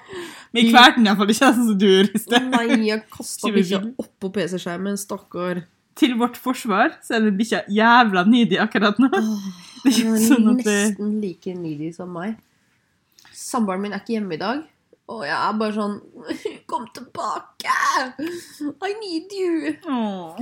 Men 0.52 0.60
jeg 0.60 0.72
kvalte 0.74 0.98
den 1.00 1.08
iallfall 1.08 1.32
ikke 1.32 1.48
sånn 1.54 1.70
som 1.70 1.78
du 1.80 2.20
sted. 2.20 2.50
nei, 2.52 2.66
jeg 2.90 3.04
kasta 3.16 3.52
bikkja 3.56 3.80
oppå 4.04 4.30
PC-skjermen. 4.36 5.00
Stakkar. 5.00 5.62
Til 5.96 6.18
vårt 6.20 6.36
forsvar 6.40 6.98
så 7.04 7.16
er 7.16 7.24
den 7.24 7.38
bikkja 7.40 7.62
jævla 7.72 8.26
needy 8.28 8.60
akkurat 8.60 9.00
nå. 9.00 9.08
Det 9.86 9.94
er 9.94 10.20
sånn 10.28 10.50
det 10.52 10.68
nesten 10.68 11.16
like 11.24 11.56
needy 11.56 11.94
som 11.96 12.12
meg. 12.12 12.36
Samboeren 13.32 13.84
min 13.88 13.96
er 13.96 14.04
ikke 14.04 14.18
hjemme 14.18 14.36
i 14.36 14.42
dag. 14.44 14.64
Og 15.12 15.22
jeg 15.28 15.36
er 15.36 15.58
bare 15.60 15.76
sånn 15.76 15.98
Kom 16.72 16.88
tilbake! 16.96 17.76
I 18.90 18.94
need 19.02 19.36
you! 19.36 19.76
Åh. 19.86 20.40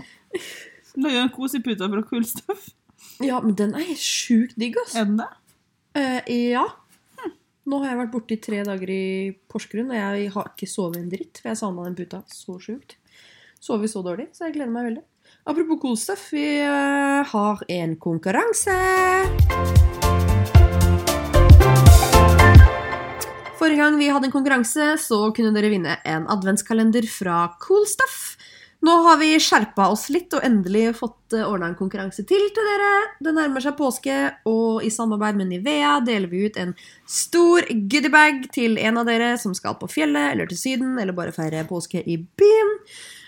La 1.03 1.11
jo 1.11 1.23
en 1.25 1.33
kosepute 1.33 1.89
fra 1.89 2.03
Cool 2.07 2.27
Ja, 3.25 3.41
men 3.43 3.57
den 3.59 3.73
er 3.75 3.87
helt 3.89 4.01
sjukt 4.01 4.55
digg, 4.59 4.77
ass. 4.81 4.95
Er 4.95 5.09
den 5.09 5.19
det? 5.19 5.29
Eh, 5.99 6.33
ja. 6.53 6.65
Nå 7.69 7.79
har 7.79 7.93
jeg 7.93 7.99
vært 8.01 8.13
borte 8.13 8.35
i 8.35 8.41
tre 8.43 8.59
dager 8.67 8.91
i 8.91 9.05
Porsgrunn, 9.51 9.93
og 9.93 9.97
jeg 9.97 10.33
har 10.35 10.51
ikke 10.51 10.67
sovet 10.67 10.99
en 10.99 11.09
dritt. 11.11 11.39
For 11.39 11.53
jeg 11.53 11.61
savna 11.61 11.87
den 11.87 11.97
puta 11.97 12.21
så 12.33 12.57
sjukt. 12.61 12.97
Sover 13.63 13.87
så 13.87 14.03
dårlig, 14.03 14.27
så 14.35 14.49
jeg 14.49 14.57
gleder 14.57 14.75
meg 14.75 14.89
veldig. 14.91 15.05
Apropos 15.47 15.79
cool 15.81 15.97
stuff, 15.99 16.29
vi 16.35 16.45
eh, 16.59 17.33
har 17.33 17.65
en 17.79 17.97
konkurranse. 18.03 18.79
Forrige 23.63 23.79
gang 23.79 23.95
vi 23.95 24.09
hadde 24.11 24.27
en 24.27 24.33
konkurranse, 24.33 24.85
så 24.99 25.17
kunne 25.31 25.53
dere 25.55 25.69
vinne 25.71 25.93
en 26.03 26.25
adventskalender 26.27 27.05
fra 27.07 27.45
Cool 27.63 27.85
Stuff. 27.87 28.33
Nå 28.83 28.97
har 29.05 29.21
vi 29.21 29.29
skjerpa 29.39 29.85
oss 29.93 30.09
litt 30.11 30.35
og 30.35 30.43
endelig 30.43 30.97
fått 30.97 31.37
ordna 31.37 31.69
en 31.69 31.77
konkurranse 31.79 32.25
til 32.27 32.43
til 32.51 32.67
dere. 32.67 32.91
Det 33.23 33.31
nærmer 33.31 33.63
seg 33.63 33.77
påske, 33.79 34.17
og 34.51 34.83
i 34.83 34.91
samarbeid 34.91 35.39
med 35.39 35.53
Nivea 35.53 35.93
deler 36.03 36.27
vi 36.27 36.43
ut 36.43 36.59
en 36.59 36.75
stor 37.07 37.63
goodiebag 37.71 38.49
til 38.51 38.75
en 38.83 38.99
av 38.99 39.07
dere 39.07 39.37
som 39.39 39.55
skal 39.55 39.79
på 39.79 39.87
fjellet 39.95 40.33
eller 40.33 40.51
til 40.51 40.59
Syden 40.59 40.99
eller 40.99 41.15
bare 41.15 41.31
feire 41.31 41.63
påske 41.69 42.03
i 42.03 42.19
byen. 42.19 42.79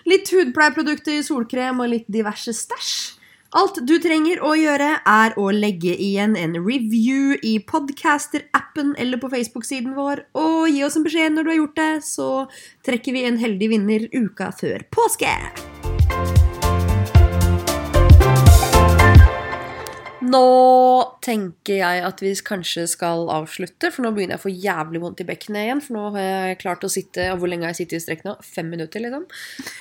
Litt 0.04 0.36
hudpleieprodukter, 0.36 1.24
solkrem 1.24 1.80
og 1.80 1.94
litt 1.96 2.12
diverse 2.12 2.52
stæsj. 2.52 3.15
Alt 3.56 3.78
du 3.88 3.94
trenger 4.04 4.42
å 4.44 4.50
gjøre, 4.60 4.90
er 5.08 5.36
å 5.40 5.46
legge 5.56 5.94
igjen 5.96 6.34
en 6.36 6.58
review 6.60 7.38
i 7.40 7.54
podcaster-appen 7.64 8.92
eller 9.00 9.22
på 9.22 9.30
Facebook-siden 9.32 9.94
vår, 9.96 10.26
og 10.36 10.68
gi 10.74 10.84
oss 10.84 10.98
en 11.00 11.06
beskjed 11.08 11.38
når 11.38 11.48
du 11.48 11.52
har 11.54 11.62
gjort 11.62 11.80
det, 11.80 11.94
så 12.04 12.28
trekker 12.84 13.16
vi 13.16 13.24
en 13.30 13.40
heldig 13.40 13.72
vinner 13.78 14.10
uka 14.12 14.52
før 14.60 14.84
påske. 14.92 15.32
Nå 20.36 20.44
tenker 21.24 21.80
jeg 21.80 22.02
at 22.06 22.22
vi 22.24 22.32
kanskje 22.46 22.86
skal 22.90 23.30
avslutte, 23.32 23.90
for 23.94 24.06
nå 24.06 24.12
begynner 24.16 24.36
jeg 24.36 24.42
å 24.42 24.46
få 24.46 24.52
jævlig 24.52 25.02
vondt 25.04 25.22
i 25.24 25.28
bekkenet 25.28 25.68
igjen. 25.68 25.82
For 25.84 25.96
nå 25.96 26.04
har 26.16 26.26
jeg 26.26 26.60
klart 26.64 26.84
å 26.86 26.92
sitte 26.92 27.30
og 27.32 27.40
Hvor 27.42 27.52
lenge 27.52 27.68
har 27.68 27.74
jeg 27.74 27.84
sittet 27.84 28.00
i 28.00 28.04
strekk 28.04 28.26
nå? 28.28 28.36
Fem 28.44 28.68
minutter, 28.72 29.04
liksom. 29.04 29.26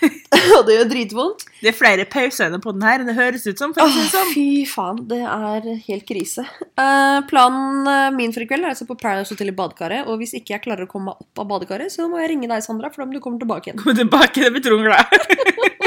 og 0.57 0.67
det 0.69 0.79
gjør 0.79 0.91
dritvondt. 0.93 1.47
Det 1.61 1.73
er 1.73 1.79
flere 1.79 2.07
pauser 2.11 2.55
på 2.63 2.75
den 2.77 2.87
her 2.87 3.03
enn 3.03 3.11
det 3.11 3.17
høres 3.19 3.47
ut 3.49 3.61
som. 3.61 3.75
Åh, 3.75 3.99
sånn. 4.13 4.33
fy 4.35 4.49
faen, 4.69 5.03
det 5.11 5.23
er 5.25 5.71
helt 5.89 6.07
krise. 6.09 6.47
Uh, 6.79 7.21
planen 7.31 7.89
eh, 7.91 8.11
min 8.15 8.35
for 8.35 8.45
i 8.45 8.49
kveld 8.51 8.67
er 8.67 8.75
altså 8.75 8.87
på 8.89 8.99
Paradise 9.01 9.35
Hotel 9.35 9.53
i 9.53 9.57
badekaret. 9.57 10.11
Og 10.11 10.21
hvis 10.23 10.37
ikke 10.39 10.57
jeg 10.57 10.67
klarer 10.69 10.87
å 10.87 10.91
komme 10.91 11.13
meg 11.13 11.25
opp 11.25 11.43
av 11.43 11.51
badekaret, 11.51 11.93
så 11.93 12.09
må 12.11 12.23
jeg 12.23 12.35
ringe 12.35 12.51
deg, 12.51 12.65
Sandra, 12.65 12.93
for 12.93 13.03
da 13.03 13.11
må 13.11 13.17
du 13.17 13.25
komme 13.25 13.43
tilbake 13.43 13.71
igjen. 13.73 13.83
Kom 13.83 13.97
tilbake, 13.99 14.45
det 14.45 14.55
blir 14.55 14.65
Trond 14.65 14.87
glad. 14.87 15.81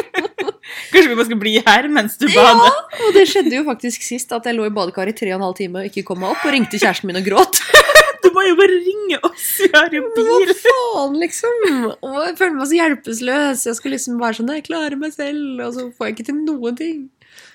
Kanskje 0.91 1.09
vi 1.09 1.17
bare 1.17 1.27
skal 1.29 1.39
bli 1.41 1.53
her 1.65 1.87
mens 1.91 2.17
du 2.19 2.27
bader? 2.27 2.67
Ja, 2.67 3.03
og 3.07 3.15
det 3.15 3.25
skjedde 3.31 3.55
jo 3.55 3.65
faktisk 3.67 4.03
sist 4.05 4.31
at 4.35 4.47
jeg 4.47 4.57
lå 4.57 4.67
i 4.67 4.73
badekaret 4.73 5.15
i 5.15 5.19
tre 5.21 5.33
og 5.33 5.39
en 5.39 5.47
halv 5.47 5.57
time 5.59 5.81
og 5.81 5.89
ikke 5.89 6.05
kom 6.07 6.21
meg 6.23 6.33
opp, 6.35 6.43
og 6.43 6.53
ringte 6.55 6.79
kjæresten 6.79 7.09
min 7.11 7.21
og 7.21 7.27
gråt. 7.27 7.61
Du 8.17 8.31
må 8.33 8.41
jo 8.43 8.55
bare 8.57 8.73
ringe 8.81 9.17
oss, 9.23 9.45
vi 9.61 9.67
har 9.71 9.93
jo 9.93 10.01
bil! 10.15 10.49
hva 10.49 10.55
faen, 10.57 11.13
liksom? 11.21 11.67
Og 12.03 12.15
jeg 12.25 12.33
føler 12.39 12.55
meg 12.57 12.67
så 12.67 12.79
hjelpeløs. 12.79 13.61
Jeg 13.69 13.77
skal 13.77 13.93
liksom 13.93 14.17
være 14.19 14.39
sånn 14.39 14.51
Jeg 14.51 14.65
klarer 14.65 14.97
meg 14.99 15.13
selv, 15.15 15.61
og 15.63 15.69
så 15.75 15.85
får 15.95 16.09
jeg 16.09 16.15
ikke 16.15 16.25
til 16.31 16.39
noen 16.41 16.79
ting. 16.79 16.99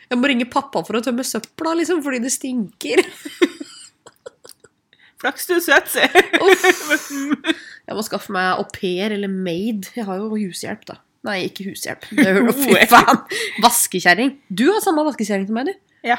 Jeg 0.09 0.21
må 0.21 0.31
ringe 0.31 0.47
pappa 0.49 0.85
for 0.87 0.97
å 0.97 1.03
tømme 1.05 1.27
søpla, 1.27 1.75
liksom, 1.83 2.01
fordi 2.07 2.23
det 2.25 2.33
stinker. 2.33 3.03
Flaks 5.23 5.51
du 5.51 5.55
er 5.59 5.63
søt, 5.67 5.93
se. 5.93 6.09
Jeg 6.09 7.99
må 7.99 8.03
skaffe 8.07 8.33
meg 8.35 8.55
au 8.57 8.67
pair 8.73 9.15
eller 9.15 9.31
maid. 9.31 9.91
Jeg 9.99 10.09
har 10.09 10.23
jo 10.23 10.33
hushjelp, 10.35 10.87
da. 10.89 11.03
Nei, 11.27 11.39
ikke 11.49 11.69
hushjelp. 11.71 12.07
Det 12.19 12.27
hører 12.27 12.51
du, 12.51 12.53
fy 12.59 12.77
faen. 12.91 13.25
Vaskekjerring. 13.63 14.37
Du 14.51 14.67
har 14.73 14.83
samme 14.85 15.05
vaskekjerring 15.07 15.49
som 15.49 15.59
meg, 15.59 15.71
du. 15.71 15.99
Ja. 16.09 16.19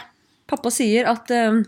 Pappa 0.49 0.71
sier 0.73 1.07
at 1.11 1.31
eh, 1.33 1.63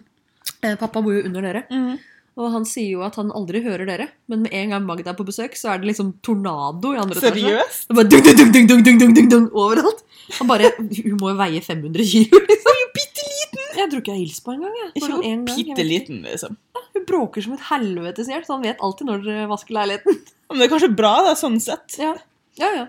eh, 0.62 0.76
Pappa 0.80 1.02
bor 1.04 1.16
jo 1.16 1.24
under 1.28 1.44
dere. 1.44 1.66
Mm. 1.72 1.96
Og 2.36 2.52
han 2.52 2.66
sier 2.68 2.98
jo 2.98 3.04
at 3.06 3.16
han 3.16 3.30
aldri 3.32 3.62
hører 3.64 3.88
dere, 3.88 4.10
men 4.28 4.42
med 4.44 4.56
en 4.60 4.74
gang 4.74 4.84
Magda 4.84 5.14
er 5.14 5.16
på 5.16 5.24
besøk, 5.28 5.54
så 5.56 5.70
er 5.72 5.80
det 5.80 5.88
liksom 5.94 6.18
tornado 6.26 6.92
i 6.92 7.00
andre 7.00 7.16
etasje. 7.22 7.40
Seriøst? 7.40 7.86
Det 7.88 7.96
bare 7.96 8.10
dung, 8.12 8.26
dung, 8.26 8.36
dung, 8.36 8.52
dung, 8.52 8.68
dung, 8.68 8.84
dung, 8.84 8.98
dung, 9.00 9.14
dung, 9.16 9.30
dung, 9.32 9.46
overalt. 9.56 10.04
Han 10.40 10.50
bare 10.50 10.72
Hun 10.80 11.16
må 11.22 11.32
jo 11.32 11.38
veie 11.40 11.62
500 11.64 12.10
kilo, 12.12 12.42
liksom. 12.50 12.82
Bitte 12.98 13.28
liten! 13.30 13.64
Jeg 13.80 13.92
tror 13.92 14.04
ikke 14.04 14.12
jeg 14.12 14.18
har 14.18 14.26
hilst 14.26 14.44
på 14.44 14.56
engang. 14.56 14.76
Ikke 15.00 15.48
bitte 15.48 15.88
liten, 15.88 16.20
liksom. 16.28 16.60
Hun 16.96 17.08
bråker 17.08 17.46
som 17.46 17.56
et 17.56 17.66
helvetes 17.70 18.28
hjelp, 18.32 18.48
så 18.48 18.58
han 18.58 18.68
vet 18.68 18.84
alltid 18.84 19.12
når 19.12 19.24
dere 19.24 19.48
vasker 19.52 19.80
leiligheten. 19.80 20.20
Men 20.52 20.60
det 20.60 20.68
er 20.68 20.76
kanskje 20.76 20.92
bra, 20.96 21.16
da, 21.30 21.38
sånn 21.40 21.58
sett. 21.64 21.96
Ja, 22.02 22.12
ja. 22.60 22.74
ja. 22.82 22.86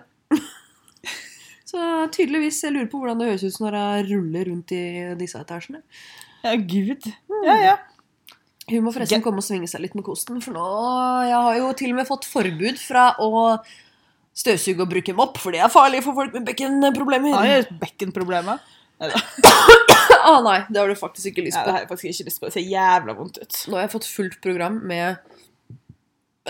Så 1.66 1.82
tydeligvis, 2.14 2.60
jeg 2.62 2.74
lurer 2.76 2.88
på 2.90 3.00
hvordan 3.00 3.18
det 3.18 3.32
høres 3.32 3.44
ut 3.46 3.60
når 3.64 3.76
jeg 3.80 4.06
ruller 4.12 4.48
rundt 4.52 4.74
i 4.76 4.82
disse 5.18 5.40
etasjene. 5.42 5.82
Ja, 6.44 6.54
gud. 6.54 7.08
Ja, 7.46 7.56
ja. 7.58 7.76
Hun 8.70 8.82
må 8.86 8.92
forresten 8.94 9.22
komme 9.22 9.42
og 9.42 9.46
svinge 9.46 9.68
seg 9.70 9.82
litt 9.84 9.94
med 9.94 10.02
kosten, 10.06 10.40
for 10.42 10.54
nå 10.54 10.62
Jeg 11.28 11.38
har 11.38 11.58
jo 11.60 11.68
til 11.78 11.92
og 11.92 12.00
med 12.00 12.08
fått 12.08 12.26
forbud 12.26 12.80
fra 12.82 13.12
å 13.22 13.28
støvsuge 14.36 14.82
og 14.82 14.90
bruke 14.90 15.14
mopp, 15.16 15.38
for 15.40 15.54
det 15.54 15.62
er 15.64 15.72
farlig 15.72 16.02
for 16.04 16.18
folk 16.18 16.34
med 16.36 16.46
bekkenproblemer. 16.48 17.34
Nei, 17.34 17.78
bekkenproblemer. 17.82 18.62
Å. 18.98 19.10
Ah, 20.26 20.40
nei, 20.42 20.56
det 20.72 20.80
har 20.80 20.88
du 20.90 20.96
faktisk 20.98 21.28
ikke 21.28 21.42
lyst 21.44 21.58
Ja, 21.58 21.60
Nei, 21.60 21.66
det 21.66 21.72
har 21.74 21.82
jeg 21.84 21.88
faktisk 21.90 22.08
ikke 22.08 22.26
lyst 22.26 22.40
på. 22.40 22.48
Det 22.48 22.54
ser 22.56 22.64
jævla 22.66 23.14
vondt 23.14 23.36
ut. 23.38 23.58
Nå 23.68 23.76
har 23.76 23.84
jeg 23.84 23.92
fått 23.92 24.06
fullt 24.10 24.38
program 24.42 24.78
med 24.88 25.18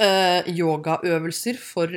eh, 0.01 0.49
yogaøvelser 0.49 1.59
for 1.61 1.93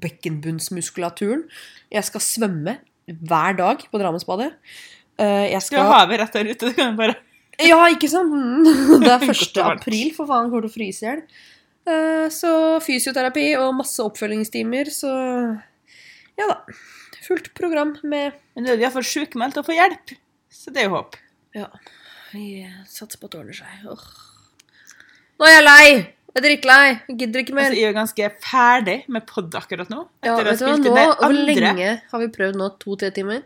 bekkenbunnsmuskulaturen. 0.00 1.44
Jeg 1.92 2.04
skal 2.08 2.20
svømme 2.24 2.78
hver 3.06 3.56
dag 3.58 3.84
på 3.90 4.00
Drammensbadet. 4.00 4.52
Eh, 5.18 5.50
jeg 5.52 5.62
Skal 5.62 5.78
Du 5.78 5.84
har 5.84 6.00
havet 6.06 6.20
rett 6.20 6.32
der 6.32 6.50
ute. 6.50 6.70
du 6.70 6.74
kan 6.74 6.96
bare 6.98 7.14
Ja, 7.62 7.78
ikke 7.92 8.08
sant? 8.10 8.32
Det 9.04 9.10
er 9.10 9.20
1. 9.22 9.28
Godt 9.28 9.58
og 9.58 9.64
varmt. 9.68 9.80
april, 9.84 10.08
for 10.16 10.26
faen, 10.26 10.50
kommer 10.50 10.66
til 10.66 10.72
å 10.72 10.74
fryse 10.74 11.04
i 11.04 11.08
hjel. 11.08 11.22
Eh, 11.86 12.28
Så 12.34 12.80
fysioterapi 12.82 13.44
og 13.60 13.74
masse 13.78 14.02
oppfølgingstimer, 14.02 14.90
så 14.90 15.12
Ja 16.38 16.48
da. 16.50 16.56
Fullt 17.24 17.52
program 17.56 17.94
med 18.02 18.34
Men 18.56 18.64
du 18.66 18.70
er 18.72 18.82
iallfall 18.82 19.04
sjukmeldt 19.06 19.56
og 19.56 19.64
får 19.68 19.78
hjelp. 19.78 20.16
Så 20.52 20.72
det 20.74 20.82
er 20.82 20.88
jo 20.90 20.96
håp. 20.98 21.14
Ja. 21.54 21.68
Vi 22.34 22.66
satser 22.90 23.18
på 23.20 23.28
at 23.28 23.32
det 23.36 23.40
ordner 23.40 23.54
seg. 23.54 23.86
Åh. 23.86 24.02
Nå 25.38 25.46
er 25.46 25.54
jeg 25.54 25.64
lei! 25.64 25.86
Jeg 26.34 26.42
er 26.42 26.46
drittlei. 26.48 26.86
Gidder 27.14 27.44
ikke 27.44 27.54
mer. 27.54 27.68
Altså, 27.68 27.78
jeg 27.78 27.88
er 27.88 27.94
ganske 27.94 28.28
ferdig 28.42 28.96
med 29.14 29.22
pod 29.28 29.54
akkurat 29.54 29.90
nå. 29.92 30.00
Ja, 30.26 30.34
vet 30.42 30.58
du 30.58 30.64
hva, 30.66 30.78
nå, 30.82 30.94
Hvor 31.20 31.36
lenge 31.46 31.92
har 32.10 32.22
vi 32.24 32.30
prøvd 32.34 32.58
nå? 32.58 32.72
To-tre 32.82 33.12
timer? 33.14 33.44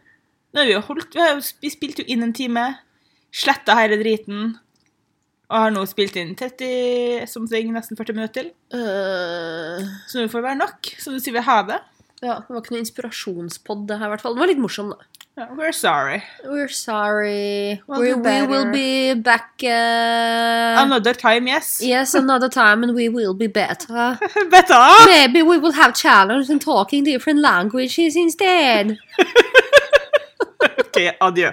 Nå 0.56 0.62
har 0.62 0.70
vi 0.70 0.72
jo 0.72 0.80
holdt 0.86 1.12
Vi, 1.12 1.20
har 1.20 1.36
vi 1.36 1.72
spilte 1.72 2.00
jo 2.00 2.08
inn 2.08 2.24
en 2.24 2.32
time, 2.32 2.64
sletta 3.28 3.76
hele 3.76 3.98
driten, 4.00 4.54
og 5.52 5.58
har 5.66 5.74
nå 5.74 5.84
spilt 5.88 6.16
inn 6.16 6.32
30 6.36 7.28
something, 7.28 7.74
nesten 7.76 8.00
40 8.00 8.16
minutter 8.16 8.40
til. 8.40 8.50
Uh... 8.72 9.84
Så 10.08 10.22
nå 10.22 10.32
får 10.32 10.40
det 10.40 10.48
være 10.48 10.60
nok. 10.62 10.92
Så 10.96 11.12
nå 11.12 11.20
sier 11.20 11.36
vi 11.36 11.44
ha 11.44 11.60
det. 11.68 11.78
Ja, 12.22 12.40
det 12.42 12.50
var 12.50 12.62
ikke 12.62 12.74
noe 12.74 12.82
inspirasjonspod, 12.82 13.86
det 13.88 13.98
her, 14.00 14.08
i 14.08 14.12
hvert 14.14 14.24
fall. 14.24 14.34
Den 14.34 14.42
var 14.42 14.50
litt 14.50 14.62
morsom, 14.62 14.90
da. 14.94 15.06
Yeah, 15.38 15.52
we're 15.54 15.70
sorry. 15.70 16.24
We're 16.44 16.66
sorry. 16.68 17.80
We'll 17.86 18.00
we, 18.00 18.14
we 18.14 18.46
will 18.48 18.72
be 18.72 19.14
back 19.14 19.62
uh, 19.62 20.82
Another 20.82 21.14
time, 21.14 21.46
yes. 21.46 21.80
Yes, 21.80 22.14
another 22.16 22.48
time, 22.48 22.82
and 22.82 22.92
we 22.92 23.08
will 23.08 23.34
be 23.34 23.46
better. 23.46 24.18
Better! 24.50 24.82
Maybe 25.06 25.42
we 25.42 25.58
will 25.58 25.70
have 25.72 25.94
challenge 25.94 26.50
in 26.50 26.58
talking 26.58 27.04
different 27.04 27.38
languages 27.40 28.16
instead. 28.16 28.98
Ok, 30.78 30.96
adjø. 31.20 31.52